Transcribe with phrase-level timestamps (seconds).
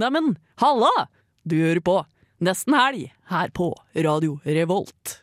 [0.00, 1.08] Neimen, halla!
[1.44, 1.98] Du hører på
[2.40, 5.18] Nesten Helg her på Radio Revolt.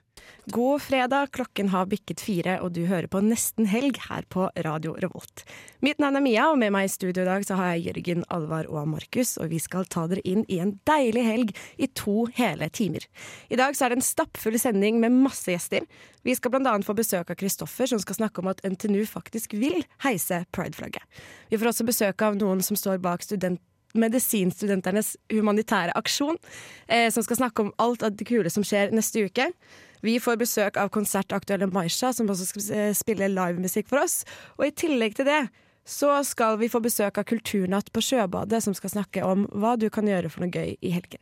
[0.54, 4.94] God fredag, klokken har bikket fire, og du hører på Nesten helg her på Radio
[5.02, 5.42] Revolt.
[5.84, 8.24] Mitt navn er Mia, og med meg i studio i dag så har jeg Jørgen,
[8.32, 12.30] Alvar og Markus, og vi skal ta dere inn i en deilig helg i to
[12.38, 13.04] hele timer.
[13.52, 15.84] I dag så er det en stappfull sending med masse gjester.
[16.24, 19.82] Vi skal annet få besøk av Kristoffer, som skal snakke om at NTNU faktisk vil
[20.06, 21.04] heise prideflagget.
[21.50, 23.60] Vi får også besøk av noen som står bak student
[23.96, 26.38] medisinstudentenes humanitære aksjon,
[26.88, 29.52] eh, som skal snakke om alt av det kule som skjer neste uke.
[30.06, 34.24] Vi får besøk av konsertaktuelle Maisha, som også skal eh, spille livemusikk for oss.
[34.58, 35.48] Og i tillegg til det
[35.88, 39.88] så skal vi få besøk av Kulturnatt på Sjøbadet, som skal snakke om hva du
[39.94, 41.22] kan gjøre for noe gøy i helgen.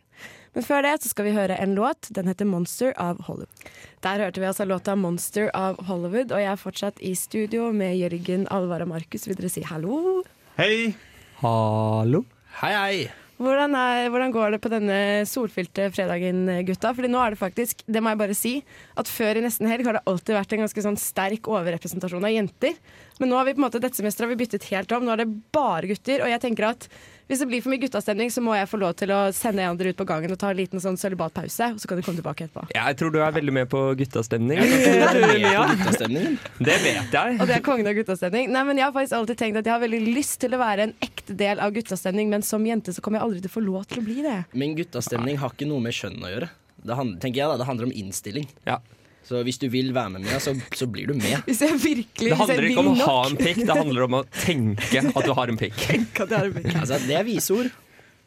[0.55, 2.09] Men før det så skal vi høre en låt.
[2.09, 3.69] Den heter 'Monster' av Hollywood.
[4.01, 7.97] Der hørte vi altså låta 'Monster' av Hollywood, og jeg er fortsatt i studio med
[7.97, 9.27] Jørgen, Alvar og Markus.
[9.27, 10.23] Vil dere si hallo?
[10.57, 10.95] Hei!
[11.43, 12.25] Hallo?
[12.55, 12.99] Hei, hei!
[13.35, 16.93] Hvordan, er, hvordan, går det på denne solfylte fredagen, gutta?
[16.95, 18.53] Fordi nå er det faktisk, det må jeg bare si,
[18.95, 22.31] at før i nesten helg har det alltid vært en ganske sånn sterk overrepresentasjon av
[22.31, 22.77] jenter.
[23.19, 25.03] Men nå har vi på en måte dette semesteret har vi byttet helt om.
[25.03, 26.23] Nå er det bare gutter.
[26.23, 26.87] Og jeg tenker at
[27.25, 29.71] hvis det blir for mye guttastemning, så må jeg få lov til å sende en
[29.73, 32.03] av dere ut på gangen og ta en liten sånn sølibatpause, og så kan du
[32.05, 32.67] komme tilbake etterpå.
[32.75, 34.61] Jeg tror du er veldig med på guttastemning.
[35.45, 35.65] Ja.
[36.59, 37.37] Det vet jeg.
[37.39, 38.49] Og det er kongen av guttastemning.
[38.53, 40.87] Nei, men Jeg har faktisk alltid tenkt at jeg har veldig lyst til å være
[40.87, 43.63] en ekte del av guttastemning, men som jente så kommer jeg aldri til å få
[43.65, 44.37] lov til å bli det.
[44.53, 46.49] Men guttastemning har ikke noe med kjønn å gjøre.
[46.85, 48.47] Det handler, tenker jeg da, det handler om innstilling.
[48.67, 48.79] Ja.
[49.25, 51.39] Så hvis du vil være med meg, så, så blir du med.
[51.47, 53.77] Hvis jeg virkelig Det hvis jeg handler ikke vil om å ha en pikk, det
[53.79, 55.79] handler om å tenke at du har en pikk.
[55.89, 56.69] Tenk at jeg har en pikk.
[56.83, 57.71] Altså, det er visord.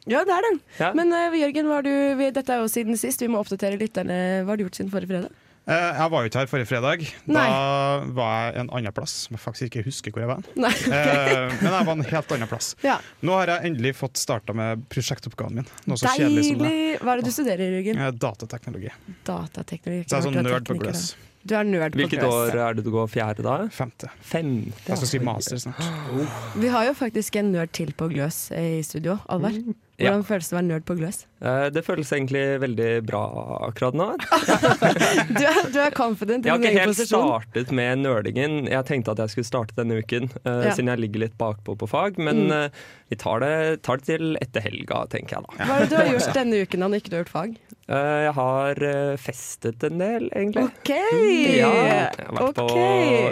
[0.08, 0.54] Ja, det er det.
[0.80, 0.88] Ja.
[0.96, 3.22] Men uh, Jørgen, hva har du, vi, dette er jo siden sist.
[3.22, 4.18] Vi må oppdatere lytterne.
[4.42, 5.44] Hva har du gjort siden forrige fredag?
[5.68, 7.02] Eh, Jeg var jo ikke her forrige fredag.
[7.28, 7.44] Nei.
[7.44, 10.42] Da var jeg en annen plass, som jeg faktisk ikke husker hvor jeg var.
[10.56, 10.72] Nei.
[10.88, 12.70] Eh, Men jeg var en helt annen plass.
[12.86, 12.96] Ja.
[13.20, 15.68] Nå har jeg endelig fått starta med prosjektoppgaven min.
[15.86, 16.68] Noe så kjedelig som det.
[16.72, 17.00] Deilig!
[17.04, 18.00] Hva er det du studerer, Jørgen?
[18.06, 18.92] Eh, Datateknologi.
[19.28, 20.04] Datateknologi.
[20.08, 21.04] Så jeg er sånn er nerd på gløs.
[21.48, 23.58] Du er nerd på Hvilket år er det du går fjerde da?
[23.72, 24.08] Femte.
[24.26, 24.72] Femte.
[24.88, 25.84] Jeg skal si master snart.
[26.64, 29.18] Vi har jo faktisk en nerd til på gløs i studio.
[29.28, 29.52] Alvar.
[29.54, 29.76] Mm.
[29.98, 30.12] Ja.
[30.12, 31.16] Hvordan føles det å være nerd på gløs?
[31.42, 33.22] Eh, Det føles egentlig veldig bra
[33.66, 34.06] akkurat nå.
[35.38, 38.60] Du er, du er confident i Jeg har ikke helt startet med nerdingen.
[38.70, 40.76] Jeg tenkte at jeg skulle starte denne uken, uh, Ja.
[40.76, 42.18] siden jeg ligger litt bakpå på fag.
[42.22, 42.52] Men Mm.
[42.54, 42.68] uh,
[43.10, 45.64] vi tar det, tar det til etter helga, tenker jeg da.
[45.66, 47.58] Hva er det du har gjort denne uken da du ikke har gjort fag?
[47.88, 50.66] Eh, Jeg har eh, festet en del, egentlig.
[50.68, 50.90] OK!
[50.92, 52.68] Ja, jeg har vært, okay.
[52.68, 52.82] på,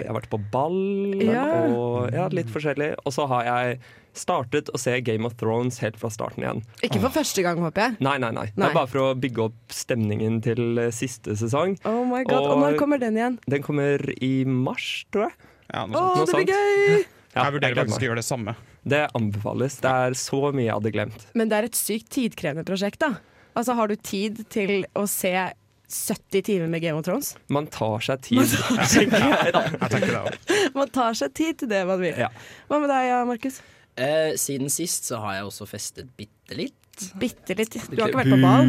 [0.01, 0.79] jeg har vært på ball
[1.21, 1.45] Ja.
[1.69, 2.95] og ja, litt forskjellig.
[3.05, 3.79] Og så har jeg
[4.17, 6.63] startet å se Game of Thrones helt fra starten igjen.
[6.87, 7.97] Ikke for første gang, håper jeg.
[8.07, 8.47] Nei, nei, nei.
[8.57, 11.77] Det er bare for å bygge opp stemningen til eh, siste sesong.
[11.85, 13.37] Oh my god, Og Og- når kommer den igjen?
[13.47, 15.37] Den kommer i mars, tror jeg.
[15.75, 16.17] Ja, noe sånt.
[16.17, 17.05] Noe det blir gøy!
[17.37, 18.53] Ja, Jeg vurderer faktisk å gjøre det samme.
[18.89, 19.75] Det anbefales.
[19.85, 21.25] Det er så mye jeg hadde glemt.
[21.37, 23.19] Men det er et sykt tidkrevende prosjekt, da.
[23.57, 25.33] Altså, har du tid til å se
[25.87, 27.37] 70 timer med Game of Thrones?
[27.53, 28.43] Man tar seg tid.
[30.77, 32.17] Man tar seg tid til det man vil.
[32.27, 32.31] Ja.
[32.69, 33.61] Hva med deg, Markus?
[33.97, 36.75] Eh, siden sist så har jeg også festet bitte litt.
[37.21, 37.77] Bitte litt.
[37.89, 38.67] Du har ikke vært på ball?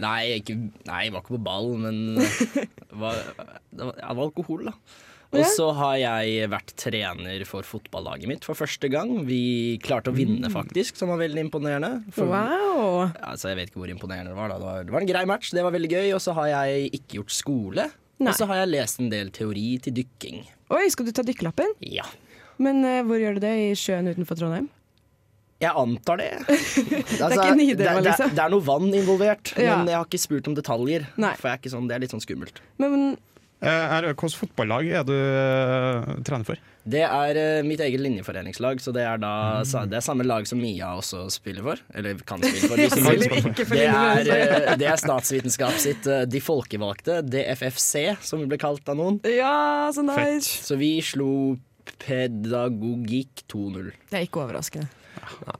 [0.00, 0.54] Nei, ikke,
[0.88, 2.26] nei, jeg var ikke på ball, men det
[3.00, 3.14] var,
[3.72, 4.74] det var, det var alkohol, da.
[5.32, 9.22] Og så har jeg vært trener for fotballaget mitt for første gang.
[9.24, 11.92] Vi klarte å vinne, faktisk, som var veldig imponerende.
[12.12, 13.06] For, Wow.
[13.16, 14.52] altså, jeg vet ikke hvor imponerende det var.
[14.52, 16.10] Det, var, det var en grei match, det var veldig gøy.
[16.16, 17.88] Og så har jeg ikke gjort skole.
[18.20, 18.28] Nei.
[18.30, 20.44] Og så har jeg lest en del teori til dykking.
[20.76, 21.72] Oi, skal du ta dykkerlappen?
[21.80, 22.04] Ja.
[22.62, 23.54] Men uh, hvor gjør du det?
[23.56, 24.68] I sjøen utenfor Trondheim?
[25.62, 26.30] Jeg antar det.
[27.22, 28.32] Altså, ikke Nidelva, det, det, liksom.
[28.36, 29.76] det er noe vann involvert, Ja.
[29.78, 31.04] men jeg har ikke spurt om detaljer.
[31.22, 31.32] Nei.
[31.38, 32.58] For jeg er ikke sånn, det er litt sånn skummelt.
[32.82, 33.18] Men er-
[33.62, 36.60] Hvilket fotballag er du eh, trener for?
[36.82, 40.48] Det er eh, mitt eget linjeforeningslag, så det er da sa- det er samme lag
[40.50, 41.82] som Mia også spiller for.
[41.94, 42.76] Eller kan spille for.
[42.80, 43.20] de som vil.
[43.70, 48.88] det, er, eh, det er statsvitenskap sitt eh, De folkevalgte, DFFC, som vi ble kalt
[48.90, 49.20] av noen.
[49.30, 49.54] ja,
[49.94, 50.58] så nice.
[50.66, 51.30] Så vi slo
[52.02, 53.92] pedagogikk 2-0.
[54.10, 54.90] Det er ikke overraskende.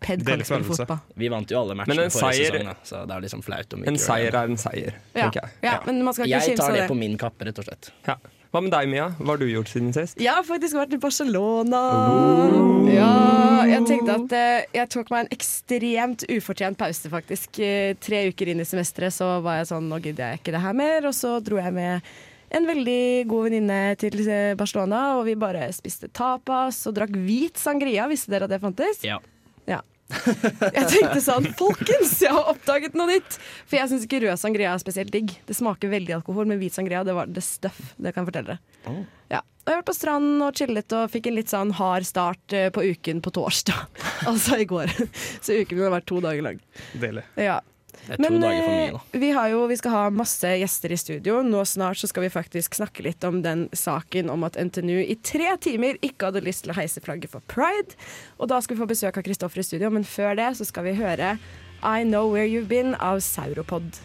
[0.02, 0.98] Ped kan ikke spille fotball.
[1.16, 3.80] Vi vant jo alle matchene en forrige seier- sesong, så det er liksom flaut om
[3.82, 5.50] vi En ikke gjør seier er en seier, tenker jeg.
[5.62, 7.92] ja, men man skal ikke Jeg tar det på min kappe, rett og slett.
[8.08, 8.16] Ja.
[8.52, 9.06] Hva med deg, Mia?
[9.16, 10.18] Hva har du gjort siden sist?
[10.20, 11.78] Jeg har faktisk vært i Barcelona.
[12.92, 17.56] Ja, jeg tenkte at eh, jeg tok meg en ekstremt ufortjent pause, faktisk.
[17.64, 20.62] Eh, tre uker inn i semesteret så var jeg sånn nå gidder jeg ikke det
[20.66, 21.08] her mer.
[21.08, 22.12] Og så dro jeg med
[22.52, 27.56] en veldig god venninne til eh, Barcelona, og vi bare spiste tapas og drakk hvit
[27.56, 28.04] sangria.
[28.12, 29.00] Visste dere at det fantes?
[29.06, 29.16] Ja.
[30.76, 33.38] Jeg tenkte sånn Folkens, jeg har oppdaget noe nytt!
[33.66, 35.32] For jeg syns ikke rød sangria er spesielt digg.
[35.48, 37.80] Det smaker veldig alkohol, men hvit sangria det var det stuff.
[37.96, 38.94] Det kan jeg fortelle dere.
[39.32, 39.42] Ja.
[39.62, 42.54] Og Jeg har vært på stranden og chillet og fikk en litt sånn hard start
[42.56, 44.00] eh, på uken på torsdag.
[44.30, 44.90] altså i går.
[45.44, 46.58] Så uken min har vært to dager lang.
[46.98, 47.22] Deilig.
[47.38, 47.60] Ja.
[47.92, 49.20] Det er to Men dager for mye, eh, da.
[49.22, 51.40] vi, har jo, vi skal ha masse gjester i studio.
[51.46, 55.18] Nå snart så skal vi faktisk snakke litt om den saken om at NTNU i
[55.22, 57.94] tre timer ikke hadde lyst til å heise flagget for pride.
[58.40, 60.88] Og da skal vi få besøk av Kristoffer i studio, men før det så skal
[60.88, 61.36] vi høre
[61.82, 64.00] I Know Where You've Been av Sauropod.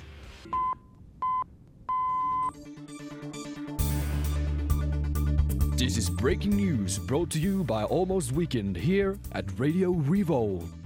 [5.77, 10.76] This is breaking news brought to you by Almost Weekend here at Radio Revolt.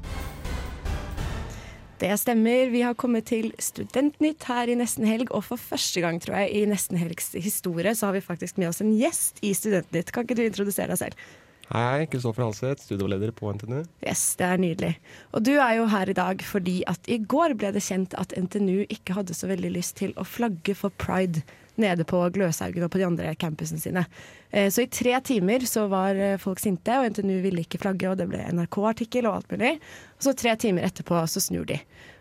[2.01, 2.71] Det stemmer.
[2.73, 6.55] Vi har kommet til Studentnytt her i Nesten Helg, og for første gang tror jeg
[6.57, 10.09] i Nesten Helgs historie så har vi faktisk med oss en gjest i Studentnytt.
[10.09, 11.27] Kan ikke du introdusere deg selv?
[11.69, 13.83] Hei, Kristoffer Halseth, studieleder på NTNU.
[14.01, 14.91] Yes, det er nydelig.
[15.29, 18.33] Og du er jo her i dag fordi at i går ble det kjent at
[18.33, 21.45] NTNU ikke hadde så veldig lyst til å flagge for pride
[21.81, 24.05] nede på Gløshaugen og på de andre campusene sine.
[24.53, 28.09] Eh, Så i tre timer så var eh, folk sinte, og NTNU ville ikke flagge,
[28.13, 29.73] og det ble NRK-artikkel og alt mulig.
[30.17, 31.79] Og så tre timer etterpå så snur de.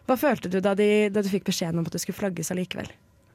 [0.09, 2.89] Hva følte du da, de, da du fikk beskjeden om at det skulle flagges allikevel?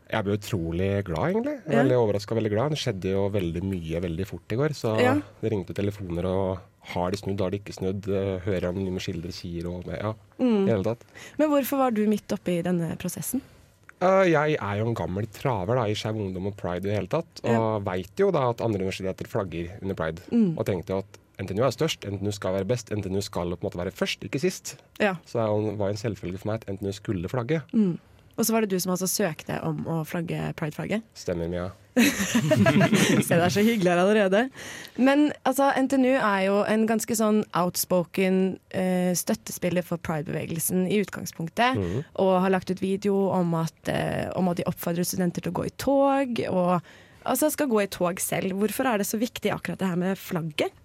[0.06, 1.54] Jeg ble utrolig glad, egentlig.
[1.66, 1.80] Ja.
[1.80, 2.74] Veldig overraska, veldig glad.
[2.76, 5.16] Det skjedde jo veldig mye veldig fort i går, så Ja.
[5.42, 6.60] det ringte telefoner og
[6.94, 8.06] har de snudd, har de ikke snudd?
[8.14, 10.68] Eh, Hører om nye skildre sier og ja, Mm.
[10.68, 11.02] i hele tatt.
[11.40, 13.42] Men hvorfor var du midt oppe i denne prosessen?
[14.02, 16.98] Eh, Jeg er jo en gammel traver da, i Skeiv Ungdom og pride i det
[16.98, 17.80] hele tatt, og Ja.
[17.80, 20.22] veit jo da at andre universiteter flagger under pride.
[20.32, 20.58] Mm.
[20.58, 23.70] Og tenkte jo at NTNU er størst, NTNU skal være best, NTNU skal på en
[23.70, 24.78] måte være først, ikke sist.
[25.00, 25.16] Ja.
[25.26, 27.62] Så det var en selvfølge for meg at NTNU skulle flagge.
[27.74, 27.98] Mm.
[28.36, 31.06] Og så var det du som altså søkte om å flagge prideflagget.
[31.16, 31.70] Stemmer, Mia.
[33.24, 34.42] Se, det er så hyggelig her allerede.
[35.00, 41.80] Men altså, NTNU er jo en ganske sånn outspoken eh, støttespiller for pridebevegelsen i utgangspunktet.
[41.80, 42.04] Mm.
[42.26, 45.60] Og har lagt ut video om at, eh, om at de oppfordrer studenter til å
[45.62, 46.44] gå i tog.
[46.52, 46.76] Og
[47.24, 48.58] altså skal gå i tog selv.
[48.60, 50.76] Hvorfor er det så viktig akkurat det her med flagget?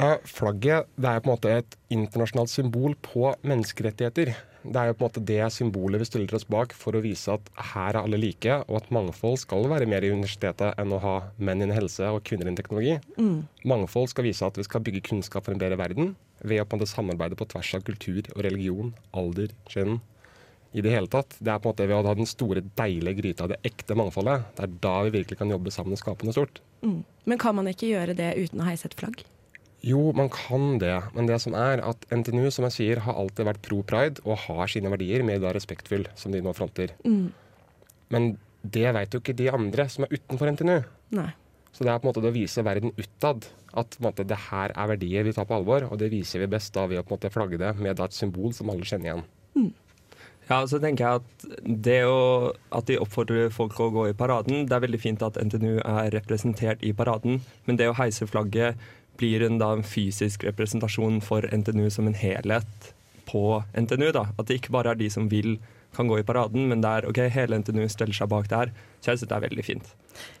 [0.00, 4.32] Ja, flagget det er på en måte et internasjonalt symbol på menneskerettigheter.
[4.64, 7.34] Det er jo på en måte det symbolet vi stiller oss bak for å vise
[7.34, 11.00] at her er alle like, og at mangfold skal være mer i universitetet enn å
[11.02, 12.96] ha menn innen helse og kvinner innen teknologi.
[13.68, 16.76] Mangfold skal vise at vi skal bygge kunnskap for en bedre verden ved å på
[16.76, 20.00] en måte samarbeide på tvers av kultur og religion, alder, kjønn.
[20.74, 21.36] I det hele tatt.
[21.38, 24.48] Det er på en måte ved å ha den store, deilige gryta, det ekte mangfoldet.
[24.56, 26.58] Det er da vi virkelig kan jobbe sammen og skape noe stort.
[26.82, 29.22] Men kan man ikke gjøre det uten å heise et flagg?
[29.84, 33.48] Jo, man kan det, men det som er at NTNU som jeg sier, har alltid
[33.50, 36.94] vært pro pride og har sine verdier, mer da respektfull, som de nå fronter.
[38.14, 38.30] Men
[38.64, 40.78] det vet jo ikke de andre som er utenfor NTNU.
[41.18, 41.30] Nei.
[41.74, 44.26] Så det er på en måte det å vise verden utad at på en måte,
[44.30, 47.02] det her er verdier vi tar på alvor, og det viser vi best da ved
[47.02, 49.24] å på en måte flagge det med da et symbol som alle kjenner igjen.
[50.44, 51.44] Ja, så tenker jeg at
[51.84, 55.38] det å, at de oppfordrer folk å gå i paraden, det er veldig fint at
[55.40, 58.80] NTNU er representert i paraden, men det å heise flagget
[59.20, 62.92] blir en, da, en fysisk representasjon for NTNU som en helhet
[63.28, 64.10] på NTNU.
[64.12, 64.26] da.
[64.38, 65.58] At det ikke bare er de som vil
[65.96, 68.74] kan gå i paraden, men det er ok, hele NTNU stiller seg bak det her.
[69.00, 69.94] Så jeg synes det er veldig fint.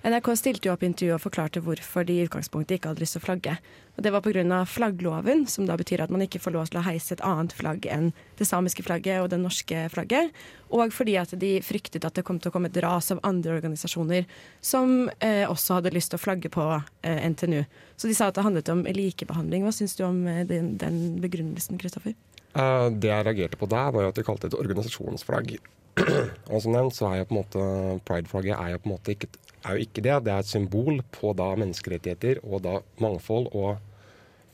[0.06, 3.22] NRK stilte jo opp intervjuet og forklarte hvorfor de i utgangspunktet ikke hadde lyst til
[3.22, 3.56] å flagge.
[3.96, 4.64] Og Det var pga.
[4.64, 7.86] flaggloven, som da betyr at man ikke får lov til å heise et annet flagg
[7.86, 10.32] enn det samiske flagget og det norske flagget.
[10.70, 13.58] Og fordi at de fryktet at det kom til å komme et ras av andre
[13.58, 14.24] organisasjoner
[14.60, 16.64] som eh, også hadde lyst til å flagge på
[17.02, 17.64] eh, NTNU.
[17.96, 19.64] Så de sa at det handlet om likebehandling.
[19.64, 22.14] Hva syns du om eh, den, den begrunnelsen, Kristoffer?
[22.54, 25.56] Eh, det jeg reagerte på der, var jo at de kalte det et organisasjonsflagg.
[26.52, 27.64] og som nevnt så er jo på en måte
[28.06, 29.30] prideflagget er jo på en måte ikke,
[29.64, 30.14] er jo ikke det.
[30.26, 33.82] Det er et symbol på da menneskerettigheter og da mangfold og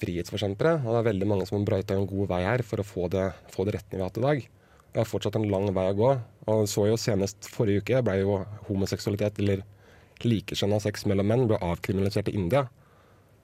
[0.01, 0.79] frihetsforkjempere.
[0.81, 3.11] Og det er veldig mange som har brøyta en god vei her for å få
[3.13, 4.49] det, få det retten vi har hatt i dag.
[4.91, 6.15] Det er fortsatt en lang vei å gå.
[6.51, 8.41] Og så jo senest forrige uke ble jo
[8.71, 9.65] homoseksualitet eller
[10.25, 12.67] likekjønna sex mellom menn ble avkriminalisert i India.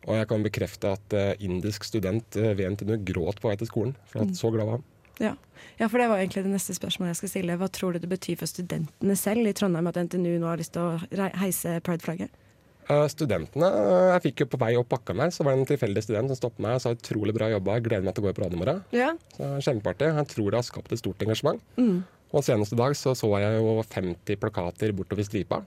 [0.06, 3.70] Og jeg kan bekrefte at uh, indisk student uh, ved NTNU gråt på vei til
[3.70, 3.96] skolen.
[4.10, 4.86] For at så glad var han.
[5.16, 5.32] Ja.
[5.80, 7.58] ja, for det var egentlig det neste spørsmålet jeg skal stille.
[7.60, 10.75] Hva tror du det betyr for studentene selv i Trondheim at NTNU nå har lyst
[10.76, 12.34] til å heise prideflagget?
[12.86, 13.66] Uh, studentene
[14.12, 16.38] Jeg fikk jo på vei opp pakka meg, så var det en tilfeldig student som
[16.38, 18.58] stoppet meg og sa utrolig bra jobba, jeg gleder meg til å gå i paraden
[18.58, 18.84] i morgen.
[18.94, 19.08] Ja.
[19.34, 20.12] Så Kjempeartig.
[20.20, 21.64] Jeg tror det har skapt et stort engasjement.
[21.80, 22.04] Mm.
[22.36, 25.64] Og seneste dag så, så jeg jo 50 plakater bortover stripa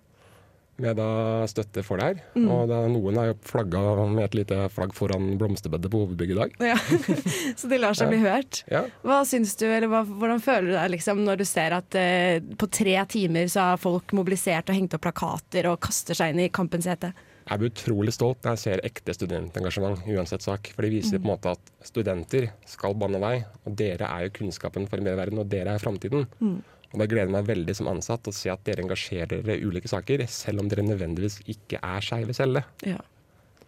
[0.84, 1.10] med da
[1.50, 2.22] støtte for det her.
[2.36, 2.48] Mm.
[2.56, 6.40] Og da, noen har jo flagga med et lite flagg foran blomsterbedet på hovedbygget i
[6.40, 6.58] dag.
[6.72, 6.78] ja.
[7.60, 8.64] Så de lar seg bli hørt.
[8.72, 8.86] Ja.
[9.06, 12.40] Hva syns du, eller hva, Hvordan føler du deg liksom, når du ser at eh,
[12.40, 16.48] på tre timer så har folk mobilisert og hengt opp plakater og kaster seg inn
[16.48, 17.14] i kampens hete?
[17.50, 20.70] jeg blir utrolig stolt når jeg ser ekte studentengasjement uansett sak.
[20.76, 24.36] For det viser på en måte at studenter skal banne vei, og dere er jo
[24.38, 26.28] kunnskapen for bedre verden, og dere er framtiden.
[26.90, 29.92] Og det gleder meg veldig som ansatt å se at dere engasjerer dere i ulike
[29.92, 32.64] saker, selv om dere nødvendigvis ikke er skeive selv.
[32.88, 32.98] Ja.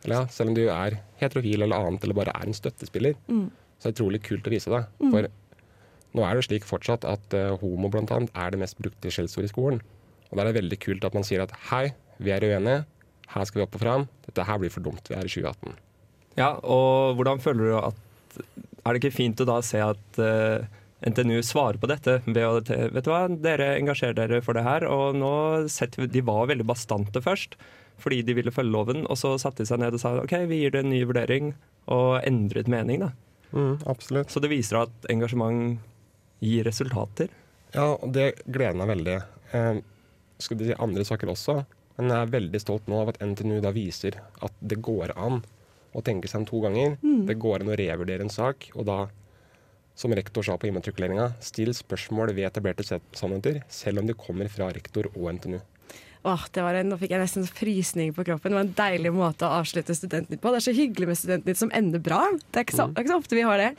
[0.02, 3.14] Eller ja, selv om du er heterofil eller annet, eller bare er en støttespiller.
[3.78, 4.82] Så det er utrolig kult å vise det.
[5.04, 5.30] For
[6.18, 9.52] nå er det slik fortsatt at uh, homo blant annet er det mest brukte skjellsordet
[9.52, 9.80] i skolen.
[10.32, 12.84] Og da er det veldig kult at man sier at hei, vi er uenige,
[13.32, 15.78] her skal vi opp og fram, dette her blir for dumt, vi er i 2018.
[16.40, 18.08] Ja, og hvordan føler du at
[18.82, 20.64] Er det ikke fint å da se at eh,
[21.02, 24.86] NTNU svarer på dette ved å Vet du hva, dere engasjerer dere for det her,
[24.86, 25.34] og nå
[25.72, 27.58] setter vi De var veldig bastante først
[28.02, 30.64] fordi de ville følge loven, og så satte de seg ned og sa OK, vi
[30.64, 31.52] gir det en ny vurdering,
[31.94, 33.12] og endret mening, da.
[33.52, 34.32] Mm, absolutt.
[34.34, 35.78] Så det viser at engasjement
[36.42, 37.30] gir resultater.
[37.76, 39.18] Ja, og det gleder meg veldig.
[39.54, 39.82] Eh,
[40.42, 41.60] skulle si andre saker også,
[42.00, 45.44] men jeg er veldig stolt nå av at NTNU da viser at det går an
[45.94, 46.98] å tenke seg om to ganger.
[47.28, 49.00] Det går an å revurdere en sak, og da,
[50.02, 54.72] som rektor sa på immatrikuleringa, still spørsmål ved etablerte sannheter, selv om de kommer fra
[54.74, 55.60] rektor og NTNU.
[56.24, 58.54] Åh, det var en, Nå fikk jeg nesten frysning på kroppen.
[58.54, 60.52] Det var en deilig måte å avslutte Studentnytt på.
[60.54, 62.20] Det er så hyggelig med Studentnytt som ender bra.
[62.52, 63.70] Det er ikke så, er ikke så ofte vi har det.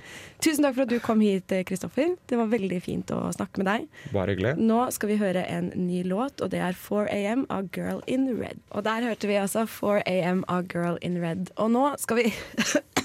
[0.42, 2.16] Tusen takk for at du kom hit, Kristoffer.
[2.26, 3.86] Det var veldig fint å snakke med deg.
[4.14, 4.56] Bare hyggelig.
[4.58, 8.58] Nå skal vi høre en ny låt, og det er 4AM av Girl in Red.
[8.74, 11.52] Og der hørte vi altså 4AM av Girl in Red.
[11.62, 12.30] Og nå skal vi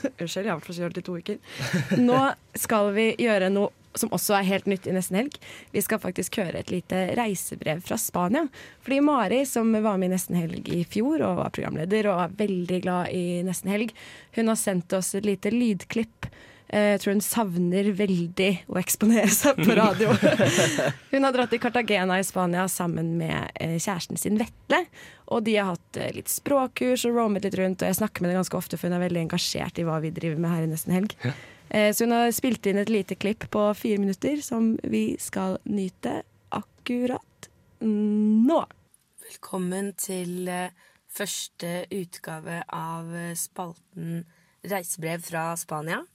[0.07, 1.37] Unnskyld, jeg har vært forkjølt i to uker.
[2.01, 2.19] Nå
[2.57, 5.37] skal vi gjøre noe som også er helt nytt i Nesten Helg.
[5.73, 8.45] Vi skal faktisk høre et lite reisebrev fra Spania.
[8.85, 12.35] Fordi Mari, som var med i Nesten Helg i fjor og var programleder og er
[12.45, 13.93] veldig glad i Nesten Helg,
[14.37, 16.29] hun har sendt oss et lite lydklipp.
[16.69, 20.11] Eh, Jeg tror hun savner veldig å eksponere seg på radio.
[21.13, 24.81] Hun har dratt til Cartagena i Spania sammen med eh, kjæresten sin Vetle.
[25.31, 28.33] Og de har hatt eh, litt språkkurs og roamet litt rundt, og jeg snakker med
[28.33, 30.71] henne ganske ofte, for hun er veldig engasjert i hva vi driver med her i
[30.73, 31.15] Nesten Helg.
[31.69, 35.57] Eh, Så hun har spilt inn et lite klipp på fire minutter som vi skal
[35.67, 36.21] nyte
[36.55, 37.49] akkurat
[37.83, 38.61] nå.
[39.27, 40.71] Velkommen til eh,
[41.11, 44.23] første utgave av eh, spalten
[44.63, 46.05] Reisebrev fra Spania.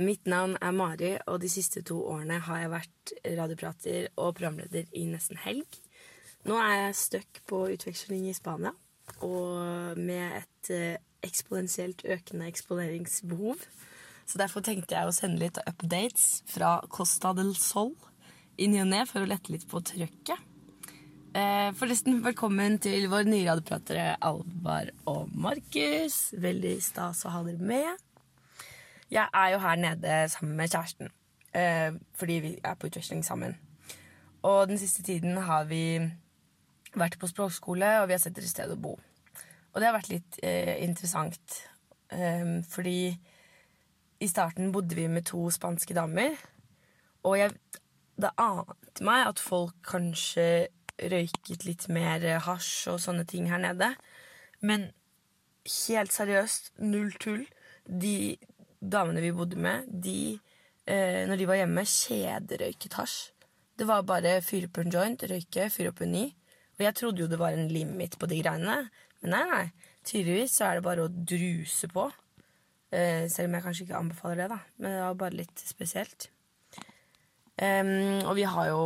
[0.00, 4.88] Mitt navn er Mari, og de siste to årene har jeg vært radioprater og programleder
[4.96, 5.78] i Nesten Helg.
[6.48, 8.72] Nå er jeg stuck på utveksling i Spania,
[9.22, 13.62] og med et eksponentielt økende eksponeringsbehov.
[14.24, 17.92] Så derfor tenkte jeg å sende litt updates fra Costa del Sol
[18.56, 20.50] i ny og ne for å lette litt på trøkket.
[21.34, 26.30] Eh, forresten, velkommen til vår nye radiopratere Alvar og Markus.
[26.38, 28.04] Veldig stas å ha dere med.
[29.10, 31.10] Jeg er jo her nede sammen med kjæresten,
[31.52, 33.58] eh, fordi vi er på utveksling sammen.
[34.42, 35.98] Og den siste tiden har vi
[36.94, 38.96] vært på språkskole, og vi har sett et sted å bo.
[39.74, 41.60] Og det har vært litt eh, interessant,
[42.10, 43.18] eh, fordi
[44.24, 46.38] i starten bodde vi med to spanske damer,
[47.24, 47.52] og jeg,
[48.20, 53.90] det ante meg at folk kanskje røyket litt mer hasj og sånne ting her nede.
[54.64, 54.90] Men
[55.66, 57.44] helt seriøst, null tull.
[57.84, 58.36] De
[58.80, 60.38] damene vi bodde med, de,
[60.86, 63.18] eh, når de var hjemme, kjederøyket hasj.
[63.74, 66.26] Det var bare fyre på en joint, røyke, fyre opp en ny.
[66.78, 68.84] Og jeg trodde jo det var en limit på de greiene.
[69.22, 69.64] Men nei, nei.
[70.04, 72.06] Tydeligvis så er det bare å druse på.
[72.94, 74.58] Eh, selv om jeg kanskje ikke anbefaler det, da.
[74.78, 76.28] Men det var bare litt spesielt.
[77.54, 78.82] Um, og vi har jo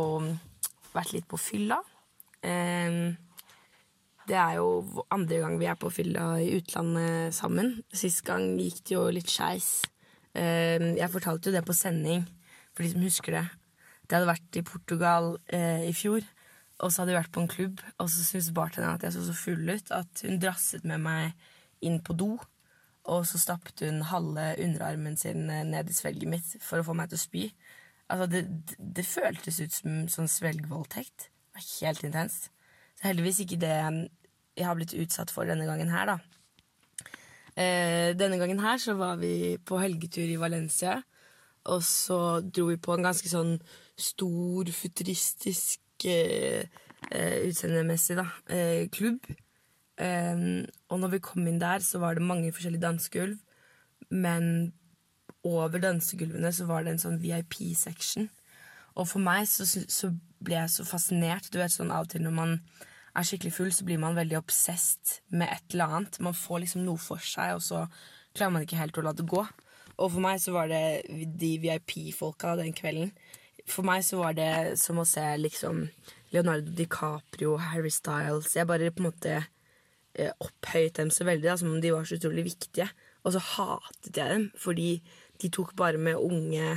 [0.93, 1.79] vært litt på fylla.
[2.45, 3.17] Um,
[4.29, 7.79] det er jo andre gang vi er på fylla i utlandet sammen.
[7.93, 9.69] Sist gang gikk det jo litt skeis.
[10.33, 12.25] Um, jeg fortalte jo det på sending,
[12.73, 13.47] for de som husker det.
[14.05, 16.25] Det hadde vært i Portugal uh, i fjor,
[16.79, 19.25] og så hadde vi vært på en klubb, og så syntes bartenderen at jeg så
[19.27, 22.35] så full ut at hun drasset med meg inn på do.
[23.09, 26.95] Og så stappet hun halve underarmen sin eh, ned i svelget mitt for å få
[26.97, 27.43] meg til å spy.
[28.09, 28.43] Altså, det,
[28.77, 31.29] det, føltes ut som sånn svelgvoldtekt.
[31.29, 32.49] Det var helt intenst.
[32.99, 33.75] Så heldigvis ikke det
[34.57, 36.17] jeg har blitt utsatt for denne gangen her, da.
[37.59, 40.99] Eh, denne gangen her så var vi på helgetur i Valencia,
[41.69, 43.57] og så dro vi på en ganske sånn
[43.99, 46.65] stor, futuristisk eh,
[47.11, 49.27] eh, utseendemessig da, eh, klubb.
[49.99, 53.39] Og når vi kom inn der, så var det mange forskjellige dansegulv,
[54.09, 54.71] men
[55.43, 58.29] over dansegulvene så var det en sånn VIP-section.
[58.99, 60.11] Og for meg så, så
[60.43, 61.49] ble jeg så fascinert.
[61.51, 62.55] Du vet sånn Av og til når man
[63.17, 66.19] er skikkelig full, så blir man veldig obsessed med et eller annet.
[66.23, 67.85] Man får liksom noe for seg, og så
[68.35, 69.43] klarer man ikke helt å la det gå.
[69.99, 70.83] Og for meg så var det
[71.39, 73.11] de VIP-folka den kvelden.
[73.69, 75.87] For meg så var det som å se liksom
[76.33, 79.33] Leonardo DiCaprio, Harry Styles Jeg bare på en måte
[80.17, 82.89] opphøyet dem så veldig, da, som om de var så utrolig viktige.
[83.23, 84.91] Og så hatet jeg dem, fordi
[85.39, 86.71] de tok bare med unge,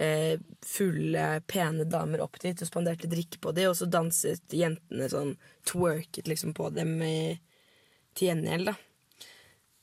[0.00, 5.08] eh, fulle, pene damer opp dit og spanderte drikke på dem, og så danset jentene
[5.12, 5.34] sånn
[5.68, 7.40] twerket liksom på dem i,
[8.14, 8.76] til gjengjeld, da.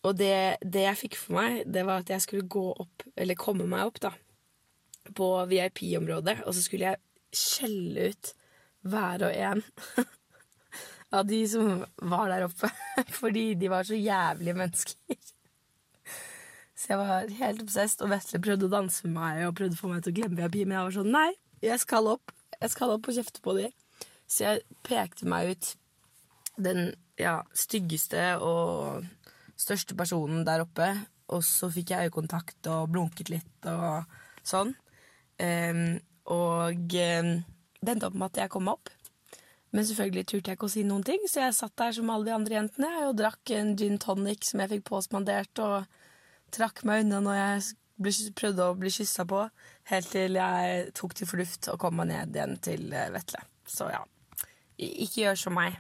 [0.08, 3.40] Og det, det jeg fikk for meg, det var at jeg skulle gå opp, eller
[3.40, 4.14] komme meg opp, da,
[5.18, 7.04] på VIP-området, og så skulle jeg
[7.38, 8.34] skjelle ut
[8.88, 9.64] hver og en
[11.16, 12.70] av de som var der oppe,
[13.22, 15.20] fordi de var så jævlige mennesker.
[16.78, 19.82] Så jeg var helt obsessed, og Vetle prøvde å danse med meg og prøvde å
[19.82, 21.30] få meg til å glemme VIP, men jeg var sånn nei,
[21.66, 22.34] jeg skal opp.
[22.58, 23.68] Jeg skal opp og kjefte på de.
[24.30, 25.70] Så jeg pekte meg ut
[26.62, 29.06] den ja, styggeste og
[29.58, 30.92] største personen der oppe,
[31.34, 34.06] og så fikk jeg øyekontakt og blunket litt og
[34.46, 34.76] sånn.
[35.42, 35.98] Um,
[36.34, 37.32] og um,
[37.82, 38.92] det endte opp med at jeg kom opp.
[39.76, 42.30] Men selvfølgelig turte jeg ikke å si noen ting, så jeg satt der som alle
[42.30, 47.04] de andre jentene og drakk en gin tonic som jeg fikk påspandert, og trakk meg
[47.04, 47.66] unna når jeg
[48.00, 49.42] ble, prøvde å bli kyssa på,
[49.92, 53.44] helt til jeg tok til fornuft og kom meg ned igjen til eh, Vetle.
[53.68, 54.00] Så ja,
[54.78, 55.76] ikke gjør som meg.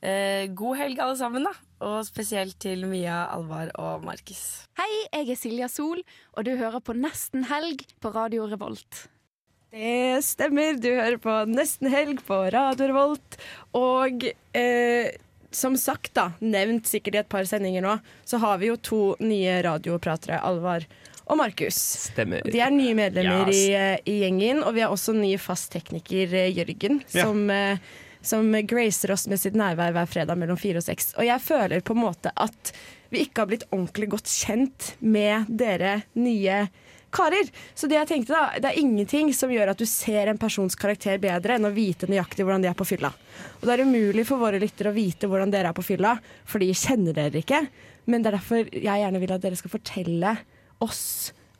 [0.00, 1.54] Eh, god helg, alle sammen, da.
[1.86, 4.66] Og spesielt til Mia, Alvar og Markus.
[4.80, 6.02] Hei, jeg er Silja Sol,
[6.34, 9.06] og du hører på Nesten helg på Radio Revolt.
[9.70, 10.74] Det stemmer.
[10.82, 13.36] Du hører på Nesten helg på Radio Revolt.
[13.78, 14.24] Og
[14.56, 15.10] eh,
[15.54, 17.94] som sagt, da, nevnt sikkert i et par sendinger nå,
[18.26, 20.86] så har vi jo to nye radiopratere, Alvar
[21.30, 21.78] og Markus.
[22.10, 22.42] Stemmer.
[22.50, 23.62] De er nye medlemmer Yes.
[23.62, 27.22] i, eh, i gjengen, og vi har også ny fast tekniker, eh, Jørgen, Ja.
[27.28, 27.78] som, eh,
[28.22, 31.14] som gracer oss med sitt nærvær hver fredag mellom fire og seks.
[31.16, 32.72] Og jeg føler på en måte at
[33.10, 36.68] vi ikke har blitt ordentlig godt kjent med dere nye
[37.14, 37.50] karer.
[37.74, 40.76] Så det jeg tenkte da, det er ingenting som gjør at du ser en persons
[40.78, 43.12] karakter bedre enn å vite nøyaktig hvordan de er på fylla.
[43.60, 46.16] Og det er umulig for våre lyttere å vite hvordan dere er på fylla,
[46.48, 47.64] for de kjenner dere ikke.
[48.10, 50.36] Men det er derfor jeg gjerne vil at dere skal fortelle
[50.80, 51.04] oss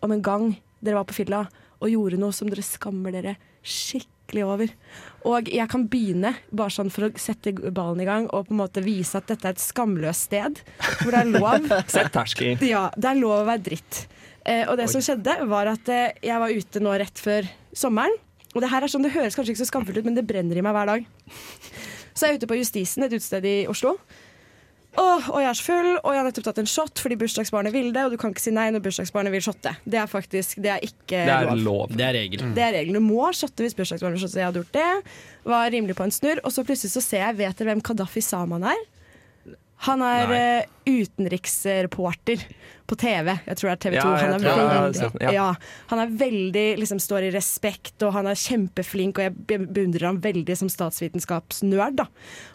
[0.00, 1.44] om en gang dere var på fylla
[1.80, 4.72] og gjorde noe som dere skammer dere skikkelig over.
[5.28, 8.60] Og jeg kan begynne, bare sånn for å sette ballen i gang og på en
[8.62, 10.60] måte vise at dette er et skamløst sted,
[11.02, 12.60] hvor det er lov Sett terskelen.
[12.64, 14.04] ja, det er lov å være dritt.
[14.48, 18.14] Eh, og det som skjedde, var at eh, jeg var ute nå rett før sommeren.
[18.54, 20.58] Og det her er sånn, det høres kanskje ikke så skamfullt ut, men det brenner
[20.58, 21.04] i meg hver dag.
[22.16, 23.94] Så jeg er ute på Justisen, et utested i Oslo.
[24.98, 27.70] Åh, og jeg er så full, og jeg har nettopp tatt en shot fordi bursdagsbarnet
[27.72, 28.02] vil det.
[28.08, 29.70] Og du kan ikke si nei når bursdagsbarnet vil shotte.
[29.86, 31.60] Det er faktisk, det er ikke Det er lov.
[31.62, 31.92] lov.
[31.94, 32.42] Det er regel.
[32.56, 32.98] Det er regelen.
[32.98, 34.34] Du må shotte hvis bursdagsbarnet vil shotte.
[34.34, 35.12] Så jeg hadde gjort det.
[35.54, 36.42] Var rimelig på en snurr.
[36.42, 38.82] Og så plutselig så ser jeg, vet dere hvem Kadafi Saman er?
[39.86, 42.42] Han er eh, utenriksreporter
[42.90, 43.30] på TV.
[43.46, 44.00] Jeg tror det er TV 2.
[44.00, 45.32] Ja, han, er veldig, ja.
[45.32, 45.46] ja,
[45.92, 50.18] han er veldig liksom, står i respekt, og han er kjempeflink, og jeg beundrer ham
[50.24, 52.00] veldig som statsvitenskapsnerd.
[52.02, 52.08] Da.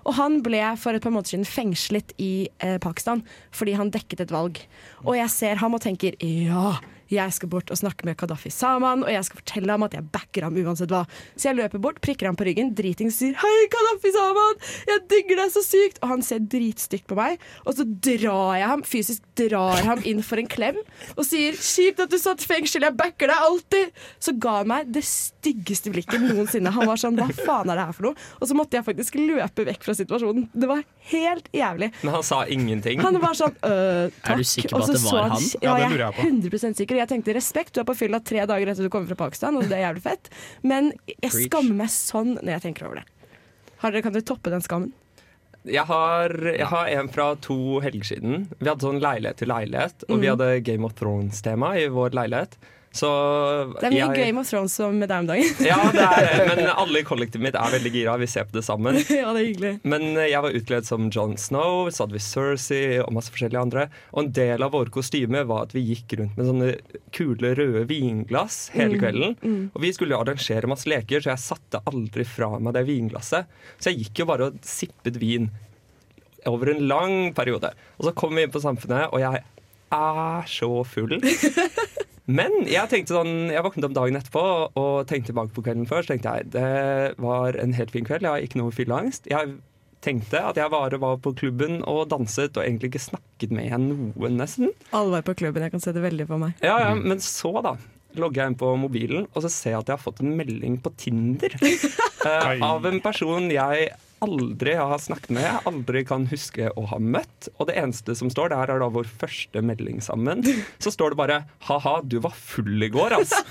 [0.06, 3.24] Og han ble for et par måneder siden fengslet i eh, Pakistan
[3.56, 4.60] fordi han dekket et valg.
[5.06, 6.76] Og jeg ser ham og tenker ja.
[7.12, 10.08] Jeg skal bort og snakke med Kadafi Saman, og jeg skal fortelle ham at jeg
[10.14, 11.04] backer ham uansett hva.
[11.36, 14.56] Så jeg løper bort, prikker ham på ryggen, dritings sier 'Hei, Kadafi Saman!
[14.90, 18.68] Jeg digger deg så sykt!' Og han ser dritstygt på meg, og så drar jeg
[18.68, 20.78] ham, fysisk drar ham inn for en klem
[21.16, 24.68] og sier 'Kjipt at du satt i fengsel, jeg backer deg alltid!' Så ga han
[24.68, 26.74] meg det styggeste blikket noensinne.
[26.74, 29.16] Han var sånn 'Hva faen er det her for noe?' Og så måtte jeg faktisk
[29.22, 30.50] løpe vekk fra situasjonen.
[30.56, 31.92] Det var helt jævlig.
[32.04, 33.00] Men han sa ingenting.
[33.02, 34.34] Han var sånn øh, takk.
[34.34, 35.42] Er du sikker på at det var han?
[35.62, 36.28] Ja, Ja, det lurer er jeg på.
[36.50, 36.95] 100 sikker.
[36.98, 39.64] Jeg tenkte respekt, du er på fylla tre dager etter du kommer fra Pakistan, og
[39.70, 40.30] det er jævlig fett.
[40.64, 43.06] Men jeg skammer meg sånn når jeg tenker over det.
[43.84, 44.94] Har dere, kan dere toppe den skammen?
[45.66, 48.48] Jeg har, jeg har en fra to helger siden.
[48.60, 50.38] Vi hadde sånn leilighet til leilighet, og vi Mhm.
[50.38, 52.56] hadde Game of Thrones-tema i vår leilighet.
[52.96, 53.08] Så
[53.76, 55.50] Det er mye jeg, Game of Thrones som med deg om dagen.
[55.68, 58.14] Ja, det er, men alle i kollektivet mitt er veldig gira.
[58.22, 58.96] Vi ser på det sammen.
[59.12, 59.74] ja, det er hyggelig.
[59.84, 63.88] Men jeg var utkledd som Jon Snow, så hadde vi Cersei og masse forskjellige andre.
[64.14, 66.72] Og en del av våre kostymer var at vi gikk rundt med sånne
[67.16, 69.36] kule røde vinglass hele kvelden.
[69.76, 73.52] Og vi skulle jo arrangere masse leker, så jeg satte aldri fra meg det vinglasset.
[73.76, 75.52] Så jeg gikk jo bare og sippet vin
[76.48, 77.74] over en lang periode.
[78.00, 79.44] Og så kom vi inn på Samfunnet, og jeg
[79.96, 81.18] er så full.
[82.26, 86.06] Men jeg tenkte sånn, jeg våknet om dagen etterpå og tenkte tilbake på kvelden før.
[86.06, 88.26] Så tenkte jeg det var en helt fin kveld.
[88.26, 89.30] Jeg har ikke noe fylleangst.
[89.30, 89.58] Jeg
[90.06, 94.40] tenkte at jeg bare var på klubben og danset og egentlig ikke snakket med noen,
[94.40, 94.74] nesten.
[94.94, 96.58] Alle var på klubben, jeg kan se det veldig på meg.
[96.66, 97.76] Ja, ja, Men så, da,
[98.20, 100.78] logger jeg inn på mobilen, og så ser jeg at jeg har fått en melding
[100.84, 101.58] på Tinder.
[101.62, 103.90] uh, av en person jeg
[104.24, 107.50] aldri har snakket med, aldri kan huske å ha møtt.
[107.60, 110.44] Og det eneste som står, det her er da vår første melding sammen,
[110.80, 113.42] så står det bare 'ha-ha, du var full i går', altså.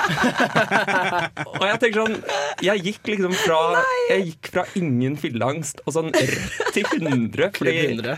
[1.59, 2.17] og jeg tenker sånn
[2.65, 7.53] Jeg gikk liksom fra Jeg gikk fra ingen fylleangst og sånn rett til 100.
[7.59, 8.17] Fordi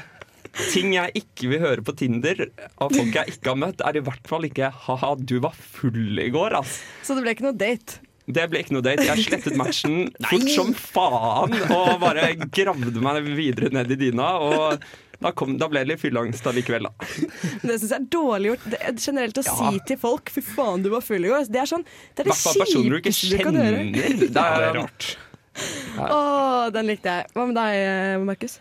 [0.72, 2.46] ting jeg ikke vil høre på Tinder
[2.80, 6.18] av folk jeg ikke har møtt, er i hvert fall ikke 'ha-ha, du var full
[6.18, 6.80] i går', altså.
[7.02, 8.05] Så det ble ikke noe date?
[8.26, 9.04] Det ble ikke noe date.
[9.06, 14.32] Jeg slettet matchen fort som faen og bare gravde meg videre ned i dyna.
[14.42, 14.82] Og
[15.22, 17.06] da, kom, da ble det litt fylleangst allikevel, da.
[17.62, 18.66] Det syns jeg er dårlig gjort.
[18.74, 19.54] Det er generelt å Ja.
[19.60, 21.46] si til folk 'fy faen, du var full i går'.
[21.48, 24.28] Det er sånn Det er det du kjipeste du kan gjøre.
[24.34, 25.16] Det er rart.
[25.96, 27.30] Å, den likte jeg.
[27.32, 28.58] Hva med deg, Markus?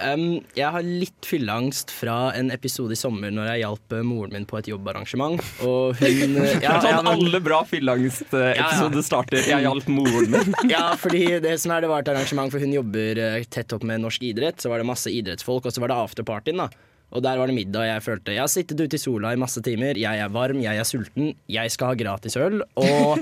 [0.00, 4.32] Um, jeg har litt fylleangst fra en episode i sommer når jeg hjalp eh, moren
[4.34, 5.42] min på et jobbarrangement.
[5.68, 9.42] Og hun eh, ja, sånn ja, men- alle bra fylleangstepisoder starter.
[9.46, 10.56] Jeg hjalp moren min.
[10.72, 13.84] ja, fordi det som er, det var et arrangement, for hun jobber eh, tett opp
[13.86, 14.62] med norsk idrett.
[14.64, 16.70] Så var det masse idrettsfolk, og så var det afterpartyen, da.
[17.12, 19.40] Og der var det middag, og jeg følte Jeg har sittet ute i sola i
[19.40, 23.20] masse timer, jeg er varm, jeg er sulten, jeg skal ha gratis øl og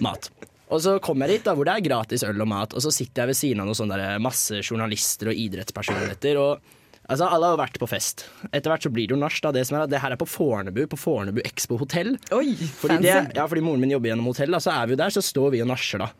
[0.00, 0.30] mat.
[0.70, 2.92] Og så kommer jeg dit da, hvor det er gratis øl og mat, og så
[2.94, 6.38] sitter jeg ved siden av noen sånne der, masse journalister og idrettspersonligheter.
[6.38, 6.76] og
[7.10, 8.22] Altså, Alle har jo vært på fest.
[8.54, 9.34] Etter hvert så blir det jo nach.
[9.34, 12.12] Det som er at det her er på Fornebu, på Fornebu Expo hotell.
[12.36, 15.00] Oi, Fordi, det, ja, fordi moren min jobber gjennom hotell, da, så er vi jo
[15.00, 16.12] der, så står vi og nasjer, da.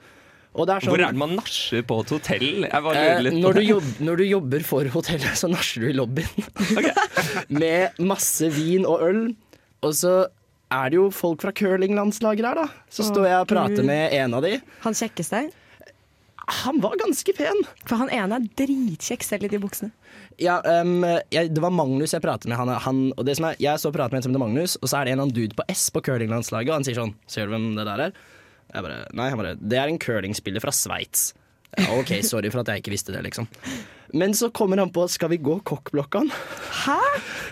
[0.50, 2.48] Og det er sånn, Hvor er det man nasjer på et hotell?
[2.66, 5.46] Jeg bare Eh, lurer litt når, på du jobb, når du jobber for hotellet, så
[5.52, 6.90] nasjer du i lobbyen.
[7.62, 9.22] Med masse vin og øl.
[9.86, 10.16] Og så
[10.70, 12.84] er det jo folk fra curlinglandslaget der, da.
[12.92, 14.56] Så står jeg og prater med en av de.
[14.84, 15.48] Han kjekkeste?
[16.50, 17.64] Han var ganske pen.
[17.86, 19.92] For han ene er dritkjekk selv i de buksene.
[20.40, 22.58] Ja, um, jeg, Det var Magnus jeg pratet med.
[22.58, 24.76] Han, han, og det som er, jeg så og pratet med en som heter Magnus,
[24.80, 27.14] og så er det en annen dude på S på curlinglandslaget, og han sier sånn
[27.30, 28.16] Ser du hvem det der er?
[28.70, 31.30] Jeg bare, Nei, han bare Det er en curlingspiller fra Sveits.
[31.78, 33.46] Ja, OK, sorry for at jeg ikke visste det, liksom.
[34.16, 36.34] Men så kommer han på Skal vi gå kokkblokkene?
[36.82, 36.98] Hæ?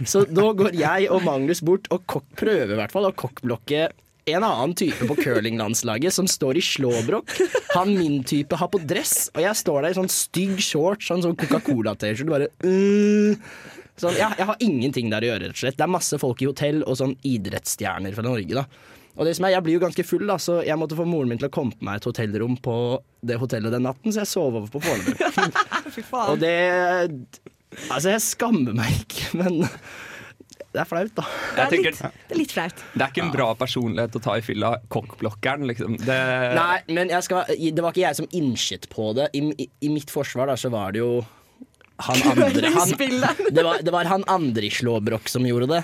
[0.02, 3.88] Så da går jeg og Magnus bort og prøver i hvert fall å kokkblokke
[4.28, 7.32] en annen type på curlinglandslaget som står i slåbrok.
[7.72, 11.24] Han min type har på dress, og jeg står der i sånn stygg shorts, sånn,
[11.24, 12.28] sånn Coca-Cola-T-skjorte.
[12.28, 13.38] Bare øh.
[13.96, 15.78] sånn, jeg, jeg har ingenting der å gjøre, rett og slett.
[15.80, 18.66] Det er masse folk i hotell og sånn idrettsstjerner fra Norge, da.
[19.18, 21.32] Og det som er, Jeg blir jo ganske full, da, så jeg måtte få moren
[21.32, 22.74] min til å komme på meg et hotellrom på
[23.26, 25.18] det hotellet den natten, så jeg sov over på Fornebu.
[26.30, 26.54] Og det
[27.90, 29.58] Altså, jeg skammer meg ikke, men
[30.68, 31.24] det er flaut, da.
[31.56, 32.82] Det er litt, det er litt flaut.
[32.94, 34.74] det er ikke en bra personlighet å ta i fylla.
[34.92, 35.96] Kokkblokkeren, liksom.
[36.00, 36.18] Det,
[36.56, 39.30] Nei, men jeg skal, det var ikke jeg som innskyt på det.
[39.36, 41.10] I, i, i mitt forsvar da, så var det jo
[41.98, 42.92] han andre han,
[43.50, 45.80] det, var, det var han andre i slåbrok som gjorde det.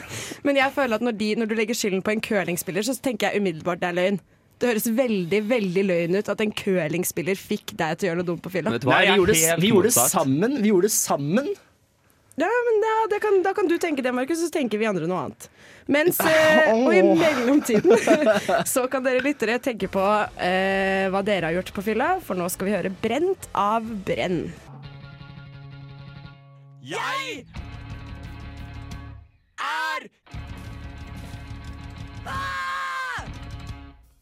[0.47, 3.33] Men jeg føler at når, de, når du legger skylden på en curlingspiller, så tenker
[3.33, 4.21] jeg umiddelbart det er løgn.
[4.63, 8.29] Det høres veldig veldig løgn ut at en curlingspiller fikk deg til å gjøre noe
[8.31, 8.77] dumt på fylla.
[8.77, 10.59] Nei, vi gjorde, vi gjorde det sammen.
[10.63, 11.55] Vi gjorde det sammen.
[12.35, 15.07] Ja, men da, det kan, Da kan du tenke det, Markus, så tenker vi andre
[15.11, 15.49] noe annet.
[15.87, 17.95] Mens, eh, og i mellomtiden
[18.75, 20.05] så kan dere lyttere tenke på
[20.43, 24.47] eh, hva dere har gjort på fylla, for nå skal vi høre 'Brent av brenn'.
[26.85, 27.47] Jeg
[29.59, 30.09] er
[32.27, 33.25] ah!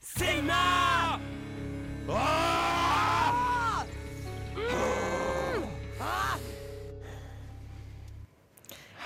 [0.01, 0.53] Signa!
[2.09, 2.53] Ah!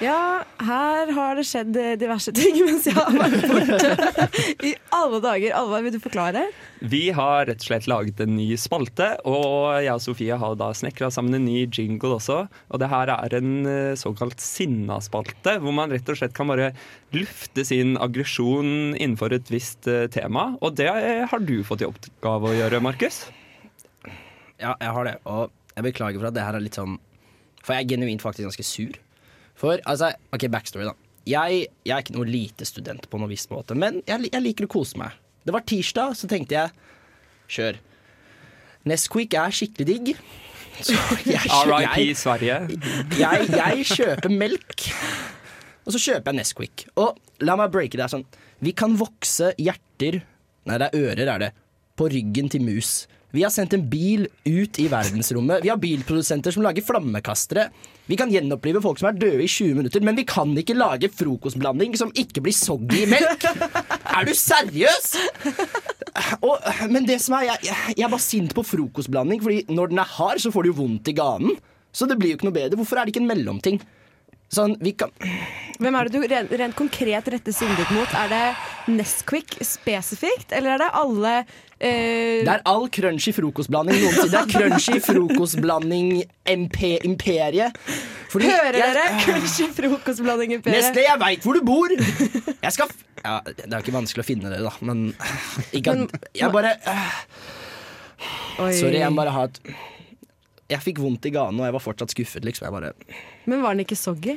[0.02, 4.26] Ja, her har det skjedd eh, diverse ting mens jeg har vært borte.
[4.68, 5.54] I alle dager.
[5.56, 6.42] Alvar, vil du forklare?
[6.84, 10.68] Vi har rett og slett laget en ny spalte, og jeg og Sofie har da
[10.76, 12.42] snekra sammen en ny jingle også.
[12.68, 13.54] Og det her er en
[13.96, 16.72] såkalt såkalt sinnaspalte, hvor man rett og slett kan bare
[17.14, 20.56] lufte sin aggresjon innenfor et visst eh, tema.
[20.60, 23.26] Og det eh, har du fått i oppgave å gjøre, Markus.
[24.58, 25.18] Ja, jeg har det.
[25.24, 26.96] Og jeg beklager for at det her er litt sånn
[27.60, 28.94] For jeg er genuint faktisk ganske sur.
[29.56, 30.94] For altså, OK, backstory, da.
[31.26, 34.68] Jeg, jeg er ikke noe lite student på noen viss måte, men jeg, jeg liker
[34.68, 35.16] å kose meg.
[35.46, 36.74] Det var tirsdag, så tenkte jeg
[37.56, 37.80] kjør.
[38.86, 40.12] Nesquik er skikkelig digg.
[40.86, 42.58] RIP Sverige.
[43.16, 44.88] jeg, jeg kjøper melk,
[45.86, 46.86] og så kjøper jeg Nesquik.
[47.00, 47.16] Og
[47.46, 48.26] la meg breake det sånn.
[48.62, 50.22] Vi kan vokse hjerter
[50.66, 51.48] Nei, det er ører, er det.
[51.94, 53.04] På ryggen til mus.
[53.36, 55.60] Vi har sendt en bil ut i verdensrommet.
[55.64, 57.66] Vi har bilprodusenter som lager flammekastere.
[58.08, 61.10] Vi kan gjenopplive folk som er døde i 20 minutter, men vi kan ikke lage
[61.12, 63.44] frokostblanding som ikke blir soggy i melk!
[64.16, 65.10] Er du seriøs?!
[66.40, 66.54] Og,
[66.88, 70.14] men det som er, jeg, jeg er bare sint på frokostblanding, Fordi når den er
[70.16, 71.58] hard, så får du jo vondt i ganen.
[71.92, 72.80] Så det blir jo ikke noe bedre.
[72.80, 73.82] Hvorfor er det ikke en mellomting?
[74.52, 75.10] Sånn, vi kan
[75.82, 78.12] Hvem er det du rent, rent konkret retter sinnet ditt mot?
[78.16, 78.44] Er det
[78.94, 81.32] Nesquik spesifikt, eller er det alle
[81.80, 84.30] eh, Det er all crunchy frokostblanding noensinne.
[84.32, 86.12] Det er crunchy frokostblanding
[86.46, 87.76] MP imperiet.
[88.32, 89.18] Fordi Hører jeg- dere?
[89.24, 91.88] Crunchy frokostblanding i Neste, jeg veit hvor du bor!
[91.96, 92.88] Jeg skal
[93.24, 95.08] ja, Det er ikke vanskelig å finne det, da, men
[95.74, 95.94] ikke
[96.36, 96.74] Jeg bare.
[98.56, 99.60] Sorry, jeg bare ha et
[100.66, 102.42] jeg fikk vondt i ganen, og jeg var fortsatt skuffet.
[102.42, 102.72] liksom.
[102.74, 102.88] Bare,
[103.46, 104.32] Men var den ikke soggy?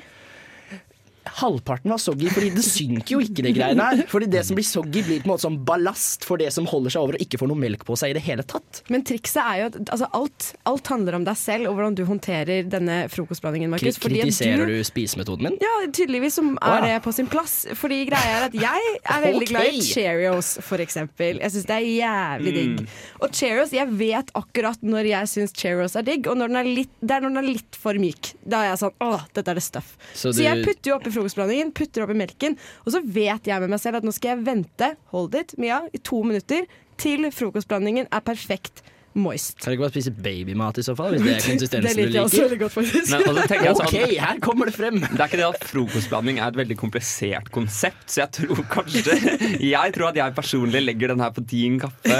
[1.40, 4.04] Halvparten var soggy, fordi det synker jo ikke det greiene her.
[4.10, 6.96] Fordi det som blir soggy, blir på en måte som ballast for det som holder
[6.96, 8.82] seg over og ikke får noe melk på seg i det hele tatt.
[8.94, 12.04] Men trikset er jo at altså, alt, alt handler om deg selv og hvordan du
[12.10, 14.00] håndterer denne frokostblandingen, Markus.
[14.02, 15.60] kritiserer du spisemetoden min?
[15.62, 17.62] Ja, tydeligvis som er det på sin plass.
[17.80, 19.52] Fordi greia er at jeg er veldig okay.
[19.54, 21.42] glad i Cheerios, for eksempel.
[21.44, 22.84] Jeg syns det er jævlig digg.
[23.24, 26.72] Og Cheerios, jeg vet akkurat når jeg syns Cheerios er digg, og når den er
[26.80, 28.34] litt, det er når den er litt for myk.
[28.44, 29.96] Da er jeg sånn åh, dette er det stuff.
[30.14, 32.56] Så Så, jeg putter jo oppi frokostblandingen, putter oppi melken,
[32.86, 35.84] og så vet jeg med meg selv at nå skal jeg vente, hold it, Mia,
[35.92, 36.66] i to minutter
[37.00, 38.82] til frokostblandingen er perfekt
[39.18, 39.56] moist.
[39.60, 42.12] Kan du ikke bare spise babymat i så fall, hvis det er konsistensen Det du
[42.12, 42.76] liker også godt.
[42.80, 43.96] Men altså, jeg sånn, OK,
[44.26, 45.00] her kommer det frem!
[45.02, 49.18] Det er ikke det at frokostblanding er et veldig komplisert konsept, så jeg tror kanskje
[49.66, 52.20] Jeg tror at jeg personlig legger den her på din kappe.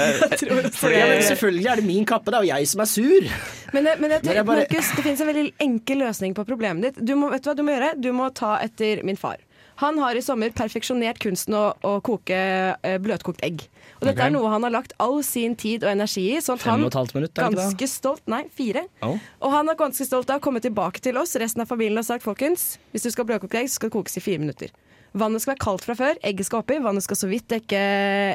[0.90, 3.28] Ja, selvfølgelig er det min kappe, det er jo jeg som er sur.
[3.74, 6.44] Men, det, men jeg, Men jeg bare- Markus, det finnes en veldig enkel løsning på
[6.48, 7.00] problemet ditt.
[7.06, 7.92] Du må, vet du hva du må gjøre?
[8.00, 9.38] Du må ta etter min far.
[9.80, 13.62] Han har i sommer perfeksjonert kunsten å, å koke eh, bløtkokt egg.
[14.00, 14.30] Og dette okay.
[14.30, 16.38] er noe han har lagt all sin tid og energi i.
[16.40, 16.96] Sånn at han minutt,
[17.36, 18.86] er ganske stolt Nei, fire.
[19.04, 19.18] Oh.
[19.44, 22.06] Og han er ganske stolt av å komme tilbake til oss, resten av familien, har
[22.08, 24.72] sagt folkens, hvis du skal ha bløtkokt egg, så skal det kokes i fire minutter.
[25.20, 27.82] Vannet skal være kaldt fra før, egget skal oppi, vannet skal så vidt dekke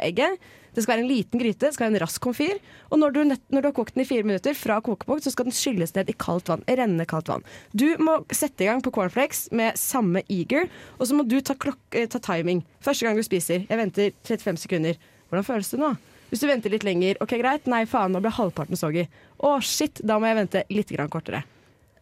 [0.04, 0.38] egget.
[0.76, 2.58] Det skal være en liten gryte, det skal være en rask komfyr.
[2.92, 5.32] Og når du, nett, når du har kokt den i fire minutter fra kokepunkt, så
[5.32, 6.66] skal den skylles ned i kaldt vann.
[6.68, 7.48] Rennende kaldt vann.
[7.72, 10.68] Du må sette i gang på cornflakes med samme eager,
[11.00, 11.80] og så må du ta, klok
[12.12, 12.66] ta timing.
[12.84, 13.64] Første gang du spiser.
[13.70, 15.00] Jeg venter 35 sekunder.
[15.30, 15.96] Hvordan føles det nå?
[16.30, 19.06] Hvis du venter litt lenger, ok greit, nei faen, nå ble halvparten soggy.
[19.46, 21.44] Å shit, da må jeg vente litt grann kortere.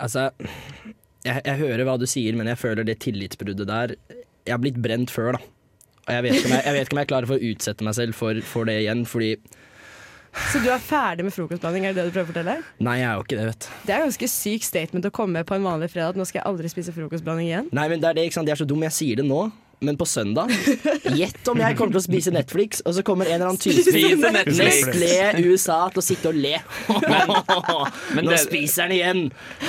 [0.04, 0.30] Altså,
[1.24, 3.94] jeg, jeg hører hva du sier, men jeg føler det tillitsbruddet der
[4.44, 5.44] Jeg har blitt brent før, da.
[6.04, 7.86] Og jeg vet ikke om jeg, jeg, vet ikke om jeg klarer for å utsette
[7.88, 9.30] meg selv for, for det igjen, fordi
[10.50, 12.56] Så du er ferdig med frokostblanding, er det det du prøver å fortelle?
[12.84, 13.68] Nei, jeg er jo ikke det, vet du.
[13.86, 16.16] Det er en ganske syk statement å komme med på en vanlig fredag.
[16.16, 17.70] At nå skal jeg aldri spise frokostblanding igjen.
[17.76, 18.50] Nei, men det er det, ikke sant?
[18.50, 19.46] Jeg er så dum, jeg sier det nå.
[19.84, 20.52] Men på søndag
[21.18, 23.84] Gjett om jeg kommer til å spise Netflix, og så kommer en eller annen type
[23.84, 26.56] Spise Nestlé USA til å sitte og le.
[28.16, 29.22] men Nå det- spiser den igjen!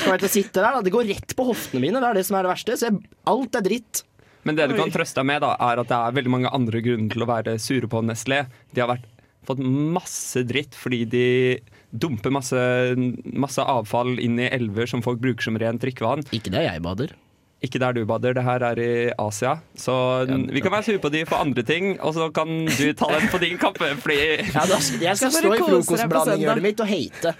[0.04, 0.82] Så jeg til å sitte der, da.
[0.86, 2.76] Det går rett på hoftene mine, det er det som er det verste.
[2.78, 3.00] Så jeg,
[3.34, 4.04] alt er dritt.
[4.44, 6.82] Men det du kan trøste deg med, da, er at det er veldig mange andre
[6.84, 8.42] grunner til å være sure på Nestlé.
[8.76, 9.06] De har vært,
[9.48, 11.26] fått masse dritt fordi de
[11.94, 12.60] dumper masse,
[13.38, 16.24] masse avfall inn i elver som folk bruker som rent drikkevann.
[16.36, 17.12] Ikke det jeg bader.
[17.64, 19.54] Ikke der du bader, det her er i Asia.
[19.78, 19.94] Så
[20.28, 23.30] vi kan være sure på de for andre ting, og så kan du ta den
[23.32, 23.88] på din kappe.
[24.02, 24.18] Fordi
[24.52, 27.32] Ja, da, jeg skal stå i frokostblandinghjørnet mitt og hate.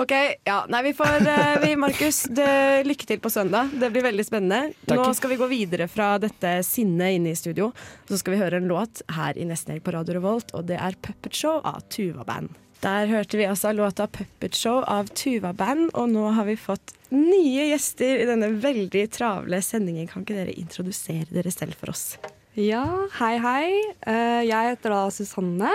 [0.00, 0.14] Ok,
[0.48, 3.70] ja, nei vi får eh, vi, Markus, det- lykke til på søndag.
[3.78, 4.72] Det blir veldig spennende.
[4.88, 4.98] Takk.
[5.02, 7.68] Nå skal vi gå videre fra dette sinnet inne i studio.
[8.08, 10.80] Så skal vi høre en låt her i Nesten Helg på Radio Revolt, og det
[10.80, 12.50] er Puppet Show av Tuva Band.
[12.84, 16.92] Der hørte vi altså låta Puppet Show av Tuva Band, og nå har vi fått
[17.14, 20.10] nye gjester i denne veldig travle sendingen.
[20.10, 22.18] Kan ikke dere introdusere dere selv for oss?
[22.60, 22.84] Ja,
[23.16, 23.70] hei, hei.
[24.04, 25.72] Eh, jeg heter da Susanne.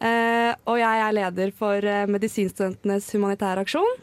[0.00, 4.00] eh, og jeg er leder for eh, Medisinstudentenes humanitære aksjon.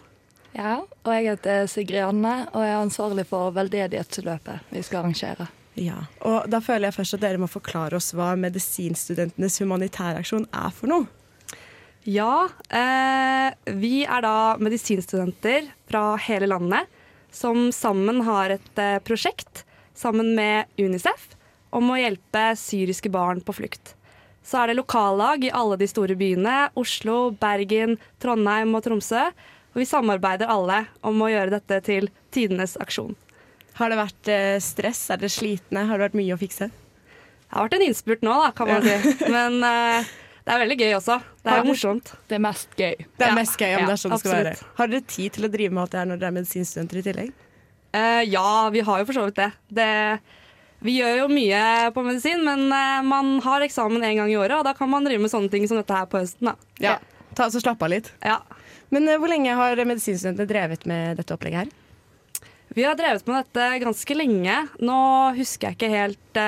[0.54, 5.50] Ja, og jeg heter Sigrid Anne og er ansvarlig for veldedighetsløpet vi skal arrangere.
[5.80, 10.46] Ja, og da føler jeg først at dere må forklare oss hva Medisinstudentenes humanitære aksjon
[10.54, 11.10] er for noe.
[12.08, 16.88] Ja, eh, vi er da medisinstudenter fra hele landet
[17.32, 19.66] som sammen har et eh, prosjekt
[19.98, 21.28] sammen med Unicef
[21.76, 23.94] om å hjelpe syriske barn på flukt.
[24.42, 29.28] Så er det lokallag i alle de store byene, Oslo, Bergen, Trondheim og Tromsø.
[29.76, 33.14] Og vi samarbeider alle om å gjøre dette til tidenes aksjon.
[33.78, 35.04] Har det vært eh, stress?
[35.12, 35.86] Er dere slitne?
[35.86, 36.72] Har det vært mye å fikse?
[36.72, 39.14] Det har vært en innspurt nå, da, kan man si.
[39.36, 40.10] Men eh,
[40.50, 41.16] det er veldig gøy også.
[41.46, 42.08] Det er morsomt.
[42.26, 43.04] Det er mest gøy.
[43.22, 44.54] Det er mest gøy om det er sånn det skal være.
[44.80, 47.04] Har dere tid til å drive med alt det her når dere er medisinstudenter i
[47.06, 47.30] tillegg?
[47.94, 49.50] Uh, ja, vi har jo for så vidt det.
[49.78, 49.92] det.
[50.82, 51.62] Vi gjør jo mye
[51.94, 55.06] på medisin, men uh, man har eksamen en gang i året, og da kan man
[55.06, 56.50] drive med sånne ting som dette her på høsten.
[56.50, 56.74] Da.
[56.82, 56.98] Ja.
[57.38, 58.10] Ta så Slapp av litt.
[58.26, 58.40] Ja.
[58.90, 61.72] Men uh, hvor lenge har medisinstudentene drevet med dette opplegget her?
[62.74, 64.62] Vi har drevet med dette ganske lenge.
[64.82, 65.00] Nå
[65.38, 66.42] husker jeg ikke helt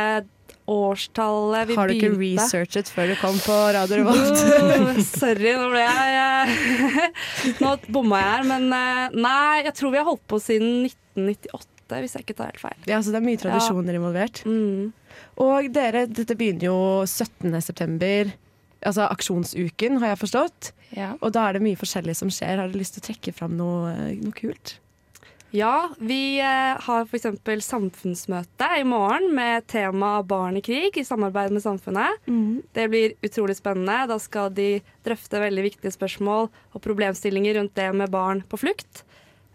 [0.69, 2.43] årstallet vi har du ikke begynte.
[2.43, 4.43] researchet før du kom på Radio Revolt?
[4.57, 7.19] Oh, sorry, nå ble jeg eh,
[7.63, 11.99] Nå bomma jeg her, men eh, nei, jeg tror vi har holdt på siden 1998,
[12.01, 12.77] hvis jeg ikke tar helt feil.
[12.87, 14.43] ja, så det er mye tradisjoner involvert.
[14.47, 14.91] Mm.
[15.43, 17.51] Og dere, dette begynner jo 17.
[17.65, 18.31] september.
[18.81, 20.71] Altså aksjonsuken, har jeg forstått.
[20.95, 21.11] Ja.
[21.21, 22.57] Og da er det mye forskjellig som skjer.
[22.59, 24.77] Har dere lyst til å trekke fram noe, noe kult?
[25.51, 27.25] Ja, vi eh, har f.eks.
[27.65, 32.21] samfunnsmøte i morgen med tema barn i krig i samarbeid med samfunnet.
[32.71, 34.07] Det blir utrolig spennende.
[34.07, 39.03] Da skal de drøfte veldig viktige spørsmål og problemstillinger rundt det med barn på flukt.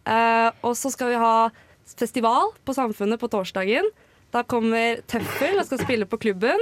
[0.05, 1.49] Eh, og så skal vi ha
[1.97, 3.89] festival på Samfunnet på torsdagen.
[4.35, 6.61] Da kommer Tøffel og skal spille på klubben.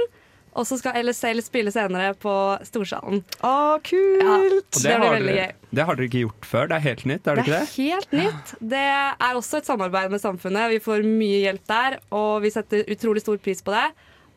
[0.55, 3.21] Og så skal LSL spille senere på Storsalen.
[3.43, 4.21] Å, kult!
[4.23, 5.49] Ja, det, det blir veldig gøy.
[5.75, 6.69] det har dere ikke gjort før?
[6.71, 7.71] Det er helt nytt, er det ikke det?
[7.75, 8.53] helt nytt.
[8.75, 10.71] Det er også et samarbeid med samfunnet.
[10.71, 13.89] Vi får mye hjelp der, og vi setter utrolig stor pris på det.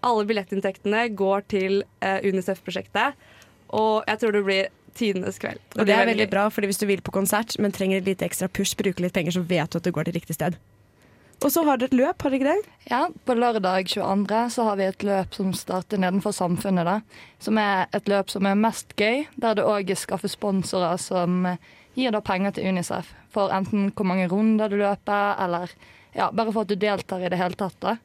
[0.09, 3.31] Alle billettinntektene går til eh, UNICEF-prosjektet,
[3.79, 5.63] og jeg tror det blir tidenes kveld.
[5.79, 6.33] Og det er veldig gøy.
[6.33, 9.15] bra, fordi hvis du vil på konsert, men trenger et lite ekstra push, bruker litt
[9.15, 10.59] penger, så vet du at det går til riktig sted.
[11.39, 12.71] Og så har dere et løp, har dere ikke det?
[12.91, 14.39] Ja, på lørdag 22.
[14.51, 16.97] så har vi et løp som starter nedenfor Samfunnet, da.
[17.39, 21.45] Som er et løp som er mest gøy, der det òg skaffer sponsorer som
[21.95, 23.13] gir da penger til Unicef.
[23.31, 25.71] For enten hvor mange runder du løper, eller
[26.17, 27.79] ja, bare for at du deltar i det hele tatt.
[27.85, 27.97] da.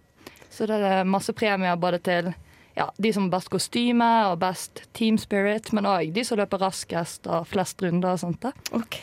[0.54, 2.34] Så det er masse premier både til
[2.78, 6.62] ja, de som har best kostyme og best team spirit, men òg de som løper
[6.62, 8.42] raskest og flest runder og sånt.
[8.46, 8.54] da.
[8.78, 9.02] Ok,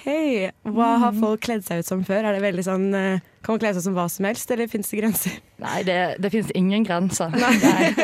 [0.70, 2.26] Hva har folk kledd seg ut som før?
[2.30, 4.90] Er det veldig sånn, eh, Kan man kle seg som hva som helst, eller fins
[4.92, 5.36] det grenser?
[5.64, 7.32] Nei, det, det fins ingen grenser.
[7.32, 7.52] Nei,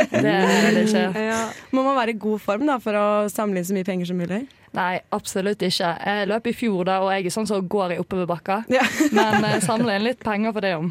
[0.09, 1.03] det er det ikke.
[1.27, 1.41] Ja.
[1.77, 4.21] Må man være i god form da, for å samle inn så mye penger som
[4.21, 4.47] mulig?
[4.77, 5.91] Nei, absolutt ikke.
[6.09, 8.63] Jeg løp i fjor, da, og jeg er sånn som går i oppoverbakka.
[8.69, 10.91] Men jeg samler inn litt penger for det om.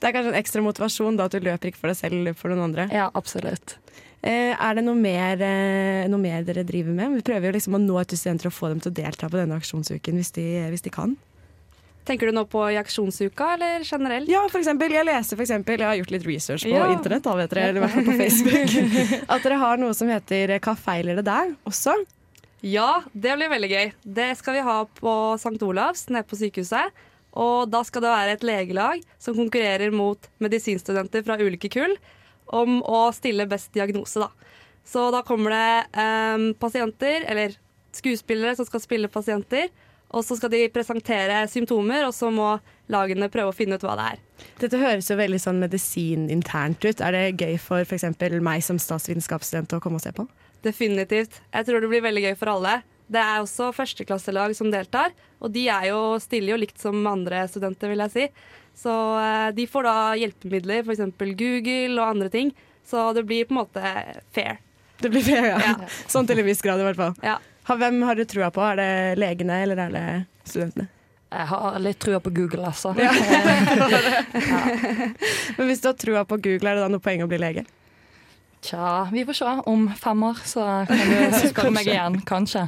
[0.00, 2.36] Det er kanskje en ekstra motivasjon da, at du løper ikke for deg selv, eller
[2.36, 2.88] for noen andre?
[2.92, 3.76] Ja, absolutt.
[4.22, 7.16] Eh, er det noe mer, eh, noe mer dere driver med?
[7.18, 9.28] Vi prøver jo liksom å nå ut til studenter og få dem til å delta
[9.28, 11.16] på denne aksjonsuken hvis de, hvis de kan.
[12.04, 14.26] Tenker du nå på i aksjonsuka, eller generelt?
[14.30, 14.90] Ja, for eksempel.
[14.90, 16.88] Jeg leser for eksempel, jeg har gjort litt research på Ja.
[16.90, 20.10] internett, da, vet dere, eller i hvert fall på Facebook, at dere har noe som
[20.10, 21.94] heter Hva feiler det der også?
[22.66, 23.92] Ja, det blir veldig gøy.
[24.18, 25.58] Det skal vi ha på St.
[25.66, 26.90] Olavs, nede på sykehuset.
[27.32, 31.94] Og da skal det være et legelag som konkurrerer mot medisinstudenter fra ulike kull
[32.52, 34.28] om å stille best diagnose, da.
[34.84, 37.54] Så da kommer det eh, pasienter, eller
[37.94, 39.70] skuespillere som skal spille pasienter.
[40.12, 42.54] Og så skal de presentere symptomer, og så må
[42.92, 44.22] lagene prøve å finne ut hva det er.
[44.60, 47.00] Dette høres jo veldig sånn medisininternt ut.
[47.00, 48.08] Er det gøy for f.eks.
[48.44, 50.26] meg som statsvitenskapsstudent å komme og se på?
[50.62, 51.40] Definitivt.
[51.50, 52.80] Jeg tror det blir veldig gøy for alle.
[53.12, 57.42] Det er også førsteklasselag som deltar, og de er jo, stille jo likt som andre
[57.50, 58.26] studenter, vil jeg si.
[58.78, 61.02] Så eh, de får da hjelpemidler, f.eks.
[61.40, 62.52] Google og andre ting.
[62.88, 63.94] Så det blir på en måte
[64.34, 64.60] fair.
[65.02, 65.74] Det blir fair, ja.
[66.10, 67.16] Sånn til en viss grad, i hvert fall.
[67.26, 67.36] Ja.
[67.66, 68.64] Hvem har du trua på?
[68.72, 68.90] Er det
[69.22, 70.06] legene, eller er det
[70.48, 70.88] studentene?
[71.32, 72.92] Jeg har litt trua på Google, altså.
[73.00, 73.12] Ja.
[75.56, 77.64] Men hvis du har trua på Google, er det da noe poeng å bli lege?
[78.62, 79.52] Tja, vi får se.
[79.72, 82.66] Om fem år så kan du spørre meg igjen, kanskje.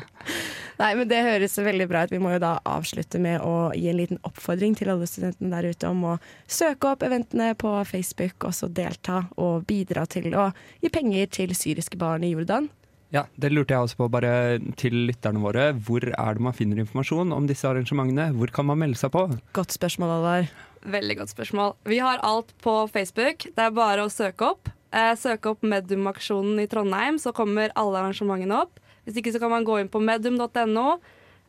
[0.80, 2.14] Nei, men Det høres veldig bra ut.
[2.14, 5.68] Vi må jo da avslutte med å gi en liten oppfordring til alle studentene der
[5.70, 6.14] ute om å
[6.50, 10.48] søke opp eventene på Facebook, og så delta og bidra til å
[10.82, 12.66] gi penger til syriske barn i Jordan.
[13.14, 15.68] Ja, Det lurte jeg også på, bare til lytterne våre.
[15.86, 18.32] Hvor er det man finner informasjon om disse arrangementene?
[18.34, 19.28] Hvor kan man melde seg på?
[19.54, 20.48] Godt spørsmål, Alvar.
[20.82, 21.76] Veldig godt spørsmål.
[21.86, 23.46] Vi har alt på Facebook.
[23.54, 24.72] Det er bare å søke opp.
[24.90, 28.82] Eh, søke opp Medium-aksjonen i Trondheim, så kommer alle arrangementene opp.
[29.06, 30.86] Hvis ikke så kan man gå inn på medium.no.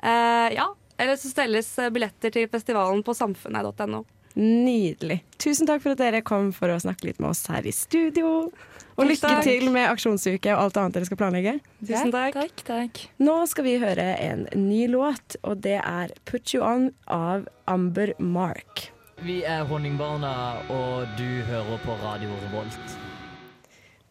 [0.06, 0.70] Eh, ja,
[1.02, 4.04] eller så stelles eh, billetter til festivalen på samfunnet.no.
[4.36, 5.22] Nydelig.
[5.40, 8.52] Tusen takk for at dere kom for å snakke litt med oss her i studio.
[8.96, 9.44] Og lykke takk.
[9.44, 11.56] til med aksjonsuke og alt annet dere skal planlegge.
[11.82, 12.36] Tusen takk.
[12.36, 13.02] Takk, takk.
[13.24, 18.14] Nå skal vi høre en ny låt, og det er 'Put You On' av Amber
[18.20, 18.92] Mark.
[19.24, 23.15] Vi er Honningbarna, og du hører på Radio Revolt.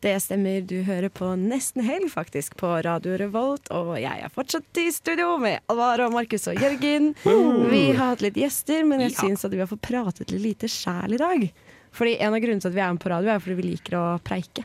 [0.05, 4.81] Det stemmer, du hører på Nesten Helg faktisk på Radio Revolt, og jeg er fortsatt
[4.83, 7.15] i studio med Alvaro, Markus og Jørgen.
[7.25, 9.23] Vi har hatt litt gjester, men jeg Ja.
[9.23, 11.47] syns at vi har fått pratet litt lite sjæl i dag.
[11.95, 13.97] Fordi En av grunnene til at vi er med på radio, er fordi vi liker
[13.97, 14.65] å preike.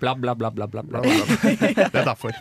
[0.00, 0.82] Bla, bla, bla, bla, bla.
[0.82, 1.00] bla.
[1.00, 2.32] Det er derfor.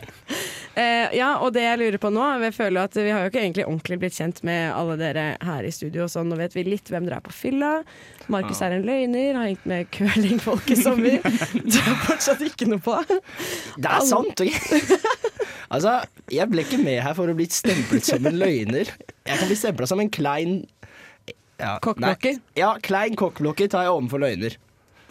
[0.74, 3.44] Eh, ja, og det jeg lurer på nå Vi føler at vi har jo ikke
[3.44, 6.08] egentlig ordentlig blitt kjent med alle dere her i studio.
[6.10, 6.32] Sånn.
[6.32, 7.74] nå vet vi litt hvem dere er på fylla.
[8.34, 11.20] Markus er en løgner, har hengt med curlingfolk i sommer.
[11.74, 12.96] Du har fortsatt ikke noe på.
[13.78, 14.42] Det er sant,
[15.74, 15.98] altså,
[16.32, 18.90] jeg ble ikke med her for å bli stemplet som en løgner.
[19.28, 20.64] Jeg kan bli stempla som en klein
[21.62, 22.40] ja, Kokkblokker?
[22.58, 24.58] Ja, klein kokkblokker tar jeg overfor løgner.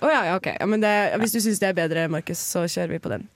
[0.03, 0.49] Å ja, ja, ok.
[0.59, 0.91] Ja, men det,
[1.23, 3.29] hvis du syns det er bedre, Markus, så kjører vi på den.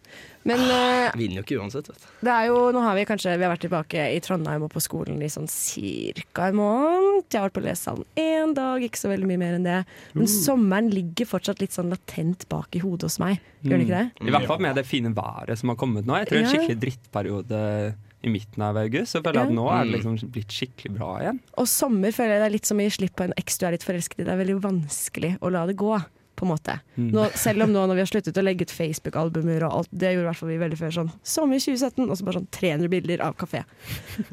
[0.47, 2.07] Men ah, Vinner jo ikke uansett, vet du.
[2.29, 4.83] det er jo, nå har vi kanskje Vi har vært tilbake i Trondheim og på
[4.85, 7.25] skolen i sånn cirka en måned.
[7.33, 9.81] Jeg har vært på lesesalen én dag, ikke så veldig mye mer enn det.
[10.15, 10.33] Men Mm.
[10.47, 13.41] sommeren ligger fortsatt litt sånn latent bak i hodet hos meg.
[13.65, 14.11] Gjør den ikke det?
[14.21, 14.29] Mm.
[14.29, 16.15] I hvert fall med det fine været som har kommet nå.
[16.15, 16.51] Jeg en Ja.
[16.53, 17.95] skikkelig drittperiode
[18.25, 19.49] i midten av august, så føler jeg Ja.
[19.51, 20.15] at nå er det Mm.
[20.17, 21.41] liksom blitt skikkelig bra igjen.
[21.59, 23.67] Og sommer føler jeg det er litt som å gi slipp på en eks du
[23.67, 24.25] er litt forelsket i.
[24.25, 26.05] Det er veldig vanskelig å la det gå,
[26.37, 26.77] på en måte.
[26.97, 27.09] Mm.
[27.15, 30.13] Nå, selv om nå når vi har sluttet å legge ut Facebook-albumer og alt, det
[30.13, 32.93] gjorde i hvert fall vi veldig før sånn sommer 2017, og så bare sånn 300
[32.93, 33.65] bilder av kafé.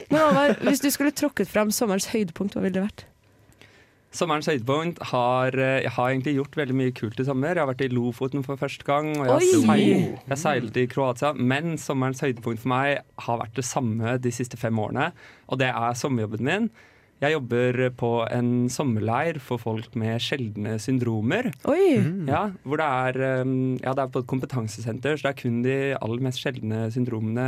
[0.10, 3.08] Men Alvar, hvis du skulle tråkket fram sommerens høydepunkt, hva ville det vært?
[4.14, 7.56] Sommerens høydepunkt har eh, Jeg har egentlig gjort veldig mye kult i sommer.
[7.56, 10.90] Jeg har vært i Lofoten for første gang, og jeg, har seil, jeg seilte i
[10.92, 11.34] Kroatia.
[11.34, 15.10] Men sommerens høydepunkt for meg har vært det samme de siste fem årene,
[15.50, 16.70] og det er sommerjobben min.
[17.22, 21.52] Jeg jobber på en sommerleir for folk med sjeldne syndromer.
[21.72, 22.00] Oi!
[22.28, 25.62] Ja, hvor det er, um, ja, det er på et kompetansesenter, så det er kun
[25.64, 27.48] de aller mest sjeldne syndromene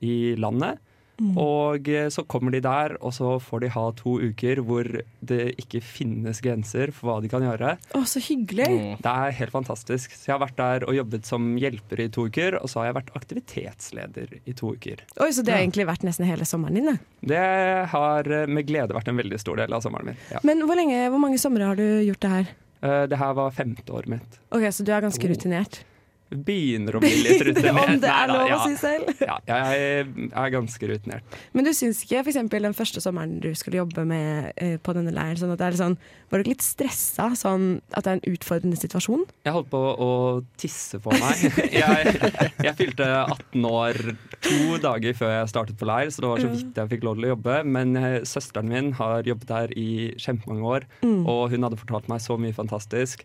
[0.00, 0.80] i landet.
[1.20, 1.34] Mm.
[1.36, 4.88] Og eh, så kommer de der, og så får de ha to uker hvor
[5.20, 7.74] det ikke finnes grenser for hva de kan gjøre.
[7.94, 8.68] Å, så hyggelig!
[9.04, 10.14] Det er helt fantastisk.
[10.16, 12.88] Så jeg har vært der og jobbet som hjelper i to uker, og så har
[12.90, 15.04] jeg vært aktivitetsleder i to uker.
[15.20, 16.88] Oi, Så det har egentlig vært nesten hele sommeren din?
[16.88, 16.96] Da.
[17.34, 17.44] Det
[17.92, 20.18] har eh, med glede vært en veldig stor del av sommeren min.
[20.32, 20.40] Ja.
[20.46, 22.50] Men hvor, lenge, hvor mange somre har du gjort det her?
[22.80, 24.40] Eh, Det her var femte året mitt.
[24.56, 25.30] Ok, Så du er ganske Oh.
[25.34, 25.82] rutinert?
[26.30, 27.88] Begynner å bli litt rutinert.
[27.90, 28.58] Om det er lov å ja.
[28.68, 29.08] si selv.
[29.18, 31.38] Ja, jeg er ganske rutinert.
[31.56, 32.38] Men du syns ikke f.eks.
[32.52, 35.78] den første sommeren du skulle jobbe med eh, på denne leiren, sånn at det er
[35.80, 35.96] sånn,
[36.30, 37.30] var du ikke litt stressa?
[37.38, 39.24] Sånn at det er en utfordrende situasjon?
[39.48, 40.10] Jeg holdt på å
[40.60, 41.42] tisse på meg.
[41.80, 42.14] Jeg,
[42.62, 43.96] jeg fylte 18 år
[44.44, 47.18] to dager før jeg startet på leir, så det var så vidt jeg fikk lov
[47.18, 47.58] til å jobbe.
[47.66, 49.88] Men eh, søsteren min har jobbet der i
[50.20, 51.22] kjempemange år, Mm.
[51.28, 53.22] og hun hadde fortalt meg så mye fantastisk.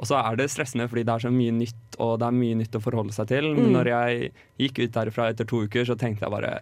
[0.00, 2.56] Og så er det stressende fordi det er så mye nytt, og det er mye
[2.58, 3.54] nytt å forholde seg til.
[3.54, 3.72] Men Mm.
[3.76, 6.60] når jeg gikk ut derfra etter to uker, så tenkte jeg bare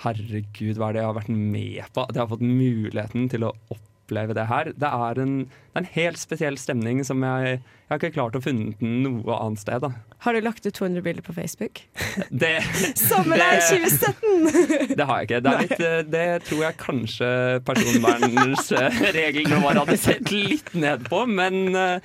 [0.00, 2.00] Herregud, hva er det jeg har vært med på?
[2.08, 4.72] At jeg har fått muligheten til å oppleve det her.
[4.76, 8.36] Det er en, det er en helt spesiell stemning som jeg Jeg har ikke klart
[8.38, 9.80] å funne den noe annet sted.
[9.82, 9.90] Da.
[10.22, 11.80] Har du lagt ut 200 bilder på Facebook?
[12.30, 12.62] Det,
[12.94, 14.94] Sommerleir det- 2017!
[14.98, 15.40] det har jeg ikke.
[15.42, 17.30] Det, er litt, eh, det tror jeg kanskje
[17.66, 21.98] personvernreglene våre hadde sett litt ned på, men eh,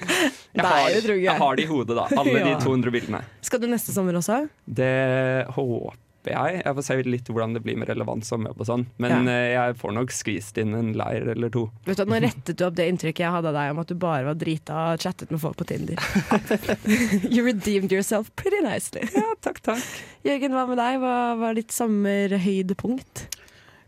[0.56, 2.08] jeg, har, jeg har det i hodet, da.
[2.18, 3.22] Alle de 200 bildene.
[3.45, 4.47] Skal du neste sommer også?
[4.66, 6.61] Det håper jeg.
[6.65, 8.86] Jeg får se litt hvordan det blir med relevant sommerjobb og sånn.
[8.97, 9.32] Men Ja.
[9.32, 11.69] eh, jeg får nok skvist inn en leir eller to.
[11.86, 13.95] Vet du, Nå rettet du opp det inntrykket jeg hadde av deg om at du
[13.95, 15.95] bare var drita og chattet med folk på Tinder.
[17.34, 19.01] you redeemed yourself pretty nicely.
[19.13, 19.84] Ja, takk, takk.
[20.26, 20.99] Jørgen, hva med deg?
[21.03, 23.28] Hva var ditt sommerhøydepunkt?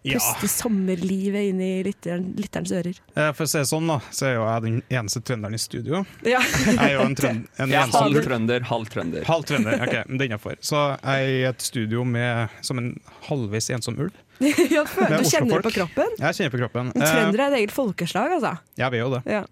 [0.06, 0.20] Ja.
[0.22, 3.00] Puste sommerlivet inn i lytteren, lytterens ører.
[3.18, 5.60] Eh, For å si det sånn, da, så er jo jeg den eneste trønderen i
[5.60, 6.04] studio.
[6.24, 6.40] Ja.
[6.68, 9.26] Jeg er jo en, trønd, en er halv trønder, halv trønder.
[9.28, 10.56] Halv trønder, ok, men det er innenfor.
[10.64, 12.94] Så jeg er i et studio med, som en
[13.28, 14.16] halvveis ensom ulv.
[14.46, 16.16] ja, du kjenner det på kroppen?
[16.22, 16.92] Jeg kjenner på kroppen.
[16.94, 18.54] Men Eh, Trøndere er et eget folkeslag, altså.
[18.78, 19.22] Jeg vet jo det.
[19.34, 19.44] Ja.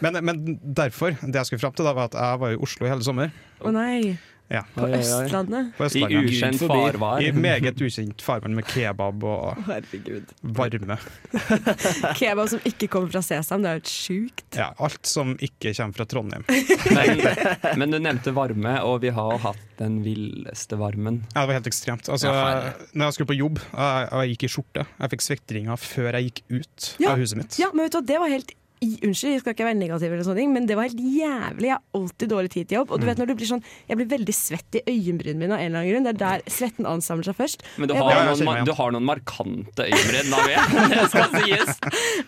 [0.00, 2.86] Men, men derfor, det jeg skulle fram til, da, var at jeg var i Oslo
[2.86, 3.32] i hele sommer.
[3.60, 4.14] Å nei.
[4.48, 4.62] Ja.
[4.74, 5.74] På Østlandet.
[5.76, 6.14] På Østlandet.
[6.14, 7.22] I ukjent farvann.
[7.22, 10.30] I meget ukjent farvann med kebab og Herregud.
[10.56, 10.96] varme.
[12.18, 14.46] Kebab som ikke kommer fra Sesam, det er jo helt sjukt.
[14.56, 16.46] Ja, alt som ikke kommer fra Trondheim.
[16.98, 17.20] Men,
[17.78, 21.20] men du nevnte varme, og vi har hatt den villeste varmen.
[21.34, 22.08] Ja, det var helt ekstremt.
[22.10, 25.78] Altså, Ja, når jeg skulle på jobb, og jeg gikk i skjorte Jeg fikk svektringer
[25.80, 27.12] før jeg gikk ut Ja.
[27.12, 27.58] av huset mitt.
[27.60, 30.22] Ja, men vet du hva, det var helt Unnskyld, jeg skal ikke være negativ, eller
[30.26, 31.66] sånne ting, men det var helt jævlig.
[31.68, 32.90] Jeg har alltid dårlig tid til jobb.
[32.92, 33.08] Og du Mm.
[33.10, 35.78] vet når du blir sånn Jeg blir veldig svett i øyenbrynene mine av en eller
[35.80, 36.04] annen grunn.
[36.04, 37.62] Det er der svetten ansamler seg først.
[37.78, 40.68] Men du har, bare- noen, du har noen markante øyenbryn, da, vet
[40.98, 41.78] Det skal sies.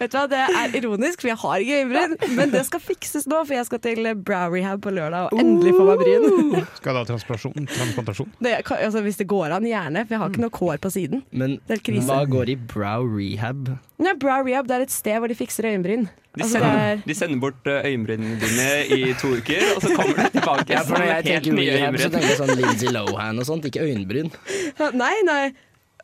[0.00, 2.36] Vet du hva, Det er ironisk, for jeg har ikke øyenbryn.
[2.36, 5.72] Men det skal fikses nå, for jeg skal til brow rehab på lørdag og endelig
[5.76, 6.66] få meg bryn.
[6.80, 7.66] Skal du ha transplantasjon?
[7.68, 8.30] transplantasjon?
[8.40, 11.22] Det, altså, hvis det går an, gjerne, for jeg har ikke noe kår på siden.
[11.32, 12.06] Men Det er krise.
[12.08, 13.78] hva går i brow rehab?
[14.00, 16.08] Ja, brow rehab det er et sted hvor de fikser øyenbryn.
[16.30, 19.94] De Altså, sender, er- de sender bort eh, øyenbrynene dine i to uker, og så
[19.96, 22.52] kommer de tilbake Ja, for når jeg helt tenker nye rehab, så tenker jeg sånn
[22.60, 24.30] Lindsay Lohan og sånt, ikke øyenbryn.
[24.94, 25.42] Nei, nei.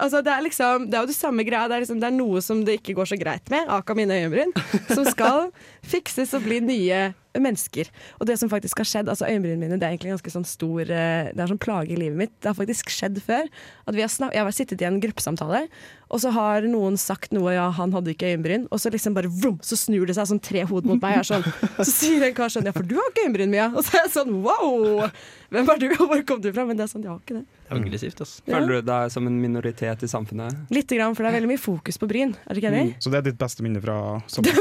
[0.02, 1.68] Altså, det, er liksom, det er jo det samme greia.
[1.70, 4.18] Det er, liksom, det er noe som det ikke går så greit med, aka mine
[4.18, 4.50] øyenbryn,
[4.90, 5.46] som skal
[5.86, 6.98] fikses og bli nye
[7.42, 7.90] mennesker.
[8.20, 10.82] Og det som faktisk har skjedd, altså øyenbrynene mine, det er egentlig ganske sånn stor
[10.86, 12.34] eh, Det er sånn plage i livet mitt.
[12.40, 13.48] Det har faktisk skjedd før.
[13.86, 15.66] At vi har snak jeg har sittet i en gruppesamtale,
[16.06, 19.30] og så har noen sagt noe, ja, han hadde ikke øyenbryn, og så liksom bare
[19.32, 21.16] vrum, så snur det seg sånn tre hod mot meg.
[21.16, 21.46] Jeg er sånn,
[21.80, 23.66] så sier en kar sånn, ja, for du har ikke øyenbryn, Mia.
[23.74, 25.08] Og så er jeg sånn, wow!
[25.50, 26.64] Hvem er du, og hvor kom du fra?
[26.66, 27.44] Men det er sånn, jeg har ikke det.
[27.66, 28.42] Det er Aggressivt, altså.
[28.46, 30.62] Føler du deg som en minoritet i samfunnet?
[30.74, 32.36] Litt, grann, for det er veldig mye fokus på bryn.
[32.46, 32.94] Er du ikke enig?
[33.02, 33.98] Så det er ditt beste minne fra
[34.30, 34.54] sommer?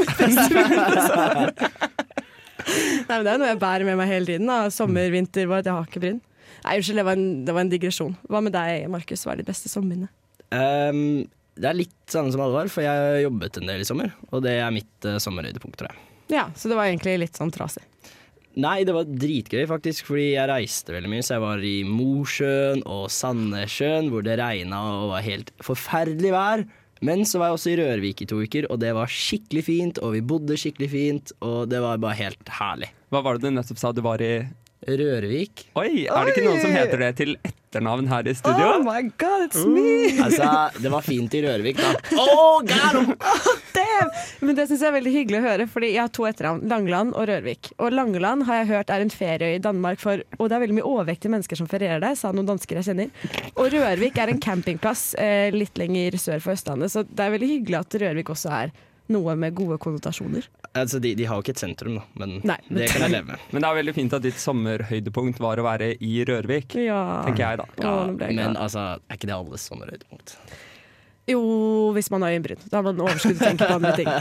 [2.66, 4.50] Nei, men Det er noe jeg bærer med meg hele tiden.
[4.50, 4.66] Da.
[4.74, 6.20] Sommer, vinter, bare at jeg har ikke bryn.
[6.64, 8.14] Nei, Unnskyld, det var en, det var en digresjon.
[8.30, 9.22] Hva med deg, Markus?
[9.26, 10.08] Hva er ditt beste sommerminne?
[10.50, 14.10] Um, det er litt samme som alvor, for jeg har jobbet en del i sommer.
[14.32, 16.02] Og det er mitt uh, sommerhøydepunkt, tror jeg.
[16.34, 17.84] Ja, Så det var egentlig litt sånn trasig.
[18.56, 21.24] Nei, det var dritgøy faktisk, fordi jeg reiste veldig mye.
[21.24, 26.64] Så jeg var i Mosjøen og Sandnessjøen, hvor det regna og var helt forferdelig vær.
[27.04, 29.98] Men så var jeg også i Rørvik i to uker, og det var skikkelig fint.
[30.00, 32.88] Og vi bodde skikkelig fint, og det var bare helt herlig.
[33.12, 34.32] Hva var det du nettopp sa du var i
[34.86, 35.66] Rørvik.
[35.74, 38.68] Oi, er det ikke noen som heter det til etternavn her i studio?
[38.76, 40.12] Oh my god, it's me!
[40.22, 40.46] Altså,
[40.78, 41.90] det var fint i Rørvik, da.
[42.22, 43.16] Oh, God!
[43.74, 44.12] Damn!
[44.46, 46.62] Men det syns jeg er veldig hyggelig å høre, fordi jeg har to etternavn.
[46.70, 47.72] Langeland og Rørvik.
[47.82, 50.78] Og Langeland har jeg hørt er en ferieøy i Danmark for Og det er veldig
[50.78, 53.10] mye overvektige mennesker som ferierer der, sa noen dansker jeg kjenner.
[53.56, 57.54] Og Rørvik er en campingplass eh, litt lenger sør for Østlandet, så det er veldig
[57.56, 58.76] hyggelig at Rørvik også er
[59.12, 60.44] noe med gode konnotasjoner.
[60.76, 63.12] Altså, de, de har jo ikke et sentrum, da, men, Nei, men- det kan jeg
[63.14, 63.38] leve med.
[63.52, 66.70] Men det er veldig fint at ditt sommerhøydepunkt var å være i Rørvik.
[66.84, 67.02] Ja.
[67.26, 67.66] Tenker jeg, da.
[68.26, 70.28] Jeg Men altså, er ikke det alles sommerhøydepunkt?
[71.26, 71.40] Jo,
[71.96, 72.60] hvis man har øyenbryn.
[72.70, 74.10] Da har man overskudd til å tenke på andre ting.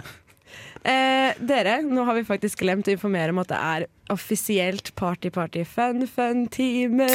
[0.86, 7.08] Eh, dere, nå har vi faktisk glemt å informere om at det er offisielt party-party-fun-fun-time.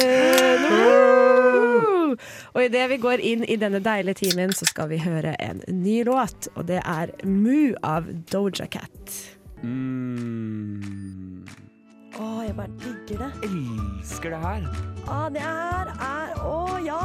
[1.71, 2.15] Woo!
[2.53, 6.01] Og idet vi går inn i denne deilige timen, så skal vi høre en ny
[6.07, 6.51] låt.
[6.55, 9.15] Og det er Moo av Doja Cat.
[9.61, 11.45] Mm.
[12.19, 13.29] Å, jeg bare digger det.
[13.47, 14.65] Elsker det her.
[15.07, 16.99] Å, det her er Å, ja.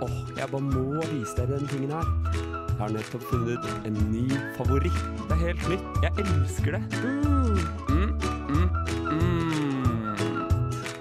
[0.00, 2.08] Åh, jeg bare må vise dere den tingen her.
[2.34, 5.00] Jeg har nettopp funnet en ny favoritt.
[5.28, 5.88] Det er helt nytt.
[6.02, 6.82] Jeg elsker det.
[7.04, 7.58] Mm,
[7.92, 8.10] mm,
[9.12, 9.50] mm.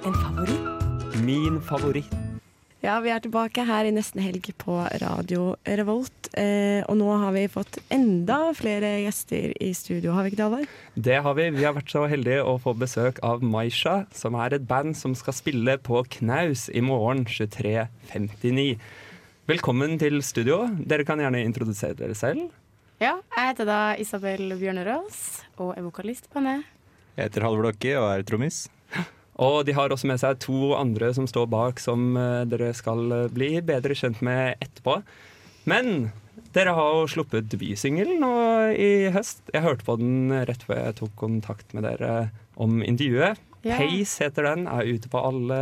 [0.10, 0.66] En favoritt?
[1.24, 2.29] Min favoritt.
[2.80, 6.30] Ja, vi er tilbake her i nesten helg på Radio Revolt.
[6.40, 10.46] Eh, og nå har vi fått enda flere gjester i studio, har vi ikke det,
[10.46, 10.70] Alvar?
[10.96, 11.50] Det har vi.
[11.58, 15.12] Vi har vært så heldige å få besøk av Maisha, som er et band som
[15.12, 18.80] skal spille på Knaus i morgen 23.59.
[19.52, 20.64] Velkommen til studio.
[20.80, 22.48] Dere kan gjerne introdusere dere selv.
[23.04, 25.24] Ja, jeg heter da Isabel Bjørnerås
[25.60, 26.64] og er vokalist på bandet.
[27.20, 28.70] Jeg heter Halvor Dokke og er trommis.
[29.40, 33.06] Og de har også med seg to andre som står bak, som eh, dere skal
[33.16, 35.00] eh, bli bedre kjent med etterpå.
[35.70, 36.10] Men
[36.56, 38.34] dere har jo sluppet debutsingelen nå
[38.76, 39.44] i høst.
[39.54, 43.40] Jeg hørte på den rett før jeg tok kontakt med dere om intervjuet.
[43.64, 43.80] Yeah.
[43.80, 45.60] Pace heter den, er ute på alle,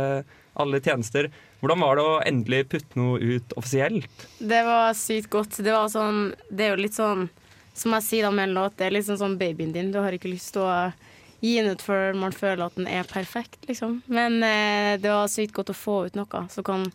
[0.58, 1.30] alle tjenester.
[1.58, 4.26] Hvordan var det å endelig putte noe ut offisielt?
[4.38, 5.58] Det var sykt godt.
[5.58, 7.28] Det, var sånn, det er jo litt sånn
[7.78, 9.92] Som jeg sier da med en låt, det er litt sånn babyen din.
[9.94, 10.90] Du har ikke lyst til å
[11.40, 14.00] gi den ut før man føler at den er perfekt, liksom.
[14.10, 16.88] Men eh, det var sykt godt å få ut noe som kan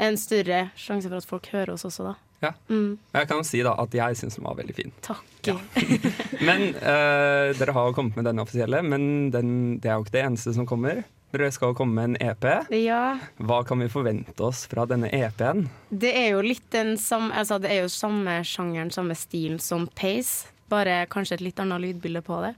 [0.00, 2.16] en større sjanse for at folk hører oss også, da.
[2.40, 2.54] Ja.
[2.72, 2.96] Mm.
[3.12, 4.92] Jeg kan si da at jeg syns den var veldig fin.
[5.04, 5.50] Takk.
[6.48, 9.02] Men eh, dere har jo kommet med den offisielle, men
[9.34, 11.02] den, det er jo ikke det eneste som kommer.
[11.30, 12.46] Dere skal jo komme med en EP.
[12.74, 13.18] Ja.
[13.38, 15.68] Hva kan vi forvente oss fra denne EP-en?
[15.92, 19.86] Det er jo litt den samme altså Det er jo samme sjangeren, samme stilen som
[19.94, 22.54] Pace, bare kanskje et litt annet lydbilde på det.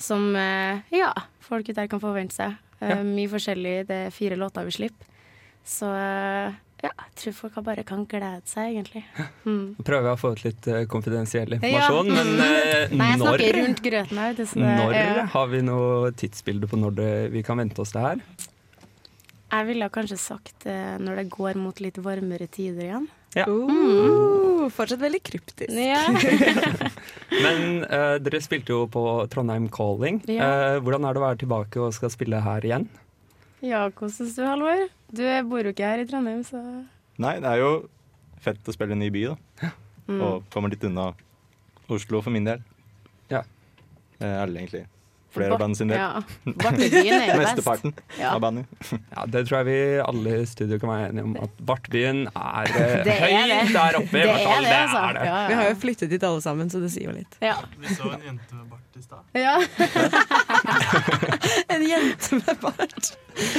[0.00, 1.12] Som eh, ja,
[1.44, 2.56] folk der kan forvente seg.
[2.80, 3.02] Eh, Ja.
[3.04, 3.76] Mye forskjellig.
[3.90, 5.06] Det er fire låter vi slipper.
[5.68, 9.02] Så eh, ja, jeg tror folk bare kan glede seg, egentlig.
[9.44, 9.76] Mm.
[9.84, 11.58] Prøver jeg å få ut litt uh, konfidensiell Ja.
[11.58, 14.40] informasjon, men uh, Nei, jeg når, snakker rundt grøten her.
[14.64, 15.26] når ja.
[15.34, 18.24] har vi noe tidsbilde på når det, vi kan vente oss det her?
[19.50, 23.10] Jeg ville kanskje sagt uh, når det går mot litt varmere tider igjen.
[23.36, 23.44] Ja.
[23.44, 25.72] Uh, fortsatt veldig kryptisk.
[25.74, 26.02] Ja.
[27.44, 30.22] Men uh, dere spilte jo på Trondheim Calling.
[30.30, 30.76] Ja.
[30.76, 32.88] Uh, hvordan er det å være tilbake og skal spille her igjen?
[33.60, 34.86] ja, hvordan syns du, Halvor?
[35.12, 36.60] Du bor jo ikke her i Trondheim, så
[37.20, 37.72] Nei, det er jo
[38.40, 39.72] fett å spille en ny by, da.
[40.08, 40.20] Mm.
[40.24, 41.10] Og kommer litt unna
[41.92, 42.62] Oslo for min del.
[43.30, 43.42] Ja.
[44.16, 44.86] Det er det egentlig.
[45.30, 45.98] Flere Bart- band sin del.
[45.98, 46.22] ja.
[47.38, 48.32] Mesteparten Ja.
[48.34, 48.66] av bandet.
[49.16, 52.72] Ja, Det tror jeg vi alle i studio kan være enige om, at Bartbyen er
[52.80, 54.10] er høyt der oppe.
[54.12, 54.98] Det er det, Det altså.
[54.98, 55.48] er det.
[55.50, 57.38] Vi har jo flyttet dit alle sammen, så det sier jo litt.
[57.40, 57.56] Ja.
[57.78, 59.22] Vi så en jente med bart i stad.
[59.38, 59.56] Ja.
[61.68, 63.12] En jente med bart.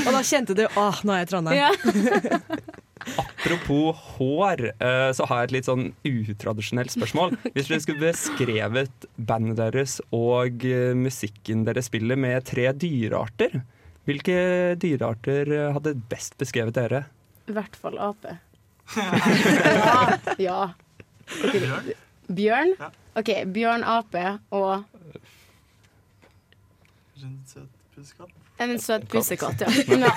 [0.06, 2.81] Og da kjente du åh, nå er jeg i Trondheim.
[3.02, 7.36] Apropos hår, eh, så har jeg et litt sånn utradisjonelt spørsmål.
[7.56, 13.62] Hvis dere skulle beskrevet bandet deres og eh, musikken dere spiller med tre dyrearter,
[14.10, 14.38] hvilke
[14.82, 17.06] dyrearter eh, hadde best beskrevet dere?
[17.50, 18.38] I hvert fall ape.
[18.98, 20.18] ja.
[20.42, 20.62] ja.
[21.42, 21.96] Okay.
[22.32, 22.76] Bjørn?
[23.20, 24.26] OK, bjørn, ape
[24.56, 24.88] og
[27.22, 28.41] En søt pussekatt.
[28.64, 29.72] En søt pusekatt, ja.
[30.06, 30.12] ja.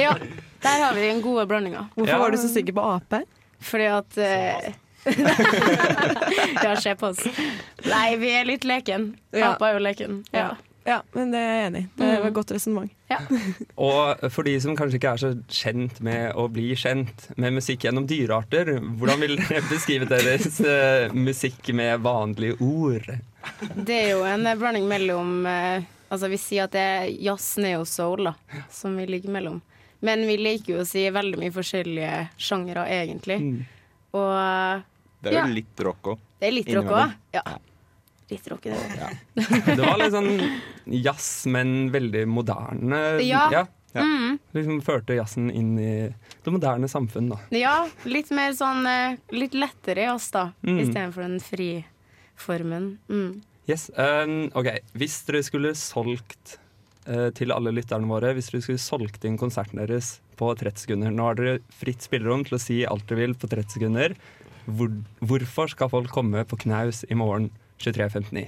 [0.00, 0.14] Ja,
[0.62, 1.88] Der har vi den gode blandinga.
[1.96, 3.22] Hvorfor var du så sikker på ape?
[3.60, 4.72] Fordi at eh,
[6.64, 7.24] Ja, se på oss.
[7.88, 9.14] Nei, vi er litt leken.
[9.32, 9.54] Ja.
[9.54, 10.20] Apa er jo leken.
[10.36, 10.50] Ja.
[10.88, 11.88] Ja, men det er jeg enig i.
[12.00, 12.92] Det var et godt resonnement.
[13.90, 17.84] Og for de som kanskje ikke er så kjent med å bli kjent med musikk
[17.84, 23.10] gjennom dyrearter, hvordan vil dere beskrive deres eh, musikk med vanlige ord?
[23.76, 27.84] Det er jo en blanding mellom eh, Altså, vi sier at det er jazz, neo,
[27.86, 28.34] soul, da,
[28.70, 29.60] som vi ligger mellom.
[30.02, 33.36] Men vi liker jo å si veldig mye forskjellige sjangere, egentlig.
[33.44, 33.58] Mm.
[34.18, 34.82] Og
[35.22, 36.22] Det er ja, jo litt rock òg.
[36.40, 37.12] det er litt rock òg.
[37.36, 37.42] Ja.
[38.30, 39.10] Litt rock i det.
[39.76, 40.30] Det var litt sånn
[41.02, 43.00] jazz, men veldig moderne.
[43.26, 43.44] Ja.
[43.52, 43.66] ja.
[43.94, 44.38] Mm.
[44.54, 45.92] Liksom førte jazzen inn i
[46.44, 47.38] det moderne samfunn, da.
[47.54, 50.78] Ja, litt mer sånn eh, Litt lettere jazz, da, Mm.
[50.84, 52.98] istedenfor den friformen.
[53.10, 53.42] Mm.
[53.70, 54.68] Yes, um, ok,
[54.98, 56.56] Hvis dere skulle solgt
[57.06, 61.12] uh, til alle lytterne våre Hvis dere skulle solgt inn konserten deres på 30 sekunder
[61.14, 64.14] Nå har dere fritt spillerom til å si alt dere vil på 30 sekunder.
[64.70, 64.88] Hvor,
[65.24, 67.50] hvorfor skal folk komme på knaus i morgen
[67.80, 68.46] 23.59?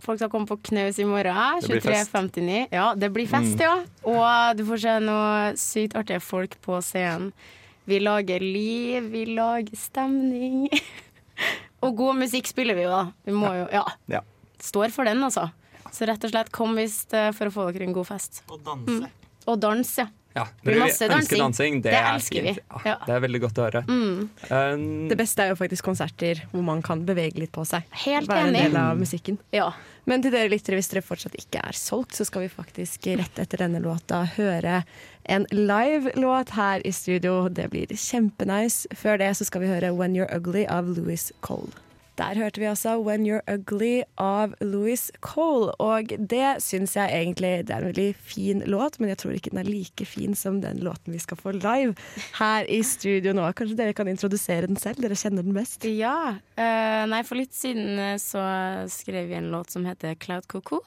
[0.00, 1.60] Folk skal komme på knaus i morgen.
[1.60, 2.12] Det blir fest.
[2.16, 2.60] 23.59.
[2.72, 3.64] Ja, det blir fest, Mm.
[3.64, 3.74] ja.
[4.08, 7.32] Og du får se noe sykt artige folk på scenen.
[7.88, 10.68] Vi lager liv, vi lager stemning.
[11.84, 13.02] og god musikk spiller vi jo, da.
[13.28, 13.84] Vi må jo Ja.
[14.12, 14.20] Ja.
[14.62, 15.48] Står for den, altså.
[15.90, 18.42] Så rett og slett kom visst eh, for å få dere en god fest.
[18.50, 19.00] Og danse.
[19.00, 19.28] Mm.
[19.50, 20.06] Og dans, ja.
[20.30, 21.40] Ja, dere masse ønsker dansing.
[21.42, 21.78] dansing.
[21.82, 22.52] Det, Det er elsker vi.
[22.54, 22.92] Ja, Ja.
[23.02, 23.80] Det er veldig godt å høre.
[23.88, 24.28] Mm.
[24.46, 27.82] Um, Det beste er jo faktisk konserter hvor man kan bevege litt på seg.
[28.04, 28.68] Helt Være en enig.
[28.68, 29.40] del av musikken.
[29.50, 29.72] Ja.
[30.06, 33.42] Men til dere lyttere, hvis dere fortsatt ikke er solgt, så skal vi faktisk rett
[33.42, 34.84] etter denne låta høre
[35.26, 37.48] en live-låt her i studio.
[37.48, 38.86] Det blir kjempenice.
[38.94, 41.72] Før det så skal vi høre When You're Ugly av Louis Cole.
[42.20, 45.72] Der hørte vi altså When You're Ugly av Louis Cole.
[45.80, 49.54] Og det syns jeg egentlig det er en veldig fin låt, men jeg tror ikke
[49.54, 51.94] den er like fin som den låten vi skal få live
[52.36, 53.48] her i studio nå.
[53.56, 55.00] Kanskje dere kan introdusere den selv?
[55.00, 55.88] Dere kjenner den best.
[55.88, 56.36] Ja.
[56.60, 58.44] Uh, nei, for litt siden eh, så
[58.92, 60.84] skrev vi en låt som heter Cloud Coco.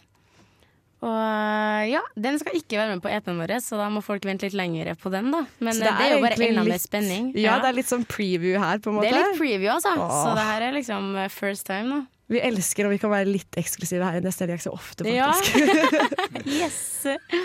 [1.03, 4.23] Og eh, ja, den skal ikke være med på EP-en vår, så da må folk
[4.27, 5.41] vente litt lengre på den, da.
[5.59, 7.29] Men det, eh, det er jo bare enda mer spenning.
[7.35, 9.09] Ja, det er litt sånn preview her, på en måte.
[9.09, 9.95] Det er litt preview, altså.
[9.99, 10.13] Åh.
[10.23, 12.01] Så det her er liksom eh, first time da.
[12.31, 15.33] Vi elsker om vi kan være litt eksklusive her i Neste helg så ofte, Ja.
[15.35, 16.47] faktisk.
[16.61, 16.79] yes.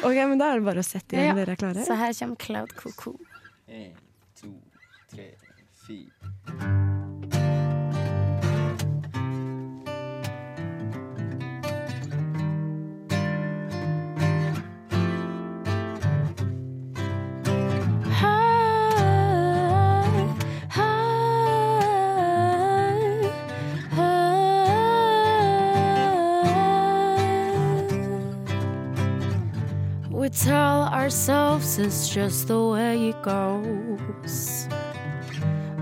[0.07, 1.33] ok, men da er det bare å sette igjen.
[1.33, 1.39] Ja.
[1.43, 1.89] Dere er klare?
[1.89, 3.17] Så her kommer Cloud Coco.
[3.67, 3.91] En,
[4.39, 4.55] to,
[5.11, 5.33] tre,
[5.83, 7.38] fire.
[30.29, 34.69] We tell ourselves it's just the way it goes.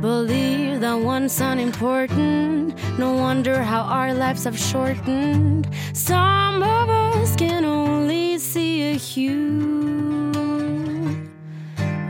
[0.01, 2.79] Believe that one's unimportant.
[2.97, 5.69] No wonder how our lives have shortened.
[5.95, 10.31] Some of us can only see a hue.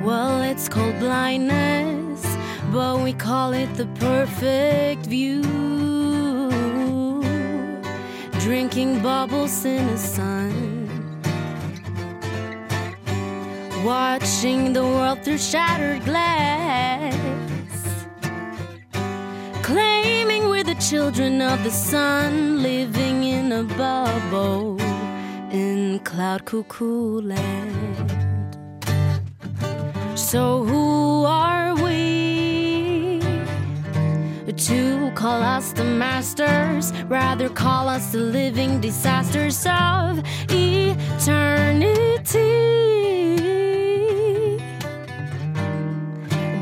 [0.05, 2.37] Well, it's called blindness,
[2.70, 5.41] but we call it the perfect view.
[8.41, 10.66] Drinking bubbles in the sun.
[13.85, 17.14] Watching the world through shattered glass.
[19.62, 24.81] Claiming we're the children of the sun, living in a bubble
[25.51, 28.11] in cloud cuckoo land.
[30.18, 33.20] So, who are we
[34.57, 36.93] to call us the masters?
[37.05, 40.97] Rather, call us the living disasters of eternity.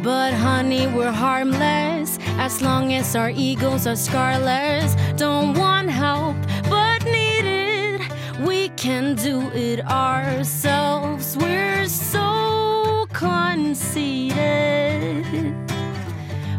[0.05, 4.95] But honey, we're harmless as long as our egos are scarless.
[5.17, 6.37] Don't want help,
[6.69, 8.03] but need it.
[8.41, 11.39] We can do it ourselves.
[11.39, 14.37] We're so conceited.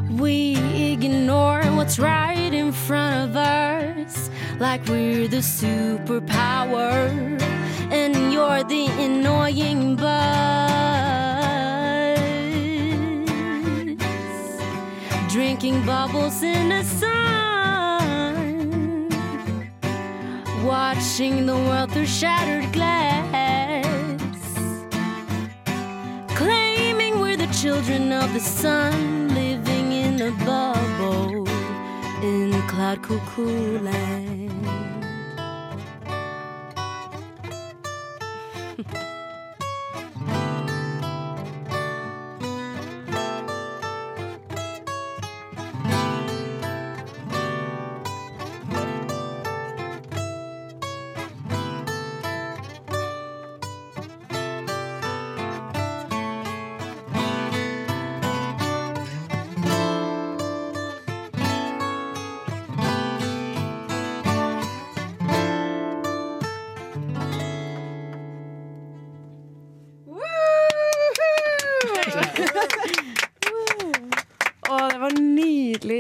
[0.09, 0.57] We
[0.93, 7.11] ignore what's right in front of us, like we're the superpower,
[7.91, 11.14] and you're the annoying buzz.
[15.35, 17.09] Drinking bubbles in the sun,
[20.63, 23.85] watching the world through shattered glass
[26.35, 31.45] claiming we're the children of the sun, living in a bubble
[32.23, 34.54] in cloud cuckoo land.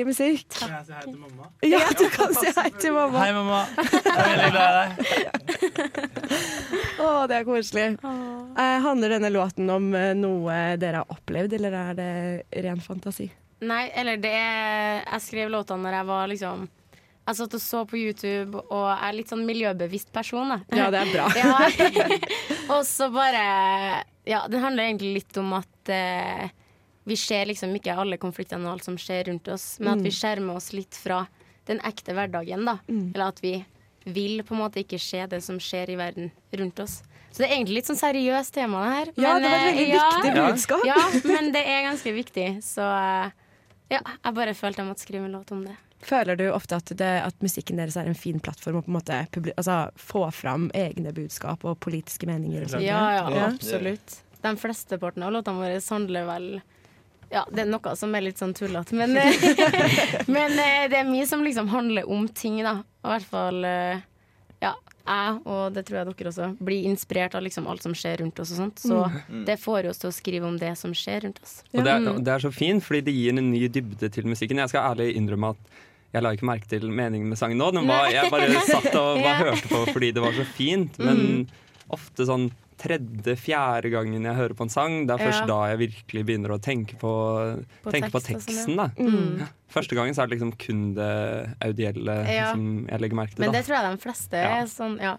[0.05, 0.47] Musikk.
[0.59, 1.49] Kan jeg si hei til mamma?
[1.65, 3.23] Ja, du kan si hei til mamma.
[3.23, 3.61] Hei, mamma.
[3.75, 4.91] Jeg er veldig glad i deg.
[7.05, 7.87] Å, det er koselig.
[8.05, 13.27] Eh, handler denne låten om eh, noe dere har opplevd, eller er det ren fantasi?
[13.65, 17.83] Nei, eller det er Jeg skrev låtene når jeg var liksom Jeg satt og så
[17.87, 20.51] på YouTube, og jeg er litt sånn miljøbevisst person.
[20.53, 20.59] Da.
[20.75, 21.29] Ja, det er bra.
[21.41, 22.19] ja.
[22.75, 23.45] og så bare
[24.27, 26.53] Ja, det handler egentlig litt om at eh,
[27.05, 30.03] vi ser liksom ikke alle konfliktene og alt som skjer rundt oss, men at Mm.
[30.07, 31.27] vi skjermer oss litt fra
[31.65, 32.79] den ekte hverdagen, da.
[32.89, 33.11] Mm.
[33.13, 33.63] Eller at vi
[34.05, 37.01] vil på en måte ikke se det som skjer i verden rundt oss.
[37.31, 39.07] Så det er egentlig litt sånn seriøst tema, det her.
[39.23, 40.85] Ja, det var et veldig veldig viktig budskap.
[40.85, 42.45] Ja, men det er ganske viktig.
[42.63, 43.31] Så eh,
[43.91, 45.75] ja, jeg bare følte jeg måtte skrive en låt om det.
[46.05, 48.97] Føler du ofte at, det, at musikken deres er en fin plattform å på en
[48.99, 52.63] måte publi altså, få fram egne budskap og politiske meninger?
[52.67, 52.83] Og sånt?
[52.85, 54.19] Ja, ja, absolutt.
[54.45, 56.49] De fleste partene av låtene våre handler vel
[57.31, 59.13] ja, det er noe som er litt sånn tullete, men,
[60.35, 62.79] men eh, det er mye som liksom handler om ting, da.
[63.03, 64.03] Og i hvert fall eh,
[64.63, 64.73] ja,
[65.05, 68.39] jeg, og det tror jeg dere også, blir inspirert av liksom alt som skjer rundt
[68.41, 68.79] oss og sånt.
[68.81, 69.43] Så Mm.
[69.45, 71.59] det får oss til å skrive om det som skjer rundt oss.
[71.73, 72.23] Og det er, Mm.
[72.23, 74.57] det er så fint, fordi det gir en ny dybde til musikken.
[74.57, 75.57] Jeg skal ærlig innrømme at
[76.15, 77.71] jeg la ikke merke til meningen med sangen nå.
[77.75, 79.51] Den var, jeg bare satt og bare Ja.
[79.51, 80.97] hørte på fordi det var så fint.
[80.97, 81.47] Men Mm.
[81.91, 82.51] ofte sånn
[82.81, 85.45] tredje-fjerde gangen jeg hører på en sang, det er først Ja.
[85.47, 87.11] da jeg virkelig begynner å tenke på,
[87.83, 88.75] På tenke på tekst og sånn, teksten.
[88.77, 88.89] ja.
[89.03, 89.39] Mm.
[89.39, 89.47] Ja.
[89.75, 92.51] Første gangen så er det liksom kun det audielle Ja.
[92.53, 93.39] som jeg legger merke til.
[93.39, 93.59] Men Da.
[93.59, 95.17] det tror jeg de fleste er sånn, ja.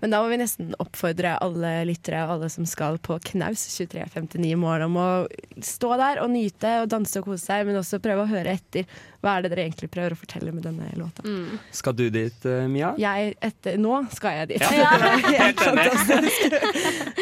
[0.00, 4.52] Men da må vi nesten oppfordre alle lyttere og alle som skal på knaus 23.59
[4.52, 5.26] i morgen om å
[5.58, 8.86] stå der og nyte og danse og kose seg, men også prøve å høre etter.
[9.24, 11.24] Hva er det dere egentlig prøver å fortelle med denne låta?
[11.72, 12.92] Skal du dit, uh, Mia?
[13.00, 14.66] Jeg etter, nå skal jeg dit.
[14.76, 14.90] Ja.
[15.44, 16.58] Helt fantastisk.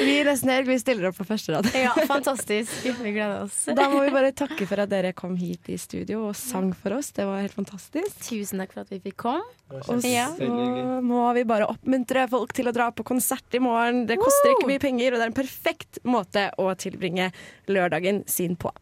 [0.03, 1.70] Vi resonnerer, vi stiller opp på første rad.
[1.78, 2.74] Ja, fantastisk.
[2.82, 3.62] Vi gleder oss.
[3.70, 6.98] Da må vi bare takke for at dere kom hit i studio og sang for
[6.98, 7.12] oss.
[7.14, 8.18] Det var helt fantastisk.
[8.26, 9.46] Tusen takk for at vi fikk komme.
[9.72, 14.05] Og så må vi bare oppmuntre folk til å dra på konsert i morgen.
[14.11, 17.30] Det koster ikke mye penger, og det er en perfekt måte å tilbringe
[17.72, 18.72] lørdagen sin på.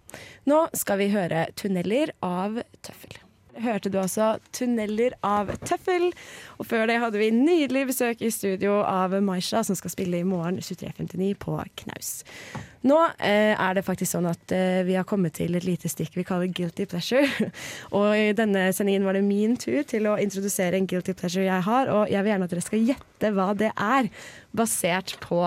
[0.51, 3.10] Nå skal vi høre 'Tunneler' av Tøffel.
[3.59, 6.13] Hørte du altså 'Tunneler' av Tøffel.
[6.59, 10.27] Og før det hadde vi nydelig besøk i studio av Maisha, som skal spille i
[10.27, 12.23] morgen 23.59 på Knaus.
[12.87, 16.17] Nå eh, er det faktisk sånn at eh, vi har kommet til et lite stikk
[16.17, 17.27] vi kaller guilty pleasure.
[17.97, 21.67] Og i denne sendingen var det min tur til å introdusere en guilty pleasure jeg
[21.67, 24.09] har, og jeg vil gjerne at dere skal gjette hva det er,
[24.57, 25.43] basert på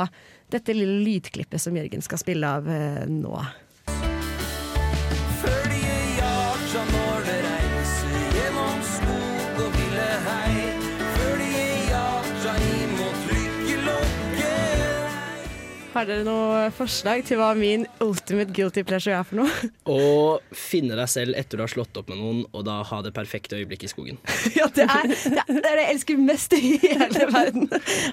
[0.53, 3.33] dette lille lydklippet som Jørgen skal spille av eh, nå.
[15.93, 19.69] Har dere noe forslag til hva min ultimate guilty pleasure er for noe?
[19.93, 23.11] Å finne deg selv etter du har slått opp med noen, og da ha det
[23.13, 24.17] perfekte øyeblikket i skogen.
[24.57, 27.67] ja, det er, det er det jeg elsker mest i hele verden.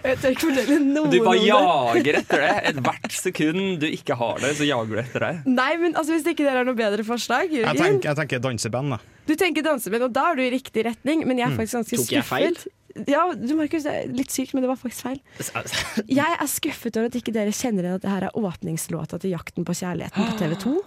[0.05, 2.53] Jeg tør ikke fortelle noen Du bare jager etter det.
[2.75, 5.33] Ethvert sekund du ikke har det, så jager du etter det.
[5.49, 8.99] Nei, men altså, Hvis ikke dere har noe bedre forslag, Jeg tenker, jeg tenker danseband,
[8.99, 9.01] da.
[9.31, 11.59] Du tenker danseband, og da er du i riktig retning, men jeg er Mm.
[11.63, 12.61] faktisk ganske Tok jeg feil?
[13.09, 15.21] Ja, du Markus, det er litt sykt, men det var faktisk feil.
[16.21, 19.33] Jeg er skuffet over at ikke dere kjenner igjen at det her er åpningslåta til
[19.37, 20.79] 'Jakten på kjærligheten' på TV 2.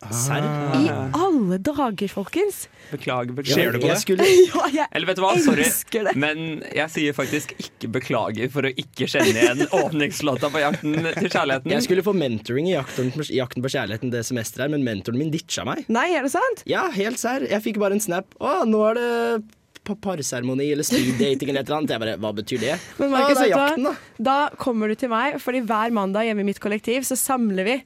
[0.16, 0.40] Serr?
[0.80, 2.62] I alle dager, folkens!
[2.88, 3.52] Beklager, beklager.
[3.52, 3.90] Ser du på det?
[3.92, 6.14] Jeg skulle- Ja, jeg Eller vet du hva, sorry, det.
[6.16, 11.28] men jeg sier faktisk ikke beklager for å ikke kjenne igjen åpningslåta på Jakten til
[11.28, 11.74] kjærligheten.
[11.76, 15.20] Jeg skulle få mentoring i jakten, i jakten på kjærligheten det semesteret her, men mentoren
[15.20, 15.84] min ditcha meg.
[15.92, 16.64] Nei, er det sant?
[16.64, 17.44] Ja, helt serr.
[17.44, 18.32] Jeg fikk bare en snap.
[18.40, 19.10] Å, nå er det
[19.94, 21.90] pa- parseremoni eller speeddating eller et eller annet.
[21.94, 22.76] Jeg bare, hva betyr det?
[22.98, 23.94] Men Markus, Markus, det er jakten, da.
[24.30, 27.76] da kommer du til meg, fordi hver mandag hjemme i mitt kollektiv så samler vi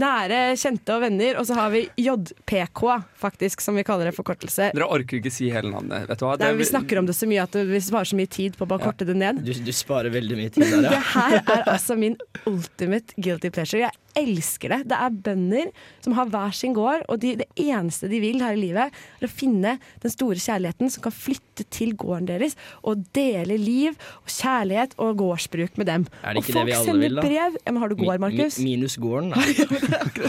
[0.00, 2.82] nære, kjente og venner, og så har vi JPK,
[3.20, 4.70] faktisk, som vi kaller det forkortelse.
[4.76, 6.06] Dere orker ikke si hele navnet.
[6.10, 6.36] Vet du hva?
[6.40, 8.70] Nei, vi snakker om det så mye at vi sparer så mye tid på å
[8.74, 9.42] bare korte det ned.
[9.46, 10.94] Du, du sparer veldig mye tid der, ja.
[10.96, 13.80] Det her er altså min ultimate guilty pleasure.
[13.86, 14.80] Jeg elsker det.
[14.90, 15.70] Det er bønder
[16.04, 19.28] som har hver sin gård, og de, det eneste de vil her i livet, er
[19.28, 22.56] å finne den store kjærligheten som kan flytte til gården deres
[22.86, 26.08] og dele liv og kjærlighet og gårdsbruk med dem.
[26.24, 27.26] Er det og ikke det folk vi alle sender vil, da?
[27.28, 27.58] brev.
[27.60, 28.58] Ja, men har du gård, Markus?
[28.58, 29.40] Mi, minus gården, da.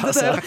[0.02, 0.38] Altså,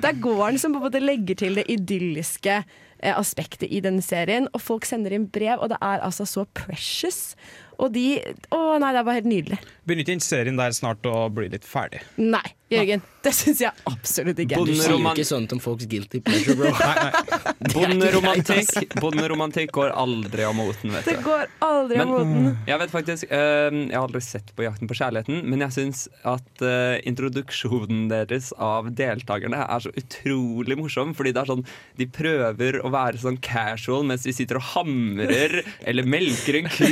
[0.00, 4.04] det er gården som på en måte legger til det idylliske eh, aspektet i denne
[4.04, 4.48] serien.
[4.54, 7.34] Og folk sender inn brev, og det er altså så precious.
[7.82, 8.20] Og de
[8.54, 9.58] Å nei, det er bare helt nydelig.
[9.84, 12.04] Begynner ikke den serien der snart å bli litt ferdig?
[12.20, 13.02] Nei, Jørgen.
[13.24, 14.58] Det syns jeg absolutt ikke.
[14.68, 16.72] Du sier jo ikke sånt om folks guilty pleasure, bro.
[16.76, 17.12] Nei,
[17.74, 21.10] Bonderomantikk bonderomantikk går aldri av moten, vet du.
[21.12, 22.50] Det går aldri av moten.
[22.68, 26.04] Jeg vet faktisk uh, Jeg har aldri sett på Jakten på kjærligheten, men jeg syns
[26.28, 31.16] at uh, introduksjonen deres av deltakerne er så utrolig morsom.
[31.16, 31.64] Fordi det er sånn
[32.00, 36.84] de prøver å være sånn casual mens de sitter og hamrer eller melker en ku.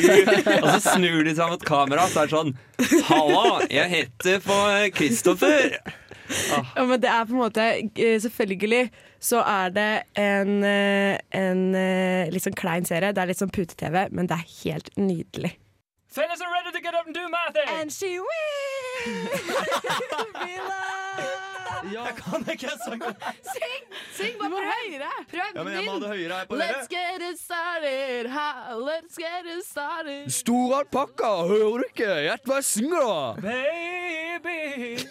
[0.63, 2.57] Og så snur de seg mot kamera, så er det sånn
[3.07, 5.62] Halla, jeg heter for Kristoffer.
[6.77, 8.87] Ja, men det er på en måte eh, Selvfølgelig
[9.23, 13.13] så er det en, eh, en eh, litt sånn klein serie.
[13.15, 15.53] Det er litt sånn pute-TV, men det er helt nydelig.
[16.13, 17.69] Fellas are ready to get up and do math, thing.
[17.69, 18.19] And she
[21.93, 23.15] Jeg kan ikke sangen.
[23.47, 23.87] Syng!
[24.17, 25.09] Syng bare prøv høyere!
[25.31, 28.77] Prøv Ja, men jeg må ha det høyere her på Let's get it started, ha,
[28.79, 30.31] let's get it started.
[30.33, 32.13] Stor alpakka, hører du ikke?
[32.29, 33.17] Gjett hva jeg synger, da!
[33.49, 35.11] Baby.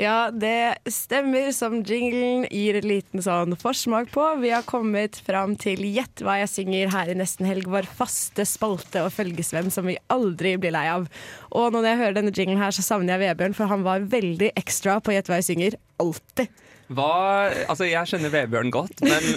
[0.00, 4.24] Ja, det stemmer som jinglen gir en liten sånn forsmak på.
[4.40, 8.46] Vi har kommet fram til Gjett hva jeg synger her i Nesten helg, vår faste
[8.48, 11.10] spalte og følgesvenn som vi aldri blir lei av.
[11.52, 14.54] Og når jeg hører denne jinglen her, så savner jeg Vebjørn, for han var veldig
[14.56, 15.80] ekstra på Gjett hva jeg synger.
[16.00, 16.61] Alltid.
[16.96, 17.12] Hva,
[17.70, 19.28] altså jeg kjenner Vebjørn godt, men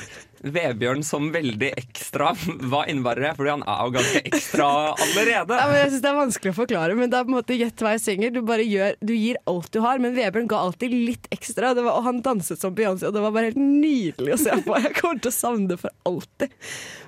[0.45, 2.33] Vebjørn som veldig ekstra,
[2.69, 3.31] hva innebærer det?
[3.37, 5.57] Fordi han er jo ganske ekstra allerede.
[5.57, 7.81] Ja, jeg synes Det er vanskelig å forklare, men det er på en måte gjett
[7.85, 8.35] hva jeg synger.
[8.35, 11.73] Du gjør, du gir alt du har, men Vebjørn ga alltid litt ekstra.
[11.77, 14.77] Var, og han danset som Beyoncé, og det var bare helt nydelig å se på.
[14.85, 16.53] Jeg kommer til å savne det for alltid.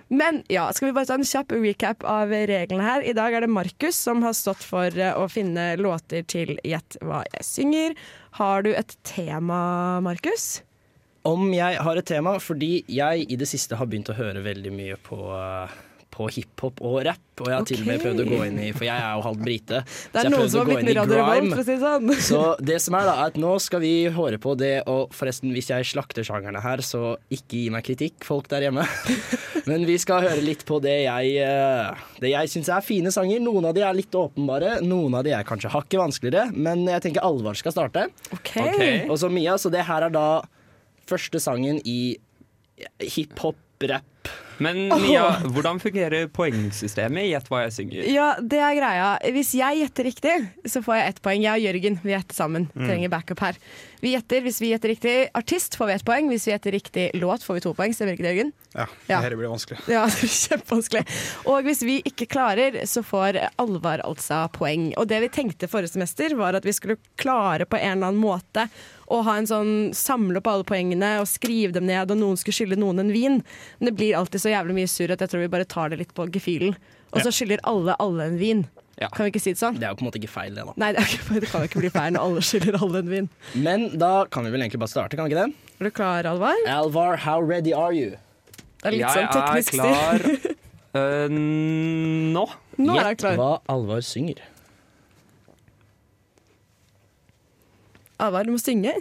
[0.08, 3.04] Men ja, skal vi bare ta en kjapp recap av reglene her.
[3.04, 6.96] I dag er det Markus som har stått for eh, å finne låter til Gjett
[7.04, 7.98] hva jeg synger.
[8.38, 10.62] Har du et tema, Markus?
[11.26, 14.74] Om jeg har et tema, fordi jeg i det siste har begynt å høre veldig
[14.78, 15.74] mye på, uh,
[16.18, 17.24] på hiphop og rap.
[17.38, 19.24] Og jeg har til og med prøvd å gå inn i For jeg er jo
[19.28, 19.82] halvt brite.
[20.14, 22.14] Det er noen som har blitt med i Radio Revolt, for å si det sånn.
[22.30, 25.54] Så det som er da, er at nå skal vi høre på det, og forresten,
[25.54, 28.88] hvis jeg slakter sjangerne her, så ikke gi meg kritikk, folk der hjemme.
[29.70, 33.44] Men vi skal høre litt på det jeg, eh, det jeg syns er fine sanger.
[33.44, 37.04] Noen av de er litt åpenbare, noen av de er kanskje hakket vanskeligere, men jeg
[37.04, 38.08] tenker alvor skal starte.
[38.34, 38.56] Ok.
[39.12, 40.28] Og så Mia, så det her er da
[41.08, 42.18] første sangen i
[43.04, 43.60] hiphop,
[43.92, 44.32] rap.
[44.64, 48.08] Men Mia, hvordan fungerer poengsystemet i Gjett hva jeg synger?
[48.10, 49.10] Ja, det er greia.
[49.36, 50.36] Hvis jeg gjetter riktig,
[50.66, 51.44] så får jeg ett poeng.
[51.46, 52.68] Jeg og Jørgen vi gjetter sammen.
[52.74, 52.88] Mm.
[52.88, 53.60] Trenger backup her.
[54.02, 56.28] Vi gjetter, Hvis vi gjetter riktig artist, får vi ett poeng.
[56.32, 57.94] Hvis vi gjetter riktig låt, får vi to poeng.
[57.98, 58.52] Stemmer ikke det, Jørgen?
[58.78, 59.22] Ja, Ja.
[59.24, 59.80] dette blir vanskelig.
[59.90, 61.06] Ja, det blir kjempevanskelig.
[61.50, 64.92] Og hvis vi ikke klarer, så får Alvar altså poeng.
[64.98, 68.22] Og det vi tenkte forrige semester, var at vi skulle klare på en eller annen
[68.22, 68.68] måte
[69.08, 72.58] å ha en sånn samle opp alle poengene og skrive dem ned, og noen skulle
[72.58, 73.38] skylde noen en vin.
[73.80, 76.02] Men det blir alltid så jævlig mye surr at jeg tror vi bare tar det
[76.02, 76.76] litt på gefühlen.
[77.14, 78.66] Og så skylder alle alle en vin.
[78.98, 79.76] Kan vi ikke si det sånn?
[79.78, 80.74] Det er jo på en måte ikke feil, det, da.
[80.82, 83.12] Nei, det, er ikke, det kan jo ikke bli feil når alle skylder alle en
[83.12, 83.28] vin.
[83.68, 85.74] Men da kan vi vel egentlig bare starte, kan vi ikke det?
[85.78, 86.64] Er du klar, Alvar?
[86.74, 88.16] Alvar, how ready are you?
[88.82, 90.56] Det er litt jeg sånn teknisk er klar stil.
[91.02, 91.38] øh,
[92.34, 92.46] nå.
[92.82, 93.38] Nå er jeg klar.
[93.38, 94.42] hva Alvar synger.
[98.18, 98.96] Alvar, du må synge.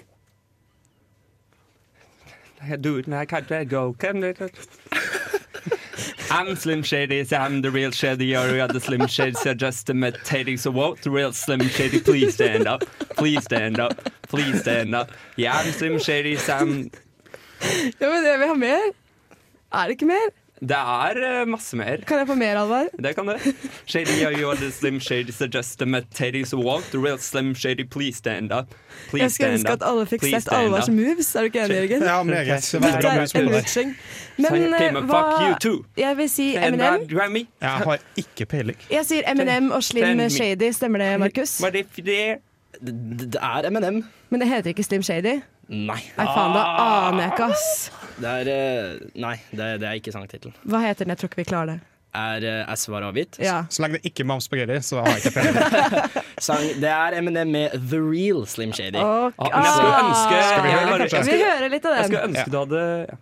[2.81, 3.95] Do it like I can't go.
[3.99, 4.41] Can it?
[6.31, 8.27] I'm Slim Shady, I'm the real Shady.
[8.27, 10.57] You're the Slim Shady, so just imitating.
[10.57, 11.01] So what?
[11.03, 12.85] The real Slim Shady, please stand up.
[13.17, 14.11] Please stand up.
[14.29, 15.13] Please stand up.
[15.37, 16.91] Yeah, I'm Slim Shady, so I'm
[17.99, 18.93] Ja, men det vi har mer.
[19.73, 20.29] Er det ikke mer?
[20.61, 21.97] Det er øh, masse mer.
[22.07, 22.87] Kan jeg få mer, Alvar?
[23.05, 23.55] Det kan det.
[23.87, 26.47] Shady, you're the Slim Shady, suggest just imitating.
[26.55, 26.85] walk what?
[26.91, 28.75] The real Slim Shady, please stand up.
[29.11, 31.35] Please Jeg skulle stand ønske at alle fikk Please sett Alvars moves.
[31.35, 32.03] Er du ikke enig, Jørgen?
[32.03, 32.47] Ja, meget.
[32.73, 33.97] Dette er en det enriching.
[34.37, 35.57] Men eh, hva.
[35.97, 37.09] Jeg vil si Eminem.
[37.61, 38.79] Jeg har ikke peiling.
[38.91, 40.73] Jeg sier Eminem og Slim Shady.
[40.73, 41.59] Stemmer det, Markus?
[41.59, 41.87] Det,
[43.33, 44.05] det er Eminem.
[44.31, 45.41] Men det heter ikke Slim Shady?
[45.69, 45.99] Nei.
[46.17, 46.63] Nei, faen, da
[47.09, 47.91] aner jeg ikke, ass.
[48.23, 50.55] Det er eh, Nei, det, det er ikke sangtittelen.
[50.63, 51.11] Hva heter den?
[51.17, 51.79] Jeg tror ikke vi klarer det.
[52.17, 53.37] Er, eh, er svaret avgitt?
[53.43, 53.57] Ja.
[53.69, 55.59] Så lenge det ikke er Mams Spagetti, så har jeg ikke peiling.
[56.47, 59.03] Sang, det er Eminem med The Real Slim Shady.
[59.03, 59.51] Okay.
[59.51, 60.07] Ah, jeg skulle Ah.
[60.07, 61.99] ønske Skal vi høre Vi hører litt av den.
[61.99, 63.19] Jeg skulle ønske du hadde ja.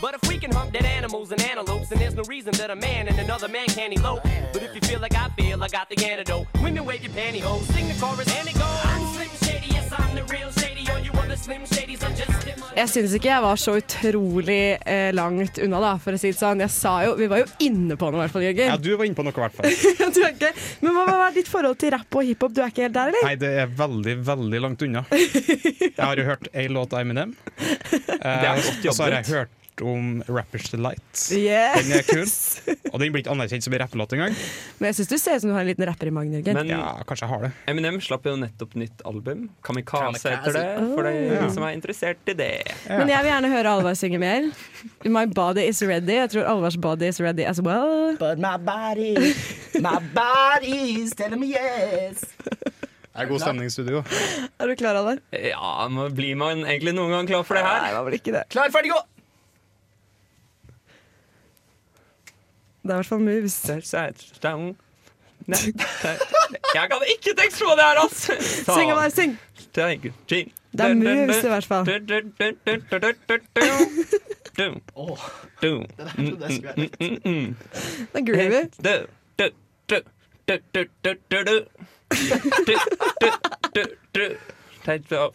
[0.00, 2.76] But if we can hunt dead animals and antelopes, and there's no reason that a
[2.76, 4.22] man and another man can't elope.
[4.52, 6.46] But if you feel like I feel, I got the antidote.
[6.62, 8.80] Women wave your pantyhose, sing the chorus, and it goes.
[8.84, 10.88] I'm Slim Shady, yes, I'm the real Shady.
[10.90, 12.40] All you other Slim Shadys are just
[12.76, 16.38] Jeg syns ikke jeg var så utrolig eh, langt unna, da, for å si det
[16.38, 16.62] sånn.
[16.62, 19.08] Jeg sa jo, Vi var jo inne på noe, i hvert fall, Ja, du var
[19.08, 19.66] inne på noe, i hvert fall.
[20.14, 20.50] Du er ikke,
[20.82, 22.54] men hva, er ditt forhold til rapp og hiphop?
[22.54, 23.26] Du er ikke helt der, eller?
[23.26, 25.04] Nei, det er veldig, veldig langt unna.
[25.10, 27.36] Jeg har jo hørt ei låt av Eminem.
[28.20, 29.29] Eh, er godt og så har jeg jobbet.
[29.30, 31.20] Hørt om Rappers Delight.
[31.32, 31.86] Yes.
[31.86, 32.26] Den er kul.
[32.92, 34.34] Og den blir ikke anerkjent som en rappelåt engang.
[34.76, 36.58] Men jeg syns du ser ut som du har en liten rapper i magen, Jørgen.
[36.58, 37.50] Men Ja, kanskje jeg har det.
[37.72, 39.46] Eminem slapp jo nettopp nytt album.
[39.64, 41.46] Kamikaze heter det, for de Oh.
[41.54, 42.50] som er interessert i det.
[42.90, 44.50] Men jeg vil gjerne høre Alvar synge mer.
[45.08, 46.18] My body is ready.
[46.18, 48.18] Jeg tror Alvars body is ready as well.
[48.20, 49.14] But my body,
[49.80, 52.26] my body is telling me yes.
[53.10, 54.04] Det er god stemning i studio.
[54.60, 55.18] Er du klar, Alvar?
[55.32, 57.80] Ja, blir man egentlig noen gang klar for det her?
[57.88, 58.44] Nei, man blir ikke det.
[58.52, 59.00] Klar, ferdig, gå!
[62.82, 63.56] Det er i hvert fall moves.
[66.74, 68.32] Jeg kan ikke tekst på det her, altså!
[68.40, 69.38] Syng, bare, syng!
[70.72, 71.84] Det er moves, i hvert fall.
[78.12, 78.62] Det er groovy.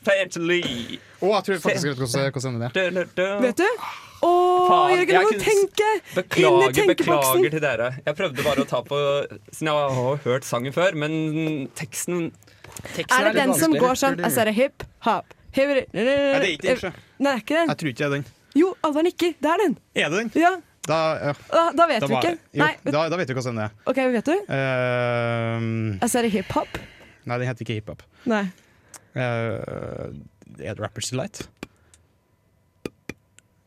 [0.05, 0.39] Fancy.
[1.21, 2.73] Å, jeg tror faktisk jeg vet hvordan det er.
[3.45, 3.67] Vet du?
[4.26, 4.32] Å,
[4.69, 5.89] Faen, Jørgen, du jeg må kunne- tenke!
[5.95, 7.89] Inn i Beklager, beklager til dere.
[8.05, 8.99] Jeg prøvde bare å ta på
[9.53, 12.32] Siden jeg har hørt sangen før, men teksten
[12.97, 16.47] Er det den som går sånn Jeg ser det hip, hop hip, Nei, det er
[16.51, 16.91] ikke den, sjø.
[17.19, 17.69] Nei, er ikke den.
[17.71, 18.26] Jeg tror ikke det er den.
[18.55, 19.36] Jo, alle nikker.
[19.39, 19.78] Det er den.
[19.95, 20.32] Er det den?
[20.41, 20.49] Ja,
[20.86, 21.32] Da, ja.
[21.49, 22.34] Da, da vet Da vi var- ikke.
[22.53, 23.71] Jo, Nei, vet, da, da vet vi hvordan den er.
[23.88, 24.36] OK, vet du?
[24.51, 26.78] Uh, altså er det hip hop.
[27.26, 28.03] nei, den heter ikke hiphop.
[28.30, 28.43] Nei.
[29.15, 30.11] Uh,
[30.59, 31.47] er det Rappers Delight?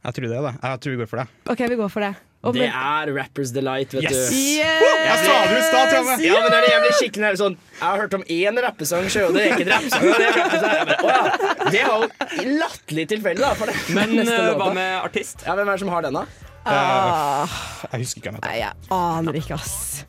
[0.08, 0.52] Jeg tror det, da.
[0.64, 1.26] Jeg tror vi går for det.
[1.52, 2.14] OK, vi går for det.
[2.46, 4.28] Og Det men- er Rappers Delight, vet Yes!
[4.30, 4.36] du.
[4.38, 4.82] Yes!
[5.08, 6.14] Jeg sa det i stad, Tramme!
[6.22, 8.60] Ja, men det er det jeg blir skikkelig nær sånn Jeg har hørt om én
[8.62, 10.04] rappesang, sjø, og det er ikke en rappesang.
[10.06, 10.76] og Det er rappesang.
[10.78, 13.50] Jeg bare, «Å ja, det var jo latterlig tilfeldig, da.
[13.58, 13.74] For det.
[13.98, 14.60] Men Neste eh, låta.
[14.62, 15.42] hva med artist?
[15.48, 16.24] Ja, Hvem er det som har den, da?
[16.68, 17.58] Ah,
[17.92, 18.48] Jeg husker ikke hvem heter.
[18.48, 20.04] nei, jeg aner ikke, ass.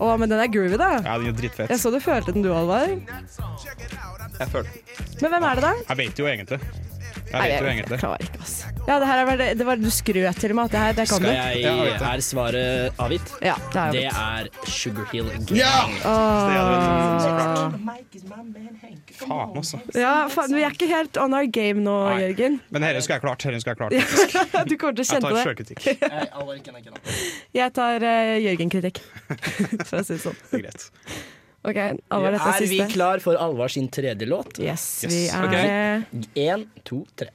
[0.00, 0.88] Å, men den er groovy, da.
[1.04, 1.68] Ja, den er dritfett.
[1.70, 2.88] Jeg så du følte den, du, Alvar.
[4.40, 5.74] Jeg følte Men hvem er det, da?
[5.92, 6.58] Jeg vet jo egentlig.
[7.34, 7.98] Jeg Nei, vet jo jeg, egentlig.
[7.98, 8.72] klarer ikke, altså.
[8.84, 10.92] Ja, det her er det, det var Du skrøt til og med at det her,
[10.94, 11.26] det kan du.
[11.26, 12.10] Skal Ja, jeg vet det.
[12.10, 13.32] Er svaret avgitt?
[13.42, 15.56] Ja, det er Det er Sugar Hill Gang.
[15.58, 15.88] Ja!
[16.04, 16.94] Åh.
[19.14, 19.80] Faen, altså.
[19.94, 22.20] Ja, faen, vi er ikke helt on our game nå, Nei.
[22.24, 22.60] Jørgen.
[22.74, 23.46] Men dette skal jeg klart.
[23.46, 23.92] Dette skal jeg klart.
[24.70, 25.42] Du kommer til å kjenne det.
[25.44, 25.70] Jeg,
[26.34, 26.98] tar den.
[27.60, 29.00] Jeg tar uh, Jørgen-kritikk,
[29.88, 30.38] for å si det sånn.
[30.50, 30.90] Det er greit.
[31.64, 31.78] OK,
[32.12, 34.58] Alvar, dette er Er vi klar for Alvar sin tredje låt?
[34.60, 35.12] Yes, Yes.
[35.12, 36.02] vi er okay.
[36.34, 37.30] Én, to, tre.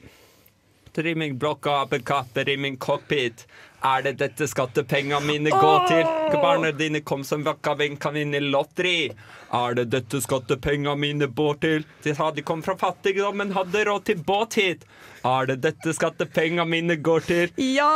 [0.94, 3.48] Trimmingblokka apekatter i min cockpit.
[3.82, 6.04] Er det dette skattepengene mine går til?
[6.42, 9.12] Barna dine kom som vakkaving, kan vinne lotteri.
[9.56, 11.86] Er det dette skattepengene mine bor til?
[12.04, 14.84] De sa de kom fra fattigdom, men hadde råd til båt hit.
[15.24, 17.54] Er det dette skattepengene mine går til?
[17.58, 17.90] Ja,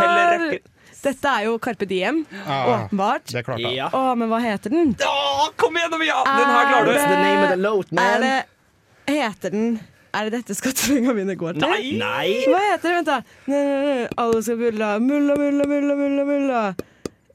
[0.00, 0.58] Heller Alvar!
[1.00, 3.30] Dette er jo Carpe Diem, Ah, åpenbart.
[3.32, 3.60] Det klart.
[3.72, 3.88] Ja.
[3.96, 4.90] Å, men hva heter den?
[5.00, 6.18] Å, kom igjen, ja!
[6.26, 6.98] Den her klarer du.
[6.98, 8.34] the name of the load, Er det
[9.10, 9.80] Heter den
[10.12, 11.64] Er det dette skattepengene mine går til?
[11.64, 11.92] Nei!
[11.98, 12.44] Nei!
[12.50, 12.94] Hva heter det?
[12.98, 13.18] Vent, da.
[13.46, 14.06] Nei, nei, nei.
[14.18, 14.88] Alle skal bulla.
[15.00, 16.24] Mulla, mulla, mulla, mulla.
[16.28, 16.62] mulla.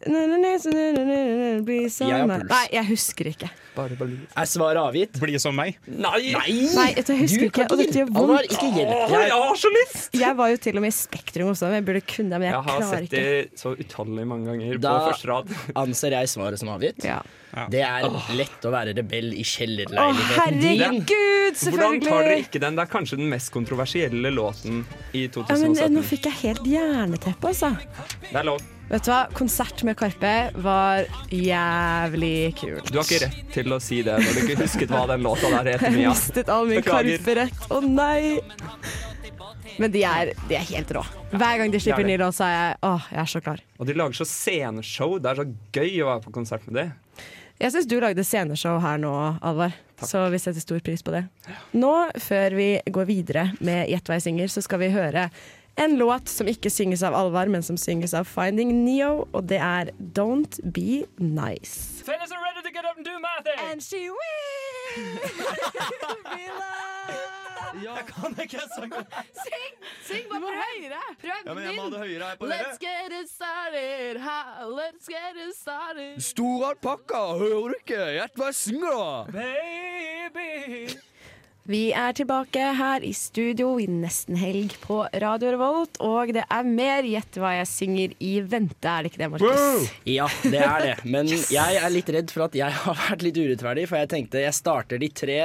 [0.06, 2.44] Nei, nei, nei, så nei, nei, nei, nei, bli Jeg har sammen.
[2.44, 2.52] puls.
[2.52, 3.50] Nei, jeg husker ikke.
[3.76, 5.20] Er svaret avgitt?
[5.22, 5.80] Bli som meg.
[5.88, 6.34] Nei!
[6.36, 7.68] Nei, Nei jeg husker Du ikke.
[7.70, 8.50] Og dette gjør vondt.
[8.50, 8.94] ikke hjelp.
[9.12, 10.20] Jeg, jeg har så lyst!
[10.22, 12.50] Jeg var jo til og med i Spektrum også, men jeg burde kunne det, men
[12.50, 15.56] jeg, Jeg har sett det så utallig mange ganger på første rad.
[15.86, 17.06] anser jeg svaret som avgitt.
[17.08, 17.22] Ja.
[17.72, 18.04] Det er
[18.36, 20.82] lett å være rebell i kjellerleiligheten din.
[20.82, 22.76] herregud, Hvordan tar dere ikke den?
[22.76, 24.84] Det er kanskje den mest kontroversielle låten
[25.16, 25.48] i 2017.
[25.48, 25.96] Ja, men eh, 2017.
[25.96, 27.72] nå fikk jeg helt jernteppe, altså.
[28.28, 28.64] Det er lov.
[28.86, 29.22] Vet du hva?
[29.34, 32.92] Konsert med Karpe var jævlig kult.
[32.92, 35.50] Du har ikke rett til å si det når du ikke husket hva den låta
[35.56, 36.12] der Jeg Mia.
[36.14, 37.66] mistet all min karferett.
[37.70, 38.42] Å oh, nei!
[39.82, 41.02] Men de er, de er helt rå.
[41.34, 43.64] Hver gang de slipper er ny låt, så er jeg åh, jeg er så klar.
[43.80, 45.18] Og de lager så sceneshow.
[45.20, 46.88] Det er så gøy å være på konsert med det.
[47.60, 49.12] Jeg syns du lagde sceneshow her nå,
[49.46, 49.76] Alvar.
[50.04, 51.24] Så vi setter stor pris på det.
[51.76, 55.30] Nå, før vi går videre med Gjett hva jeg synger, så skal vi høre
[55.80, 59.60] en låt som ikke synges av Alvar, men som synges av Finding Neo, og det
[59.60, 61.95] er Don't Be Nice.
[62.06, 63.60] Fellas are ready to get up and do my thing.
[63.72, 64.18] And she will
[66.36, 67.84] be loved.
[67.84, 69.06] Jeg kan ikke sangen.
[69.46, 69.74] Syng!
[70.08, 71.02] Syng bare høyere!
[71.22, 72.88] Prøv Ja, men jeg må ha det høyere her på Let's dere.
[72.88, 74.40] get it started, ha,
[74.80, 76.22] let's get it started.
[76.24, 78.00] Stor alpakka, hører du ikke?
[78.20, 79.40] Gjett hva jeg synger, da!
[79.40, 80.96] Baby.
[81.66, 86.68] Vi er tilbake her i studio i nesten helg på Radio Revolt, og det er
[86.70, 89.88] mer Gjett hva jeg synger i vente, er det ikke det, Markus?
[90.06, 90.92] Ja, det er det.
[91.10, 94.44] Men jeg er litt redd for at jeg har vært litt urettferdig, for jeg tenkte
[94.46, 95.40] jeg starter de tre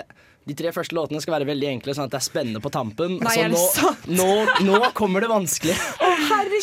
[0.49, 3.17] de tre første låtene skal være veldig enkle, sånn at det er spennende på tampen.
[3.23, 4.29] Nei, så er nå, nå,
[4.67, 5.77] nå kommer det vanskelig.
[6.05, 6.11] Å!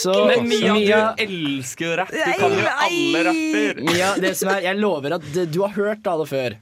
[0.01, 2.13] Så, Men Mia, Mia, du elsker jo rapp.
[2.13, 3.81] Du kan jo alle rapper.
[3.87, 6.57] Mia, det som er, jeg lover at du har hørt alle før.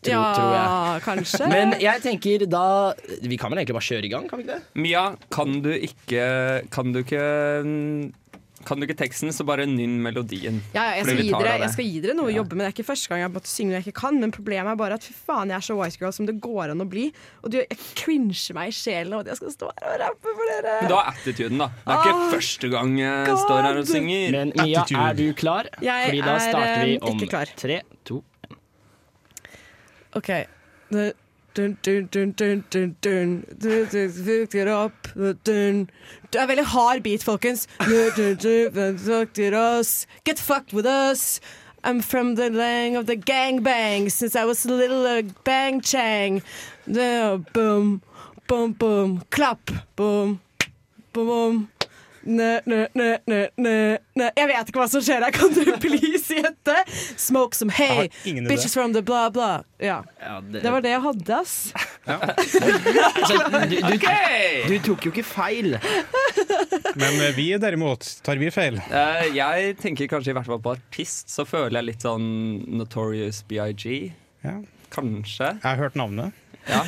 [0.00, 1.02] Tro, Ja, tror jeg.
[1.04, 1.48] kanskje.
[1.52, 4.54] Men jeg tenker da Vi kan vel egentlig bare kjøre i gang, kan vi ikke
[4.56, 4.80] det?
[4.80, 6.24] Mia, kan du ikke
[6.72, 7.20] Kan du ikke
[8.64, 10.58] Kan du ikke teksten, så bare nynn melodien.
[10.74, 12.66] Ja, ja, jeg, skal gi dere, jeg skal gi dere noe å jobbe med.
[12.66, 14.68] Det er ikke første gang jeg har måttet synge noe jeg ikke kan, men problemet
[14.74, 16.86] er bare at fy faen, jeg er så white girl som det går an å
[16.92, 17.06] bli.
[17.40, 20.34] Og du, jeg cringer meg i sjelen av at jeg skal stå her og rappe
[20.36, 20.74] for dere.
[20.82, 21.70] Men du har attituden, da.
[21.72, 24.36] Det er ikke Ah, første gang jeg står her og synger.
[24.36, 25.72] Men Mia, er du klar?
[25.80, 28.20] Jeg Fordi da er, starter vi eh, om tre, to
[30.14, 30.46] OK.
[30.90, 31.12] Dun,
[31.82, 33.44] dun, dun, dun, dun, dun.
[33.58, 34.08] Du, du.
[36.30, 37.66] Det er veldig hard beat, folkens.
[40.24, 41.40] Get fucked with us.
[41.82, 46.42] I'm from the land of the gangbang since I was a little uh, bang chang.
[46.86, 48.02] Boom,
[48.46, 49.22] boom, boom.
[49.30, 49.86] Klapp.
[49.96, 50.40] Boom,
[51.12, 51.68] boom, boom.
[52.24, 53.74] Nø, nø, nø, nø, nø,
[54.20, 54.26] nø.
[54.36, 55.32] Jeg vet ikke hva som skjer her.
[55.32, 56.74] Kan du please gjette?
[57.16, 58.10] Smoke some hay.
[58.24, 59.62] Bitches from the blah, blah.
[59.80, 60.02] Ja.
[60.50, 61.72] det- Det var det jeg hadde, ass.
[62.10, 63.38] Altså,
[63.70, 63.96] du, du,
[64.68, 65.76] du tok jo ikke feil.
[66.98, 68.78] Men eh, vi derimot, tar vi feil?
[68.90, 72.26] Uh, jeg tenker kanskje i hvert fall på artist, så føler jeg litt sånn
[72.80, 74.12] Notorious BIG.
[74.90, 75.52] Kanskje.
[75.54, 76.34] Jeg har hørt navnet.
[76.68, 76.82] Ja,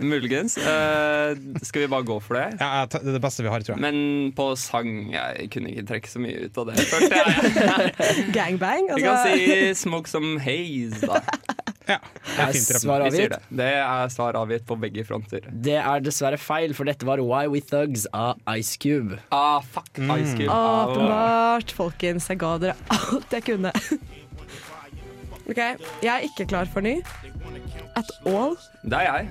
[0.00, 0.56] muligens.
[0.58, 2.46] Uh, skal vi bare gå for det?
[2.60, 3.82] Ja, det er det beste vi har, tror jeg.
[3.84, 7.92] Men på sang Jeg kunne ikke trekke så mye ut av det, følte jeg.
[8.36, 8.88] Gangbang?
[8.96, 11.20] Vi kan si 'Smoke Some Haze', da.
[11.90, 11.96] Ja,
[12.38, 13.32] Er svar avgitt?
[13.32, 13.40] det.
[13.58, 15.46] Det er svar avgitt på begge fronter.
[15.50, 19.18] Det er dessverre feil, for dette var Why We Thugs av Ice Cube.
[19.34, 20.50] Ah, fuck Ice Cube.
[20.54, 22.28] Åpenbart, folkens.
[22.30, 23.72] Jeg ga dere alt jeg kunne.
[25.50, 27.00] OK, jeg er ikke klar for ny.
[27.96, 28.56] At all.
[28.82, 29.28] Det er jeg.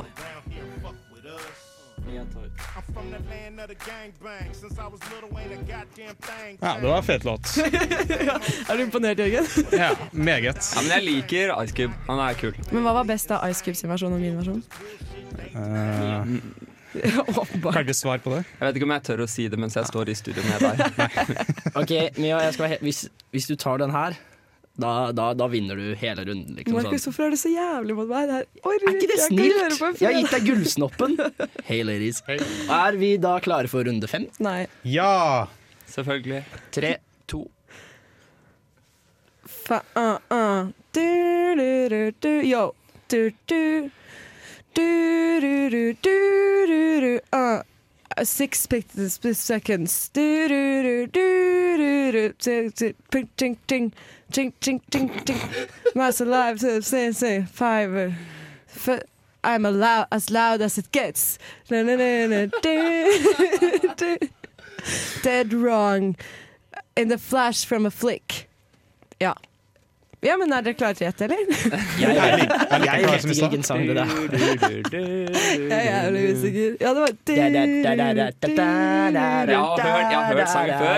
[6.61, 7.57] Ja, det var en fet låt.
[8.69, 9.45] er du imponert, Jørgen?
[9.71, 10.71] Ja, meget.
[10.75, 11.93] Ja, men jeg liker Ice Cube.
[12.07, 12.55] Han er kul.
[12.71, 14.63] Men hva var best av Ice Cubes versjon og min versjon?
[15.53, 16.33] Eh,
[17.39, 17.73] Åpenbart.
[17.73, 18.43] kan ikke svare på det.
[18.59, 20.65] Jeg vet ikke om jeg tør å si det mens jeg står i studio med
[20.65, 20.77] deg.
[21.79, 23.03] Ok, Mia, jeg skal være he hvis,
[23.35, 24.17] hvis du tar den her,
[24.81, 26.55] da, da, da vinner du hele runden.
[26.57, 27.11] Liksom, Markus, sånn.
[27.11, 28.29] hvorfor er du så jævlig mot meg?
[28.29, 30.01] Det er, Er ikke det snilt?
[30.01, 31.15] Jeg har gitt deg gullsnoppen.
[31.69, 32.23] Hey, ladies.
[32.25, 34.25] Er vi da klare for runde fem?
[34.41, 34.63] Nei.
[34.87, 35.47] Ja!
[35.89, 36.43] Selvfølgelig.
[36.73, 36.95] Tre,
[37.29, 37.45] to
[39.49, 40.67] Fa uh, uh.
[40.91, 42.29] Du, du, du, du.
[42.47, 42.73] Yo.
[43.07, 43.89] Du, du.
[44.73, 47.19] Du, du, du, du, du, du.
[47.33, 47.61] Uh.
[48.23, 50.09] Six pictures per seconds.
[50.09, 52.93] Du, du, du, du, du, du.
[53.11, 53.91] Ting, ting, ting,
[54.31, 55.09] ching, ching, ching.
[55.09, 55.39] ting, ting.
[55.95, 58.13] Alive to say, say, five.
[58.67, 59.03] f-
[59.43, 61.39] I'm allowed, as loud as it gets.
[61.69, 62.47] Na, na, na.
[65.23, 66.15] Dead wrong.
[66.95, 68.49] In the flash from a flick.
[69.19, 69.33] Ja.
[70.21, 71.37] Ja, men er dere klare til å gjette, eller?
[71.99, 74.09] Jeg, jeg, like jeg klar vet ikke hvilken sang det er.
[74.91, 76.75] Jeg er jævlig usikker.
[76.81, 77.95] Ja, det var Jeg har hørt,
[80.11, 80.97] jeg har hørt sangen før.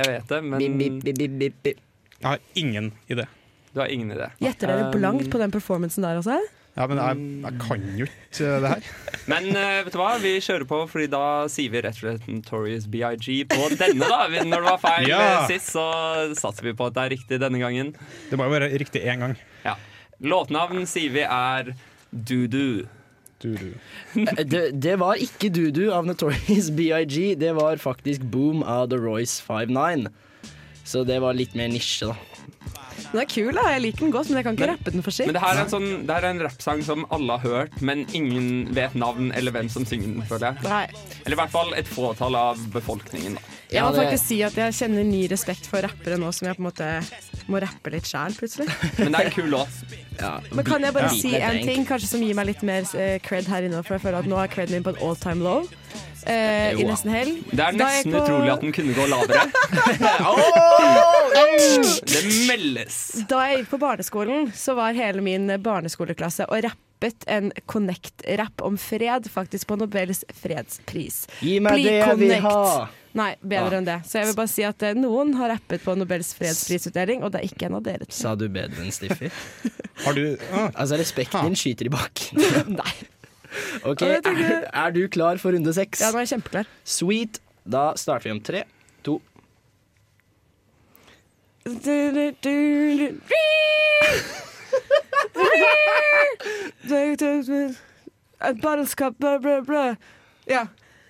[0.00, 1.84] Jeg vet det, men
[2.24, 3.26] Jeg har ingen idé.
[3.74, 4.30] du har ingen idé.
[4.40, 6.38] Gjetter dere Um, blankt på den performancen der også?
[6.74, 8.86] Ja, men jeg, jeg kan jo ikke det her.
[9.30, 11.20] Men uh, vet du hva, vi kjører på, Fordi da
[11.52, 14.08] sier vi rett og slett Notorious BIG på denne.
[14.08, 15.20] da Når det var feil Ja.
[15.20, 15.84] eh, sist, så
[16.34, 17.92] satser vi på at det er riktig denne gangen.
[18.30, 19.36] Det må jo være riktig én gang.
[19.64, 19.76] Ja.
[20.24, 21.74] Låtnavn sier vi er
[22.10, 22.86] Dudu.
[23.42, 23.74] Dudu.
[24.14, 29.42] Det, det var ikke Dudu av Notorious BIG, det var faktisk Boom av The Royce
[29.44, 30.08] 59.
[30.84, 32.16] Så det var litt mer nisje, da.
[33.14, 33.64] Den er kul, da.
[33.74, 35.28] Jeg liker den godt, men jeg kan ikke rappe den for sitt.
[35.30, 37.76] Men det her er en, sånn, det her er en rappsang som alle har hørt,
[37.84, 40.24] men ingen vet navn eller hvem som synger den.
[40.30, 40.86] føler jeg Nei.
[41.22, 43.38] Eller i hvert fall et fåtall av befolkningen.
[43.74, 46.62] Jeg må faktisk si at jeg kjenner ny respekt for rappere nå som jeg på
[46.62, 46.88] en måte
[47.50, 48.68] må rappe litt sjæl, plutselig.
[49.02, 49.74] Men det er en kul låt.
[50.54, 51.14] Men kan jeg bare Ja.
[51.18, 53.82] si en ting kanskje som gir meg litt mer eh, cred her inne?
[53.84, 55.66] For jeg føler at nå er creden min på en all time low.
[56.24, 57.42] Eh, I nesten helg.
[57.50, 59.42] Det er er nesten på- utrolig at den kunne gå lavere.
[62.04, 62.96] Det meldes.
[63.28, 68.78] Da jeg gikk på barneskolen, så var hele min barneskoleklasse og rappet en Connect-rapp om
[68.80, 71.24] fred, faktisk på Nobels fredspris.
[71.44, 72.58] Gi meg Bli det jeg vil ha.
[73.14, 73.78] Nei, bedre Ah.
[73.78, 73.96] enn det.
[74.10, 77.40] Så jeg vil bare si at eh, noen har rappet på Nobels fredsprisutdeling, og det
[77.44, 78.08] er ikke en av dere.
[78.10, 79.30] Sa du bedre enn Stiffy?
[80.04, 80.24] Har du
[80.74, 82.42] Altså, respekten din skyter i bakken.
[82.80, 82.94] Nei.
[83.86, 86.00] Ok, Ja, er, er du klar for runde seks?
[86.02, 86.66] Ja, nå er jeg kjempeklar.
[86.82, 87.38] Sweet.
[87.64, 88.64] Da starter vi om tre,
[89.06, 89.20] to
[98.44, 99.84] Et bottleskap, bla, bla, bla.
[100.50, 100.66] Ja.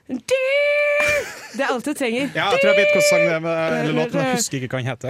[0.09, 2.29] Det er alt jeg trenger.
[2.35, 4.57] Ja, jeg tror jeg vet hvilken sang det er, med- eller låt, men jeg husker
[4.59, 5.09] ikke hva den heter.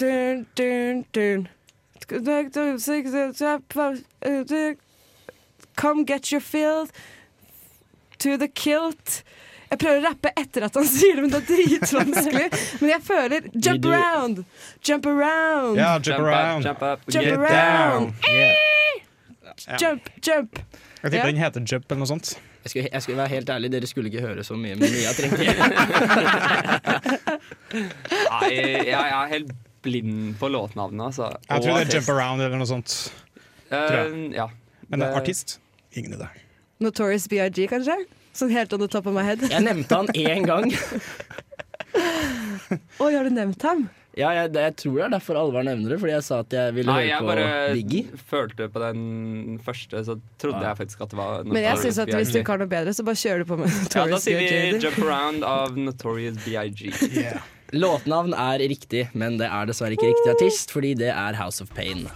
[0.00, 1.48] Dun, dun, dun.
[5.76, 6.86] Come get your fill
[8.18, 9.22] to the kilt.
[9.70, 12.46] Jeg prøver å rappe etter at han sier det, men det er dritvanskelig.
[12.80, 14.44] Men jeg føler jump around,
[14.86, 15.76] jump around.
[15.80, 16.62] Yeah, jump around.
[16.64, 17.50] jump up, Jump get around.
[17.50, 18.14] down.
[18.30, 19.76] Yeah.
[19.80, 20.60] Jump, jump.
[21.02, 21.32] Jeg tipper Ja.
[21.32, 22.30] den heter Jump eller noe sånt.
[22.64, 25.12] Jeg skulle, jeg skulle være helt ærlig, dere skulle ikke høre så mye, men Mia
[25.14, 25.60] trengte hjelp.
[27.76, 29.52] Nei, jeg, jeg er helt
[29.86, 31.28] blind på låtnavnet, altså.
[31.50, 32.08] Jeg tror Og det er Jump.
[32.16, 32.96] Around eller noe sånt.
[33.70, 34.10] tror jeg.
[34.12, 34.48] Eh, ja.
[34.88, 35.58] Men det er Det- artist?
[35.96, 36.28] Ingen idé.
[36.80, 37.94] Notorious BIG, kanskje?
[38.36, 39.40] Sånn helt on the top of my head.
[39.48, 40.72] Jeg nevnte han én gang.
[43.00, 43.86] Oi, har du nevnt ham?
[44.16, 46.72] Ja, jeg, jeg tror det er derfor Alvar nevner det, fordi jeg sa at jeg
[46.72, 51.12] ville Nei, høre jeg på bare følte på den første, så trodde jeg faktisk at
[51.12, 52.40] det var Notorious Men jeg synes at hvis du B.I.G.
[52.40, 55.02] ikke har noe bedre, så bare kjører du på med Ja, da sier vi Jump
[55.04, 56.96] Around av Notorious B.I.G.
[57.76, 61.68] Låtnavn er riktig, men det er dessverre ikke riktig artist, fordi det er House of
[61.76, 62.06] Pain.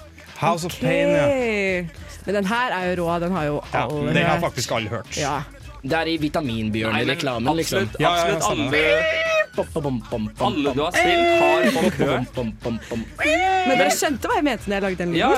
[0.40, 1.84] House of Pain, ja.
[2.24, 3.12] Men den her er jo rå.
[3.20, 4.44] Den har jo ja alle den har hørt.
[4.48, 5.16] faktisk alle hørt.
[5.20, 5.42] Ja.
[5.82, 7.78] Det er i Vitaminbjørn-reklamen, liksom.
[7.88, 9.26] absolutt- Ja, ja, absolutt alle-
[10.40, 12.36] Alle du har spilt, har folk hørt.
[13.66, 15.18] Men dere skjønte hva jeg mente når jeg lagde den lyden?
[15.18, 15.32] Ja,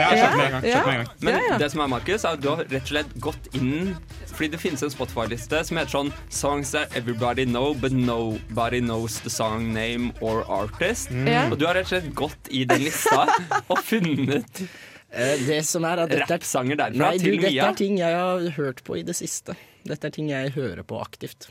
[0.00, 0.60] ja,
[0.96, 1.04] ja.
[1.20, 3.96] Men det som er, Markus, er at du har rett og slett gått inn
[4.32, 9.20] Fordi det finnes en Spotify-liste som heter sånn Songs that everybody know, but nobody knows
[9.20, 11.10] the song name or artist.
[11.10, 11.52] Mm.
[11.52, 13.26] Og du har rett og slett gått i den lista
[13.70, 14.66] og funnet
[15.10, 16.36] Eh, Det som er at dette er
[16.76, 19.54] derfra Nei, du, til dette er ting jeg har hørt på i det siste.
[19.86, 21.50] Dette er ting jeg hører på aktivt.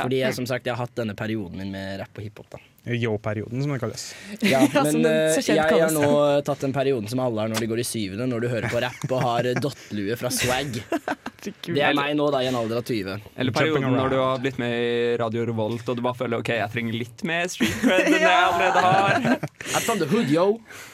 [0.00, 2.46] Fordi jeg som sagt, jeg har hatt denne perioden min med rapp og hiphop.
[2.54, 2.60] da
[2.94, 4.04] Yo-perioden, som det kalles.
[4.40, 6.12] Ja, Ja, men eh, jeg har nå
[6.46, 8.80] tatt den perioden som alle har når de går i syvende, når du hører på
[8.80, 10.80] rapp og har dottlue fra Swag.
[11.40, 13.14] Det er meg nå, da, i en alder av 20.
[13.40, 16.50] Eller perioden når du har blitt med i Radio Revolt og du bare føler ok,
[16.58, 19.18] jeg trenger litt mer street cred enn jeg allerede har.
[19.74, 20.44] I'm from the hood, yo.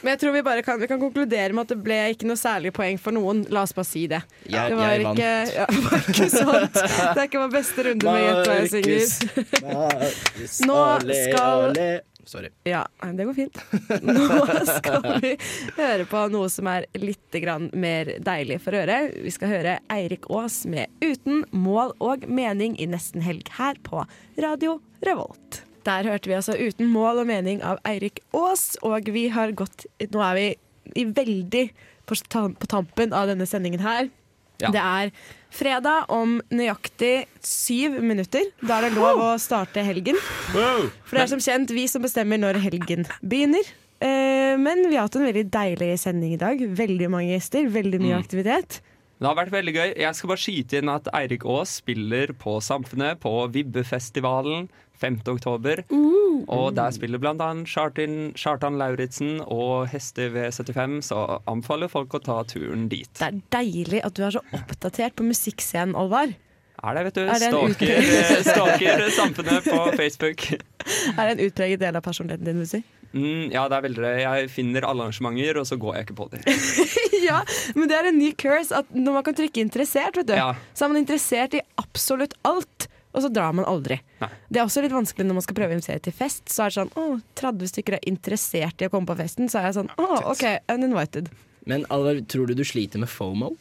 [0.02, 2.38] Men jeg tror vi bare kan, vi kan konkludere med at det ble ikke noe
[2.40, 3.44] særlig poeng for noen.
[3.50, 4.22] La oss bare si det.
[4.46, 5.18] Jeg- det var jeg vant.
[5.18, 5.66] ikke, ja,
[6.14, 6.80] ikke sånt.
[6.82, 9.06] Det er ikke vår beste runde med Gjett hva jeg synger.
[10.66, 11.88] Nå ole, skal- ole.
[12.26, 12.48] Sorry.
[12.66, 12.82] Ja,
[13.14, 13.58] det går fint.
[14.02, 14.24] Nå
[14.66, 15.36] skal vi
[15.76, 17.36] høre på noe som er litt
[17.78, 19.14] mer deilig for øret.
[19.22, 24.02] Vi skal høre Eirik Aas med 'Uten mål og mening' i nesten helg her på
[24.42, 25.62] Radio Revolt.
[25.86, 29.86] Der hørte vi altså 'Uten mål og mening' av Eirik Aas, og vi har gått
[30.10, 30.48] Nå er vi
[30.94, 31.70] i veldig
[32.06, 32.14] på,
[32.58, 34.10] på tampen av denne sendingen her.
[34.58, 34.70] Ja.
[34.72, 35.10] Det er
[35.56, 38.44] fredag om nøyaktig syv minutter.
[38.62, 40.18] Da er det lov å starte helgen.
[40.52, 43.64] For det er som kjent vi som bestemmer når helgen begynner.
[44.04, 46.60] Eh, men vi har hatt en veldig deilig sending i dag.
[46.60, 48.22] Veldig mange gjester, veldig mye Mm.
[48.22, 48.80] aktivitet.
[49.18, 49.96] Det har vært veldig gøy.
[49.96, 54.68] Jeg skal bare skyte inn at Eirik Aas spiller på Samfunnet på Vibbefestivalen
[55.00, 55.20] 5.
[55.32, 55.82] oktober.
[56.46, 62.40] Og der spiller annet Kjartan, Kjartan Lauritzen og Hester V75, så anbefaler folk å ta
[62.48, 63.10] turen dit.
[63.18, 66.34] Det er deilig at du er så oppdatert på musikkscenen, Olvar.
[66.84, 67.22] Er det, vet du.
[67.24, 68.10] Er det Stalker,
[68.50, 70.44] stalker Samfunnet på Facebook.
[71.16, 72.82] Er det en utpreget del av personligheten din, vil du si?
[73.16, 74.10] Mm, ja, det er veldig.
[74.20, 76.44] Jeg finner alle arrangementer, og så går jeg ikke på dem.
[77.28, 77.40] ja,
[77.78, 80.52] men det er en ny curse at når man kan trykke 'interessert', vet du, Ja.
[80.74, 82.88] så er man interessert i absolutt alt.
[83.16, 83.96] Og så drar man aldri.
[84.20, 84.28] Nei.
[84.52, 86.44] Det er også litt vanskelig når man skal prøve å invitere til fest.
[86.52, 87.06] Så er det sånn, å,
[87.40, 89.48] 30 stykker er interessert i å komme på festen.
[89.48, 91.30] Så er jeg sånn, å, OK, uninvited.
[91.66, 93.54] Men Alvar, tror du du sliter med FOMO?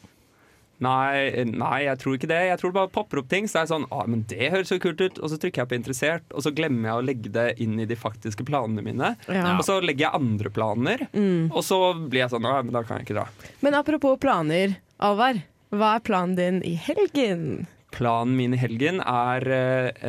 [0.84, 2.40] Nei, nei, jeg tror ikke det.
[2.50, 3.48] Jeg tror det bare popper opp ting.
[3.48, 5.70] Så det er sånn, ah, men det høres så kult ut Og så trykker jeg
[5.72, 9.16] på 'interessert', og så glemmer jeg å legge det inn i de faktiske planene mine.
[9.32, 9.56] Ja.
[9.58, 11.52] Og så legger jeg andre planer, Mm.
[11.56, 13.28] og så blir jeg sånn ah, men da kan jeg ikke dra.
[13.62, 15.42] Men apropos planer, Alvar.
[15.72, 17.68] Hva er planen din i helgen?
[17.96, 19.50] Planen min i helgen er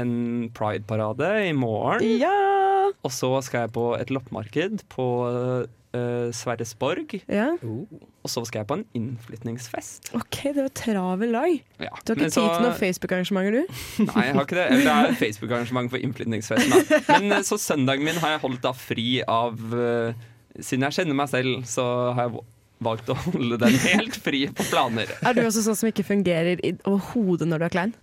[0.02, 2.04] en en prideparade i morgen.
[2.20, 2.90] Ja!
[3.04, 7.16] Og så skal jeg på et loppemarked på uh, Sverresborg.
[7.30, 7.52] Ja.
[7.62, 10.12] Og så skal jeg på en innflytningsfest.
[10.18, 11.56] OK, det var travel dag.
[11.82, 13.78] Ja, Du har ikke tid til noen Facebook-arrangementer, du?
[14.08, 14.66] Nei, jeg har ikke det.
[14.72, 16.74] Eller Det er Facebook-arrangement for innflytningsfesten.
[16.74, 17.02] da.
[17.14, 20.26] Men eh, så søndagen min har jeg holdt da fri av uh,
[20.56, 21.82] Siden jeg kjenner meg selv, så
[22.16, 22.40] har jeg
[22.82, 25.12] valgt å holde den helt fri på planer.
[25.23, 27.97] Er du også sånn som ikke fungerer i overhodet når du er klein?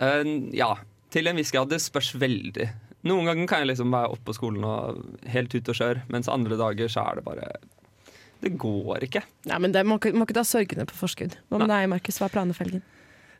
[0.00, 0.22] Uh,
[0.56, 0.74] ja,
[1.12, 1.70] til en viss grad.
[1.72, 2.68] Det spørs veldig.
[3.08, 5.02] Noen ganger kan jeg liksom være oppe på skolen og
[5.32, 7.50] helt ute og kjøre, mens andre dager så er det bare
[8.40, 9.22] Det går ikke.
[9.48, 11.36] Nei, men det må, må ikke ta sorgene på forskudd.
[11.48, 12.20] Hva med deg, Markus?
[12.20, 12.84] Hva er planene for helgen?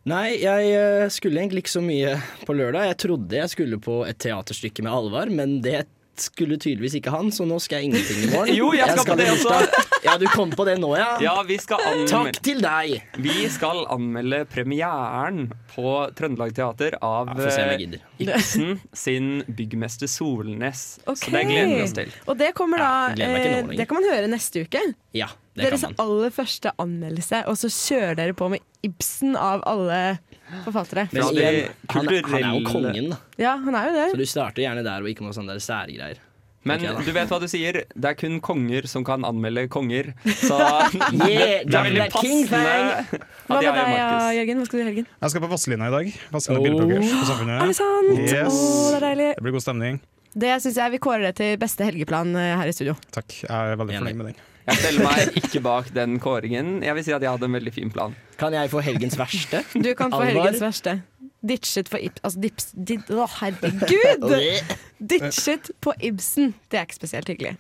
[0.09, 2.15] Nei, jeg eh, skulle egentlig ikke så mye
[2.49, 2.87] på lørdag.
[2.89, 5.83] Jeg trodde jeg skulle på et teaterstykke med Alvar, men det
[6.25, 8.55] skulle tydeligvis ikke han, så nå skal jeg ingenting i morgen.
[8.61, 9.85] Jo, jeg skal på det også.
[10.05, 11.11] Ja, du kom på det nå, ja?
[11.23, 12.95] Ja, vi skal anmelde Takk til deg!
[13.21, 18.07] Vi skal anmelde premieren på Trøndelag Teater av Ja, jeg eh.
[18.27, 20.99] Ibsen sin 'Byggmester Solnes'.
[21.05, 22.13] Så det gleder vi oss til.
[22.27, 23.77] Og det kommer da ja, nå eh.
[23.77, 24.83] Det kan man høre neste uke.
[25.17, 26.03] Ja, det Deres kan man.
[26.07, 30.19] aller første anmeldelse, og så kjører dere på med Ibsen av alle
[30.65, 31.07] forfattere.
[31.13, 33.21] Men igjen, han, han er jo kongen, da.
[33.41, 34.09] Ja, han er jo det.
[34.13, 36.21] Så du starter gjerne der og ikke noe sånne der særgreier.
[36.69, 40.11] Men okay, du vet hva du sier, det er kun konger som kan anmelde konger.
[40.29, 40.59] Så
[41.25, 42.61] Yeah, det er veldig passende
[43.49, 44.61] Hva med deg, ja, Jørgen?
[44.61, 45.09] Hva skal du i helgen?
[45.09, 46.13] Jeg skal på Vazelina i dag.
[46.37, 46.93] Vazelina Oh.
[46.93, 47.57] på Samfunnet.
[47.57, 48.13] Er det sant?
[48.27, 48.61] Yes.
[48.61, 49.31] Oh, det er deilig.
[49.39, 50.01] Det blir god stemning.
[50.45, 52.95] Det syns jeg vi kårer det til beste helgeplan eh, her i studio.
[53.17, 53.41] Takk.
[53.49, 54.45] Jeg er veldig fornøyd med den.
[54.71, 56.77] Jeg stiller meg ikke bak den kåringen.
[56.87, 58.13] Jeg vil si at jeg hadde en veldig fin plan.
[58.39, 59.65] Kan jeg få helgens verste?
[59.75, 60.31] Du kan få Alvar?
[60.31, 61.01] helgens verste.
[61.41, 64.27] Ditchet for Ibsen Altså, dips, dit, Å, herregud!
[65.11, 66.53] Ditchet på Ibsen.
[66.69, 67.55] Det er ikke spesielt hyggelig.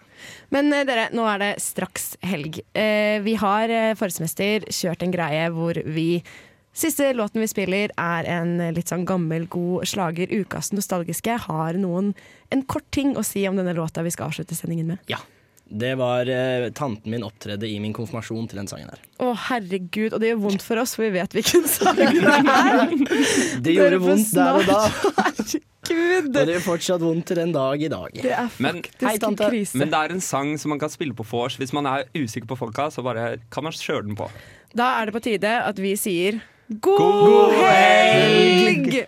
[0.54, 2.60] Men eh, dere, nå er det straks helg.
[2.76, 6.22] Eh, vi har eh, forrige semester kjørt en greie hvor vi
[6.80, 10.30] Siste låten vi spiller er en eh, litt sånn gammel, god slager.
[10.30, 11.34] Ukas nostalgiske.
[11.48, 12.12] Har noen
[12.54, 15.02] en kort ting å si om denne låta vi skal avslutte sendingen med?
[15.10, 15.18] Ja.
[15.70, 19.02] Det var eh, tanten min opptredde i min konfirmasjon til den sangen her.
[19.22, 20.16] Å, herregud.
[20.16, 22.94] Og det gjør vondt for oss, for vi vet hvilken sang det er.
[23.64, 24.80] Det gjorde vondt der og da.
[25.20, 26.26] Herregud.
[26.30, 28.18] Og det gjør fortsatt vondt til den dag i dag.
[28.22, 29.78] Det er Men, faktisk en krise.
[29.80, 31.56] men det er en sang som man kan spille på vors.
[31.58, 34.28] Hvis man er usikker på folka, så bare kan man kjøre den på.
[34.76, 36.38] Da er det på tide at vi sier
[36.82, 39.00] god, helg!